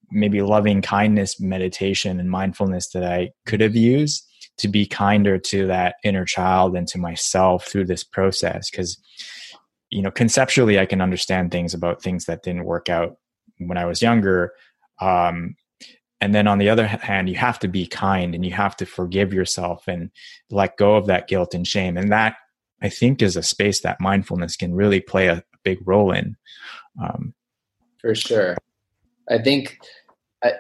maybe 0.09 0.41
loving 0.41 0.81
kindness 0.81 1.39
meditation 1.39 2.19
and 2.19 2.29
mindfulness 2.29 2.89
that 2.89 3.03
I 3.03 3.31
could 3.45 3.61
have 3.61 3.75
used 3.75 4.27
to 4.57 4.67
be 4.67 4.87
kinder 4.87 5.37
to 5.37 5.67
that 5.67 5.95
inner 6.03 6.25
child 6.25 6.75
and 6.75 6.87
to 6.87 6.97
myself 6.97 7.67
through 7.67 7.85
this 7.85 8.03
process. 8.03 8.71
Because, 8.71 8.97
you 9.91 10.01
know, 10.01 10.11
conceptually, 10.11 10.79
I 10.79 10.87
can 10.87 11.01
understand 11.01 11.51
things 11.51 11.75
about 11.75 12.01
things 12.01 12.25
that 12.25 12.41
didn't 12.41 12.65
work 12.65 12.89
out 12.89 13.17
when 13.59 13.77
I 13.77 13.85
was 13.85 14.01
younger. 14.01 14.53
Um, 14.99 15.55
and 16.19 16.33
then 16.33 16.47
on 16.47 16.57
the 16.57 16.69
other 16.69 16.87
hand, 16.87 17.29
you 17.29 17.35
have 17.35 17.59
to 17.59 17.67
be 17.67 17.85
kind 17.85 18.33
and 18.33 18.43
you 18.43 18.53
have 18.53 18.75
to 18.77 18.87
forgive 18.87 19.33
yourself 19.33 19.87
and 19.87 20.09
let 20.49 20.77
go 20.77 20.95
of 20.95 21.05
that 21.05 21.27
guilt 21.27 21.53
and 21.53 21.67
shame. 21.67 21.95
And 21.95 22.11
that 22.11 22.37
I 22.82 22.89
think 22.89 23.21
is 23.21 23.36
a 23.36 23.43
space 23.43 23.82
that 23.82 24.01
mindfulness 24.01 24.55
can 24.55 24.73
really 24.73 24.99
play 24.99 25.27
a 25.27 25.43
big 25.63 25.79
role 25.86 26.11
in. 26.11 26.36
Um, 27.01 27.34
For 27.99 28.15
sure. 28.15 28.57
I 29.29 29.38
think, 29.38 29.77
I, 30.43 30.53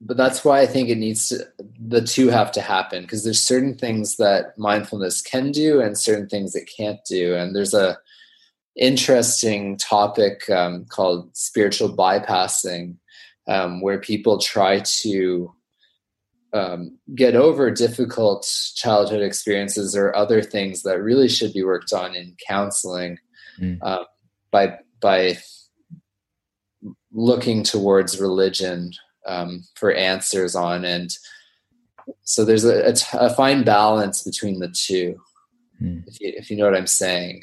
but 0.00 0.16
that's 0.16 0.44
why 0.44 0.60
I 0.60 0.66
think 0.66 0.88
it 0.88 0.98
needs 0.98 1.28
to, 1.28 1.46
the 1.80 2.02
two 2.02 2.28
have 2.28 2.52
to 2.52 2.60
happen 2.60 3.02
because 3.02 3.24
there's 3.24 3.40
certain 3.40 3.74
things 3.74 4.16
that 4.16 4.58
mindfulness 4.58 5.22
can 5.22 5.52
do 5.52 5.80
and 5.80 5.96
certain 5.96 6.28
things 6.28 6.54
it 6.54 6.70
can't 6.76 7.00
do. 7.04 7.34
And 7.34 7.54
there's 7.54 7.74
a 7.74 7.98
interesting 8.76 9.76
topic 9.76 10.48
um, 10.50 10.84
called 10.86 11.36
spiritual 11.36 11.96
bypassing 11.96 12.96
um, 13.48 13.80
where 13.80 13.98
people 13.98 14.38
try 14.38 14.80
to 14.80 15.52
um, 16.52 16.98
get 17.14 17.34
over 17.34 17.70
difficult 17.70 18.48
childhood 18.74 19.22
experiences 19.22 19.94
or 19.94 20.14
other 20.16 20.42
things 20.42 20.82
that 20.82 21.02
really 21.02 21.28
should 21.28 21.52
be 21.52 21.62
worked 21.62 21.92
on 21.92 22.14
in 22.14 22.34
counseling 22.46 23.18
mm. 23.60 23.78
uh, 23.82 24.04
by 24.50 24.78
by 25.00 25.38
looking 27.12 27.62
towards 27.62 28.20
religion 28.20 28.92
um, 29.26 29.64
for 29.74 29.92
answers 29.92 30.54
on. 30.54 30.84
And 30.84 31.10
so 32.22 32.44
there's 32.44 32.64
a, 32.64 32.88
a, 32.88 32.92
t- 32.92 33.06
a 33.12 33.34
fine 33.34 33.64
balance 33.64 34.22
between 34.22 34.60
the 34.60 34.68
two 34.68 35.18
mm. 35.82 36.02
if, 36.06 36.20
you, 36.20 36.32
if 36.36 36.50
you 36.50 36.56
know 36.56 36.64
what 36.64 36.76
i'm 36.76 36.86
saying. 36.86 37.42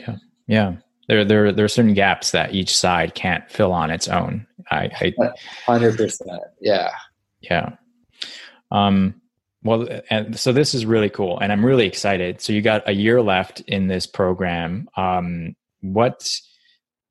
Yeah. 0.00 0.16
Yeah. 0.46 0.76
There 1.08 1.24
there 1.24 1.52
there 1.52 1.64
are 1.64 1.68
certain 1.68 1.94
gaps 1.94 2.30
that 2.30 2.54
each 2.54 2.74
side 2.76 3.14
can't 3.14 3.48
fill 3.50 3.72
on 3.72 3.90
its 3.90 4.08
own. 4.08 4.46
I, 4.70 4.90
I 5.00 5.14
100% 5.68 6.38
yeah. 6.60 6.90
Yeah 7.40 7.76
um, 8.74 9.20
well, 9.62 9.88
and 10.10 10.38
so 10.38 10.52
this 10.52 10.74
is 10.74 10.84
really 10.84 11.08
cool, 11.08 11.38
and 11.38 11.52
I'm 11.52 11.64
really 11.64 11.86
excited. 11.86 12.40
So 12.40 12.52
you 12.52 12.60
got 12.60 12.86
a 12.88 12.92
year 12.92 13.22
left 13.22 13.60
in 13.60 13.86
this 13.86 14.06
program. 14.06 14.88
Um, 14.96 15.54
what 15.80 16.28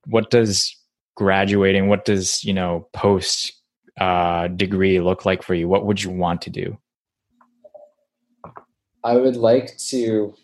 what 0.05 0.29
does 0.29 0.75
graduating? 1.15 1.87
What 1.87 2.03
does 2.03 2.43
you 2.43 2.53
know 2.53 2.89
post 2.93 3.53
uh, 3.99 4.49
degree 4.49 4.99
look 4.99 5.25
like 5.25 5.41
for 5.41 5.55
you? 5.55 5.69
What 5.69 5.85
would 5.85 6.03
you 6.03 6.11
want 6.11 6.41
to 6.43 6.49
do? 6.49 6.77
I 9.03 9.15
would 9.15 9.37
like 9.37 9.77
to. 9.89 10.35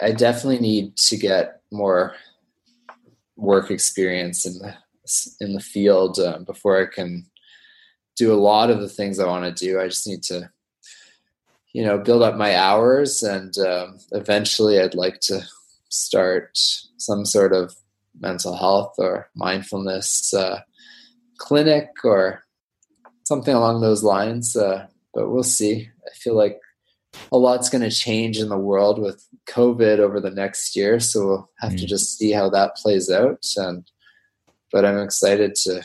I 0.00 0.12
definitely 0.12 0.60
need 0.60 0.96
to 0.96 1.16
get 1.16 1.62
more 1.72 2.14
work 3.36 3.70
experience 3.70 4.44
in 4.44 4.58
the 4.58 4.74
in 5.40 5.54
the 5.54 5.60
field 5.60 6.18
uh, 6.18 6.38
before 6.40 6.80
I 6.80 6.86
can 6.86 7.26
do 8.16 8.32
a 8.32 8.34
lot 8.34 8.70
of 8.70 8.80
the 8.80 8.88
things 8.88 9.18
I 9.18 9.26
want 9.26 9.44
to 9.44 9.64
do. 9.64 9.80
I 9.80 9.88
just 9.88 10.06
need 10.06 10.22
to, 10.24 10.50
you 11.72 11.84
know, 11.84 11.98
build 11.98 12.22
up 12.22 12.36
my 12.36 12.56
hours, 12.56 13.22
and 13.22 13.56
um, 13.58 13.98
eventually, 14.12 14.80
I'd 14.80 14.94
like 14.94 15.20
to 15.22 15.42
start 15.88 16.58
some 16.96 17.24
sort 17.24 17.52
of 17.52 17.74
mental 18.18 18.56
health 18.56 18.94
or 18.98 19.28
mindfulness 19.34 20.32
uh, 20.32 20.60
clinic 21.38 21.90
or 22.02 22.42
something 23.24 23.54
along 23.54 23.80
those 23.80 24.02
lines. 24.02 24.56
Uh, 24.56 24.86
but 25.12 25.30
we'll 25.30 25.42
see. 25.42 25.88
I 26.06 26.14
feel 26.14 26.34
like 26.34 26.58
a 27.32 27.38
lot's 27.38 27.68
going 27.68 27.82
to 27.82 27.90
change 27.90 28.38
in 28.38 28.48
the 28.48 28.58
world 28.58 28.98
with 28.98 29.26
COVID 29.48 29.98
over 29.98 30.20
the 30.20 30.30
next 30.30 30.76
year, 30.76 31.00
so 31.00 31.26
we'll 31.26 31.50
have 31.60 31.72
mm. 31.72 31.80
to 31.80 31.86
just 31.86 32.18
see 32.18 32.32
how 32.32 32.50
that 32.50 32.76
plays 32.76 33.10
out. 33.10 33.44
And 33.56 33.90
but 34.72 34.84
I'm 34.84 34.98
excited 34.98 35.54
to 35.56 35.82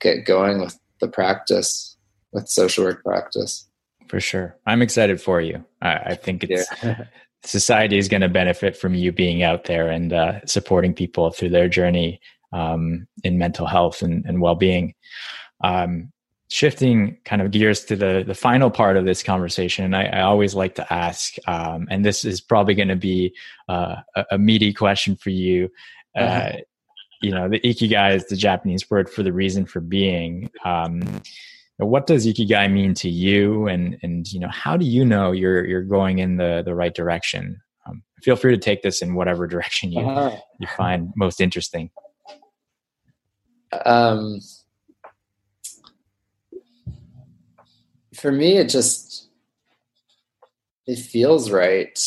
get 0.00 0.24
going 0.24 0.60
with 0.60 0.78
the 1.02 1.08
practice 1.08 1.96
with 2.32 2.48
social 2.48 2.84
work 2.84 3.04
practice. 3.04 3.68
For 4.08 4.20
sure. 4.20 4.56
I'm 4.66 4.80
excited 4.80 5.20
for 5.20 5.40
you. 5.40 5.62
I, 5.82 5.96
I 5.96 6.14
think 6.14 6.44
it's 6.44 6.66
yeah. 6.82 7.04
society 7.44 7.98
is 7.98 8.08
going 8.08 8.20
to 8.22 8.28
benefit 8.28 8.76
from 8.76 8.94
you 8.94 9.12
being 9.12 9.42
out 9.42 9.64
there 9.64 9.88
and 9.88 10.12
uh, 10.12 10.44
supporting 10.46 10.94
people 10.94 11.30
through 11.30 11.50
their 11.50 11.68
journey 11.68 12.20
um, 12.52 13.06
in 13.24 13.36
mental 13.36 13.66
health 13.66 14.00
and, 14.00 14.24
and 14.24 14.40
well-being. 14.40 14.94
Um, 15.62 16.12
shifting 16.48 17.18
kind 17.24 17.40
of 17.40 17.50
gears 17.50 17.82
to 17.86 17.96
the 17.96 18.24
the 18.26 18.34
final 18.34 18.70
part 18.70 18.98
of 18.98 19.06
this 19.06 19.22
conversation, 19.22 19.94
I, 19.94 20.06
I 20.06 20.20
always 20.22 20.54
like 20.54 20.74
to 20.74 20.92
ask, 20.92 21.34
um, 21.46 21.86
and 21.90 22.04
this 22.04 22.24
is 22.24 22.40
probably 22.42 22.74
going 22.74 22.88
to 22.88 22.96
be 22.96 23.34
uh, 23.68 23.96
a, 24.14 24.24
a, 24.32 24.38
meaty 24.38 24.74
question 24.74 25.16
for 25.16 25.30
you. 25.30 25.70
Uh, 26.14 26.20
uh-huh 26.20 26.56
you 27.22 27.30
know 27.30 27.48
the 27.48 27.60
ikigai 27.60 28.16
is 28.16 28.26
the 28.26 28.36
japanese 28.36 28.90
word 28.90 29.08
for 29.08 29.22
the 29.22 29.32
reason 29.32 29.64
for 29.66 29.80
being. 29.80 30.50
Um, 30.64 31.02
what 31.78 32.06
does 32.06 32.26
ikigai 32.26 32.70
mean 32.70 32.94
to 32.94 33.08
you? 33.08 33.66
And 33.66 33.98
and 34.02 34.30
you 34.32 34.40
know 34.40 34.48
how 34.48 34.76
do 34.76 34.84
you 34.84 35.04
know 35.04 35.32
you're 35.32 35.64
you're 35.64 35.82
going 35.82 36.18
in 36.18 36.36
the 36.36 36.62
the 36.64 36.74
right 36.74 36.94
direction? 36.94 37.60
Um, 37.86 38.02
feel 38.22 38.36
free 38.36 38.52
to 38.52 38.60
take 38.60 38.82
this 38.82 39.02
in 39.02 39.14
whatever 39.14 39.46
direction 39.54 39.92
you 39.92 40.00
uh-huh. 40.00 40.36
you 40.60 40.66
find 40.76 41.12
most 41.16 41.40
interesting. 41.40 41.90
Um 43.84 44.40
for 48.14 48.30
me 48.30 48.58
it 48.58 48.68
just 48.68 49.28
it 50.86 50.98
feels 50.98 51.50
right. 51.50 51.98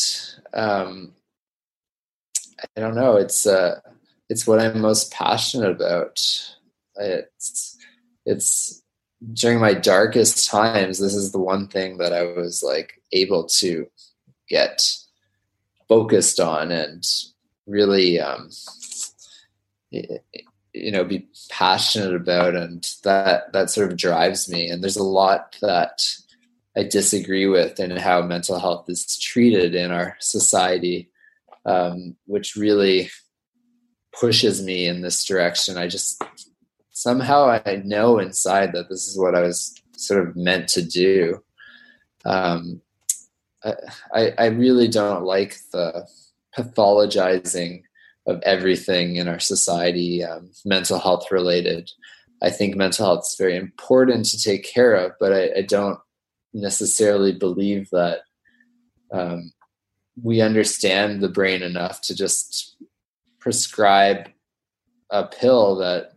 Um 0.54 1.12
i 2.76 2.80
don't 2.80 2.94
know. 2.94 3.16
It's 3.16 3.46
uh 3.46 3.80
it's 4.28 4.46
what 4.46 4.60
I'm 4.60 4.80
most 4.80 5.12
passionate 5.12 5.70
about. 5.70 6.20
It's 6.96 7.76
it's 8.24 8.82
during 9.32 9.60
my 9.60 9.74
darkest 9.74 10.48
times. 10.48 10.98
This 10.98 11.14
is 11.14 11.32
the 11.32 11.38
one 11.38 11.68
thing 11.68 11.98
that 11.98 12.12
I 12.12 12.22
was 12.22 12.62
like 12.62 13.00
able 13.12 13.44
to 13.44 13.86
get 14.48 14.92
focused 15.88 16.40
on 16.40 16.72
and 16.72 17.06
really, 17.66 18.20
um, 18.20 18.50
you 19.90 20.92
know, 20.92 21.04
be 21.04 21.28
passionate 21.50 22.14
about, 22.14 22.54
and 22.54 22.86
that 23.04 23.52
that 23.52 23.70
sort 23.70 23.90
of 23.90 23.98
drives 23.98 24.48
me. 24.48 24.68
And 24.68 24.82
there's 24.82 24.96
a 24.96 25.02
lot 25.02 25.56
that 25.62 26.02
I 26.76 26.82
disagree 26.82 27.46
with 27.46 27.80
in 27.80 27.96
how 27.96 28.22
mental 28.22 28.58
health 28.58 28.86
is 28.88 29.18
treated 29.18 29.74
in 29.74 29.90
our 29.90 30.16
society, 30.20 31.10
um, 31.64 32.16
which 32.26 32.56
really 32.56 33.10
pushes 34.18 34.62
me 34.62 34.86
in 34.86 35.00
this 35.00 35.24
direction. 35.24 35.76
I 35.76 35.88
just 35.88 36.22
somehow 36.90 37.60
I 37.66 37.82
know 37.84 38.18
inside 38.18 38.72
that 38.72 38.88
this 38.88 39.06
is 39.06 39.18
what 39.18 39.34
I 39.34 39.42
was 39.42 39.74
sort 39.96 40.26
of 40.26 40.36
meant 40.36 40.68
to 40.68 40.82
do. 40.82 41.42
Um, 42.24 42.80
I, 44.14 44.32
I 44.38 44.46
really 44.46 44.88
don't 44.88 45.24
like 45.24 45.56
the 45.72 46.06
pathologizing 46.56 47.82
of 48.26 48.40
everything 48.42 49.16
in 49.16 49.28
our 49.28 49.38
society, 49.38 50.24
um, 50.24 50.50
mental 50.64 50.98
health 50.98 51.30
related. 51.30 51.90
I 52.42 52.50
think 52.50 52.76
mental 52.76 53.06
health 53.06 53.26
is 53.26 53.36
very 53.38 53.56
important 53.56 54.26
to 54.26 54.42
take 54.42 54.64
care 54.64 54.94
of, 54.94 55.12
but 55.20 55.32
I, 55.32 55.58
I 55.58 55.62
don't 55.62 55.98
necessarily 56.52 57.32
believe 57.32 57.88
that 57.90 58.20
um, 59.12 59.52
we 60.22 60.40
understand 60.40 61.20
the 61.20 61.28
brain 61.28 61.62
enough 61.62 62.00
to 62.02 62.14
just 62.14 62.76
prescribe 63.46 64.28
a 65.10 65.24
pill 65.24 65.76
that 65.76 66.14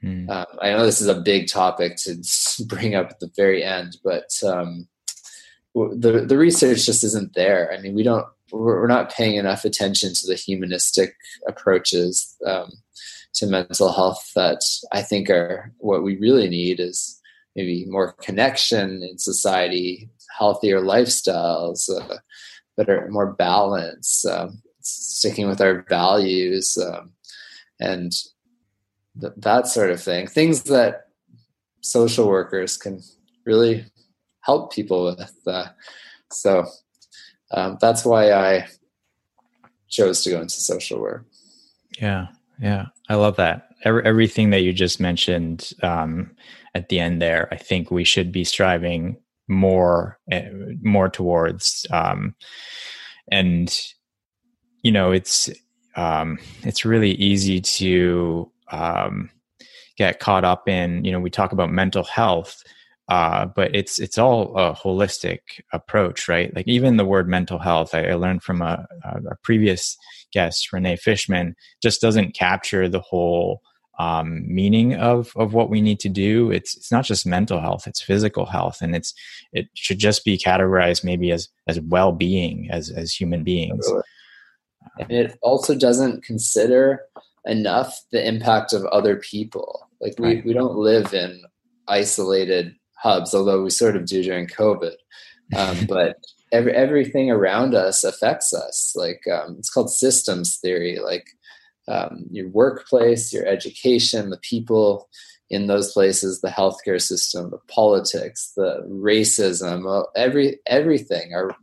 mm. 0.00 0.46
I 0.62 0.70
know 0.70 0.86
this 0.86 1.00
is 1.00 1.08
a 1.08 1.20
big 1.20 1.48
topic 1.48 1.96
to 2.04 2.22
bring 2.68 2.94
up 2.94 3.10
at 3.10 3.18
the 3.18 3.32
very 3.34 3.64
end, 3.64 3.96
but 4.04 4.30
um, 4.44 4.86
the 5.74 6.24
the 6.24 6.38
research 6.38 6.86
just 6.86 7.02
isn't 7.02 7.34
there. 7.34 7.72
I 7.72 7.80
mean, 7.80 7.96
we 7.96 8.04
don't 8.04 8.26
we're 8.52 8.86
not 8.86 9.12
paying 9.12 9.34
enough 9.34 9.64
attention 9.64 10.14
to 10.14 10.26
the 10.28 10.36
humanistic 10.36 11.16
approaches 11.48 12.36
um, 12.46 12.70
to 13.34 13.48
mental 13.48 13.92
health 13.92 14.30
that 14.36 14.60
I 14.92 15.02
think 15.02 15.30
are 15.30 15.72
what 15.78 16.04
we 16.04 16.16
really 16.18 16.48
need 16.48 16.78
is 16.78 17.20
maybe 17.56 17.86
more 17.88 18.12
connection 18.22 19.02
in 19.02 19.18
society, 19.18 20.08
healthier 20.38 20.80
lifestyles, 20.80 21.90
uh, 21.90 22.18
better, 22.76 23.08
more 23.10 23.32
balance. 23.32 24.24
Um, 24.24 24.62
sticking 24.88 25.48
with 25.48 25.60
our 25.60 25.84
values 25.88 26.76
um, 26.78 27.12
and 27.80 28.12
th- 29.20 29.32
that 29.36 29.66
sort 29.66 29.90
of 29.90 30.02
thing. 30.02 30.26
Things 30.26 30.62
that 30.64 31.08
social 31.80 32.28
workers 32.28 32.76
can 32.76 33.00
really 33.44 33.84
help 34.40 34.72
people 34.72 35.04
with. 35.04 35.34
Uh, 35.46 35.66
so 36.30 36.66
um, 37.50 37.78
that's 37.80 38.04
why 38.04 38.32
I 38.32 38.66
chose 39.88 40.22
to 40.22 40.30
go 40.30 40.40
into 40.40 40.54
social 40.54 41.00
work. 41.00 41.24
Yeah, 42.00 42.28
yeah, 42.60 42.86
I 43.08 43.14
love 43.14 43.36
that. 43.36 43.68
Every, 43.84 44.04
everything 44.04 44.50
that 44.50 44.62
you 44.62 44.72
just 44.72 45.00
mentioned 45.00 45.72
um, 45.82 46.32
at 46.74 46.88
the 46.88 47.00
end 47.00 47.22
there, 47.22 47.48
I 47.50 47.56
think 47.56 47.90
we 47.90 48.04
should 48.04 48.32
be 48.32 48.44
striving 48.44 49.16
more, 49.48 50.18
uh, 50.30 50.42
more 50.82 51.08
towards. 51.08 51.86
Um, 51.90 52.34
and 53.30 53.74
you 54.82 54.92
know 54.92 55.12
it's 55.12 55.50
um, 55.96 56.38
it's 56.62 56.84
really 56.84 57.12
easy 57.12 57.60
to 57.60 58.50
um, 58.70 59.30
get 59.96 60.20
caught 60.20 60.44
up 60.44 60.68
in 60.68 61.04
you 61.04 61.12
know 61.12 61.20
we 61.20 61.30
talk 61.30 61.52
about 61.52 61.70
mental 61.70 62.04
health 62.04 62.62
uh, 63.08 63.46
but 63.46 63.74
it's 63.74 63.98
it's 63.98 64.18
all 64.18 64.56
a 64.56 64.74
holistic 64.74 65.40
approach 65.72 66.28
right? 66.28 66.54
Like 66.54 66.68
even 66.68 66.96
the 66.96 67.04
word 67.04 67.28
mental 67.28 67.58
health 67.58 67.94
i, 67.94 68.04
I 68.04 68.14
learned 68.14 68.42
from 68.42 68.62
a, 68.62 68.86
a, 69.04 69.36
previous 69.42 69.96
guest 70.32 70.72
renee 70.72 70.96
fishman 70.96 71.56
just 71.82 72.00
doesn't 72.00 72.34
capture 72.34 72.88
the 72.88 73.00
whole 73.00 73.62
um, 73.98 74.44
meaning 74.46 74.94
of 74.94 75.32
of 75.36 75.54
what 75.54 75.70
we 75.70 75.80
need 75.80 75.98
to 76.00 76.08
do. 76.08 76.52
It's 76.52 76.76
it's 76.76 76.92
not 76.92 77.04
just 77.04 77.26
mental 77.26 77.60
health 77.60 77.86
it's 77.86 78.00
physical 78.00 78.46
health 78.46 78.80
and 78.80 78.94
it's 78.94 79.12
it 79.52 79.66
should 79.74 79.98
just 79.98 80.24
be 80.24 80.38
categorized 80.38 81.02
maybe 81.02 81.32
as 81.32 81.48
as 81.66 81.80
well-being 81.80 82.68
as 82.70 82.90
as 82.90 83.12
human 83.12 83.42
beings 83.42 83.90
and 84.98 85.10
it 85.10 85.38
also 85.42 85.74
doesn't 85.74 86.24
consider 86.24 87.02
enough 87.44 88.00
the 88.12 88.26
impact 88.26 88.72
of 88.72 88.84
other 88.86 89.16
people 89.16 89.88
like 90.00 90.14
we, 90.18 90.26
right. 90.26 90.44
we 90.44 90.52
don't 90.52 90.76
live 90.76 91.12
in 91.12 91.42
isolated 91.88 92.74
hubs, 92.96 93.34
although 93.34 93.62
we 93.62 93.70
sort 93.70 93.96
of 93.96 94.06
do 94.06 94.22
during 94.22 94.46
COVID. 94.46 94.94
Um, 95.56 95.78
but 95.88 96.16
every, 96.52 96.72
everything 96.72 97.30
around 97.30 97.74
us 97.74 98.04
affects 98.04 98.52
us. 98.52 98.94
Like 98.96 99.22
um, 99.32 99.56
it's 99.58 99.70
called 99.70 99.90
systems 99.90 100.58
theory. 100.58 100.98
Like 100.98 101.26
um, 101.88 102.26
your 102.30 102.48
workplace, 102.48 103.32
your 103.32 103.46
education, 103.46 104.30
the 104.30 104.38
people 104.38 105.08
in 105.50 105.66
those 105.66 105.92
places, 105.92 106.40
the 106.40 106.48
healthcare 106.48 107.00
system, 107.00 107.50
the 107.50 107.58
politics, 107.68 108.52
the 108.54 108.86
racism, 108.86 110.04
every 110.14 110.58
everything. 110.66 111.32
Our 111.34 111.56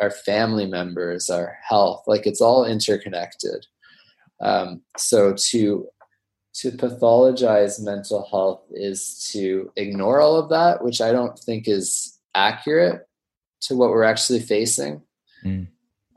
our 0.00 0.10
family 0.10 0.66
members, 0.66 1.28
our 1.28 1.58
health, 1.68 2.04
like 2.06 2.26
it's 2.26 2.40
all 2.40 2.64
interconnected. 2.64 3.66
Um, 4.40 4.82
so 4.96 5.34
to 5.50 5.86
to 6.52 6.72
pathologize 6.72 7.80
mental 7.80 8.26
health 8.28 8.62
is 8.72 9.28
to 9.32 9.70
ignore 9.76 10.20
all 10.20 10.36
of 10.36 10.48
that, 10.50 10.82
which 10.82 11.00
I 11.00 11.12
don't 11.12 11.38
think 11.38 11.68
is 11.68 12.18
accurate 12.34 13.06
to 13.62 13.76
what 13.76 13.90
we're 13.90 14.02
actually 14.02 14.40
facing. 14.40 15.02
Mm. 15.44 15.68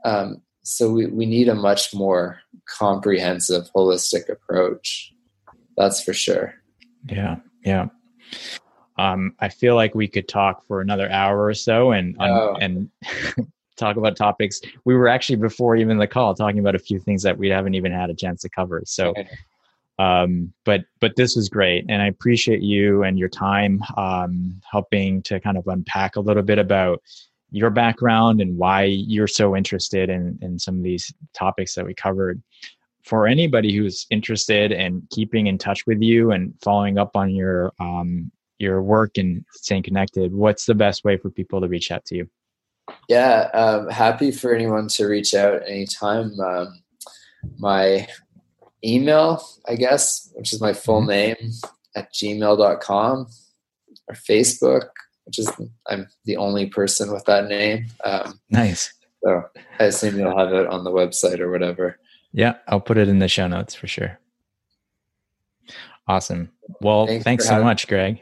Um, 0.04 0.42
so 0.62 0.90
we, 0.90 1.06
we 1.06 1.26
need 1.26 1.48
a 1.48 1.54
much 1.54 1.94
more 1.94 2.40
comprehensive, 2.66 3.64
holistic 3.76 4.28
approach. 4.28 5.12
That's 5.76 6.02
for 6.02 6.12
sure. 6.12 6.54
Yeah, 7.08 7.36
yeah. 7.64 7.86
Um, 8.98 9.34
I 9.40 9.48
feel 9.50 9.74
like 9.74 9.94
we 9.94 10.08
could 10.08 10.28
talk 10.28 10.66
for 10.66 10.80
another 10.80 11.10
hour 11.10 11.44
or 11.44 11.54
so 11.54 11.92
and 11.92 12.16
oh. 12.20 12.56
and 12.60 12.90
talk 13.76 13.96
about 13.96 14.16
topics. 14.16 14.60
We 14.84 14.94
were 14.94 15.08
actually 15.08 15.36
before 15.36 15.76
even 15.76 15.98
the 15.98 16.06
call 16.06 16.34
talking 16.34 16.58
about 16.58 16.74
a 16.74 16.78
few 16.78 16.98
things 16.98 17.22
that 17.22 17.36
we 17.36 17.48
haven't 17.48 17.74
even 17.74 17.92
had 17.92 18.10
a 18.10 18.14
chance 18.14 18.42
to 18.42 18.48
cover. 18.48 18.82
So, 18.86 19.14
um, 19.98 20.52
but 20.64 20.84
but 21.00 21.16
this 21.16 21.36
was 21.36 21.48
great, 21.48 21.86
and 21.88 22.02
I 22.02 22.06
appreciate 22.06 22.62
you 22.62 23.02
and 23.04 23.18
your 23.18 23.28
time 23.28 23.82
um, 23.96 24.60
helping 24.70 25.22
to 25.22 25.40
kind 25.40 25.56
of 25.56 25.66
unpack 25.66 26.16
a 26.16 26.20
little 26.20 26.42
bit 26.42 26.58
about 26.58 27.02
your 27.50 27.70
background 27.70 28.40
and 28.40 28.58
why 28.58 28.82
you're 28.82 29.28
so 29.28 29.56
interested 29.56 30.10
in 30.10 30.38
in 30.42 30.58
some 30.58 30.76
of 30.76 30.82
these 30.82 31.12
topics 31.32 31.74
that 31.74 31.86
we 31.86 31.94
covered. 31.94 32.42
For 33.04 33.26
anybody 33.26 33.76
who's 33.76 34.06
interested 34.08 34.72
in 34.72 35.06
keeping 35.10 35.46
in 35.46 35.58
touch 35.58 35.86
with 35.86 36.00
you 36.00 36.32
and 36.32 36.54
following 36.62 36.98
up 36.98 37.14
on 37.14 37.30
your 37.30 37.72
um, 37.78 38.32
your 38.58 38.82
work 38.82 39.18
and 39.18 39.44
staying 39.52 39.82
connected, 39.82 40.32
what's 40.32 40.64
the 40.64 40.74
best 40.74 41.04
way 41.04 41.16
for 41.16 41.30
people 41.30 41.60
to 41.60 41.68
reach 41.68 41.90
out 41.90 42.04
to 42.06 42.16
you? 42.16 42.30
Yeah, 43.08 43.50
um, 43.54 43.88
happy 43.88 44.30
for 44.30 44.54
anyone 44.54 44.88
to 44.88 45.06
reach 45.06 45.34
out 45.34 45.62
anytime. 45.68 46.38
Um, 46.40 46.82
my 47.58 48.08
email, 48.84 49.44
I 49.68 49.76
guess, 49.76 50.30
which 50.34 50.52
is 50.52 50.60
my 50.60 50.72
full 50.72 51.00
mm-hmm. 51.00 51.08
name 51.08 51.52
at 51.96 52.12
gmail.com 52.12 53.26
or 54.08 54.14
Facebook, 54.14 54.88
which 55.24 55.38
is 55.38 55.50
I'm 55.88 56.08
the 56.24 56.36
only 56.36 56.66
person 56.66 57.12
with 57.12 57.24
that 57.24 57.48
name. 57.48 57.86
Um, 58.04 58.40
nice. 58.50 58.92
So 59.22 59.44
I 59.80 59.84
assume 59.84 60.18
you'll 60.18 60.36
have 60.36 60.52
it 60.52 60.66
on 60.66 60.84
the 60.84 60.90
website 60.90 61.40
or 61.40 61.50
whatever. 61.50 61.98
Yeah, 62.32 62.56
I'll 62.68 62.80
put 62.80 62.98
it 62.98 63.08
in 63.08 63.20
the 63.20 63.28
show 63.28 63.46
notes 63.46 63.74
for 63.74 63.86
sure. 63.86 64.18
Awesome. 66.06 66.50
Well, 66.80 67.06
thanks, 67.06 67.24
thanks 67.24 67.48
so 67.48 67.62
much, 67.62 67.88
Greig. 67.88 68.20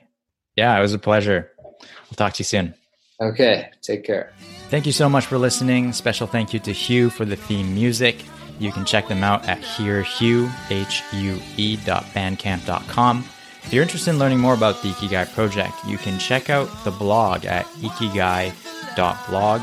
Yeah, 0.55 0.79
it 0.79 0.83
was 0.83 0.93
a 0.93 0.99
pleasure. 0.99 1.51
I'll 1.83 2.17
talk 2.17 2.35
to 2.35 2.41
you 2.41 2.45
soon. 2.45 2.75
Okay, 3.23 3.71
take 3.83 4.05
care. 4.05 4.33
Thank 4.69 4.85
you 4.85 4.93
so 4.93 5.09
much 5.09 5.27
for 5.27 5.39
listening. 5.39 5.93
Special 5.93 6.27
thank 6.27 6.53
you 6.53 6.59
to 6.61 6.73
Hue 6.73 7.09
for 7.09 7.25
the 7.25 7.37
theme 7.37 7.73
music. 7.73 8.25
You 8.59 8.73
can 8.73 8.85
check 8.85 9.07
them 9.07 9.23
out 9.23 9.49
at 9.49 9.63
hearhue, 9.63 10.51
H-U-E 10.71 11.77
dot. 11.85 12.05
If 12.15 13.73
you're 13.73 13.83
interested 13.83 14.11
in 14.11 14.19
learning 14.19 14.41
more 14.41 14.55
about 14.55 14.83
the 14.83 14.91
Ikigai 14.91 15.33
project, 15.35 15.75
you 15.87 15.99
can 15.99 16.19
check 16.19 16.51
out 16.51 16.69
the 16.85 16.91
blog 16.91 17.45
at 17.45 17.65
ikigai.blog. 17.81 19.61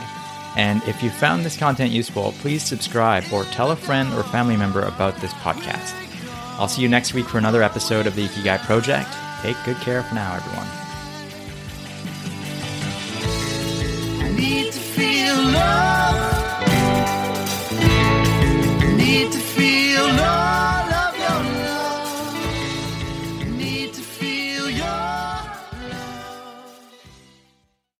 And 0.55 0.81
if 0.83 1.03
you 1.03 1.09
found 1.09 1.45
this 1.45 1.57
content 1.57 1.91
useful, 1.91 2.33
please 2.39 2.63
subscribe 2.63 3.23
or 3.31 3.43
tell 3.45 3.71
a 3.71 3.75
friend 3.75 4.13
or 4.13 4.23
family 4.23 4.57
member 4.57 4.83
about 4.83 5.15
this 5.17 5.33
podcast. 5.33 5.93
I'll 6.57 6.67
see 6.67 6.81
you 6.81 6.89
next 6.89 7.13
week 7.13 7.27
for 7.27 7.37
another 7.37 7.61
episode 7.61 8.07
of 8.07 8.15
the 8.15 8.27
Ikigai 8.27 8.59
project. 8.59 9.09
Take 9.41 9.57
good 9.65 9.77
care 9.77 10.03
for 10.03 10.15
now, 10.15 10.35
everyone. 10.35 10.88
Need 14.35 14.71
to 14.73 14.79
feel 14.79 15.35
love. 20.07 20.78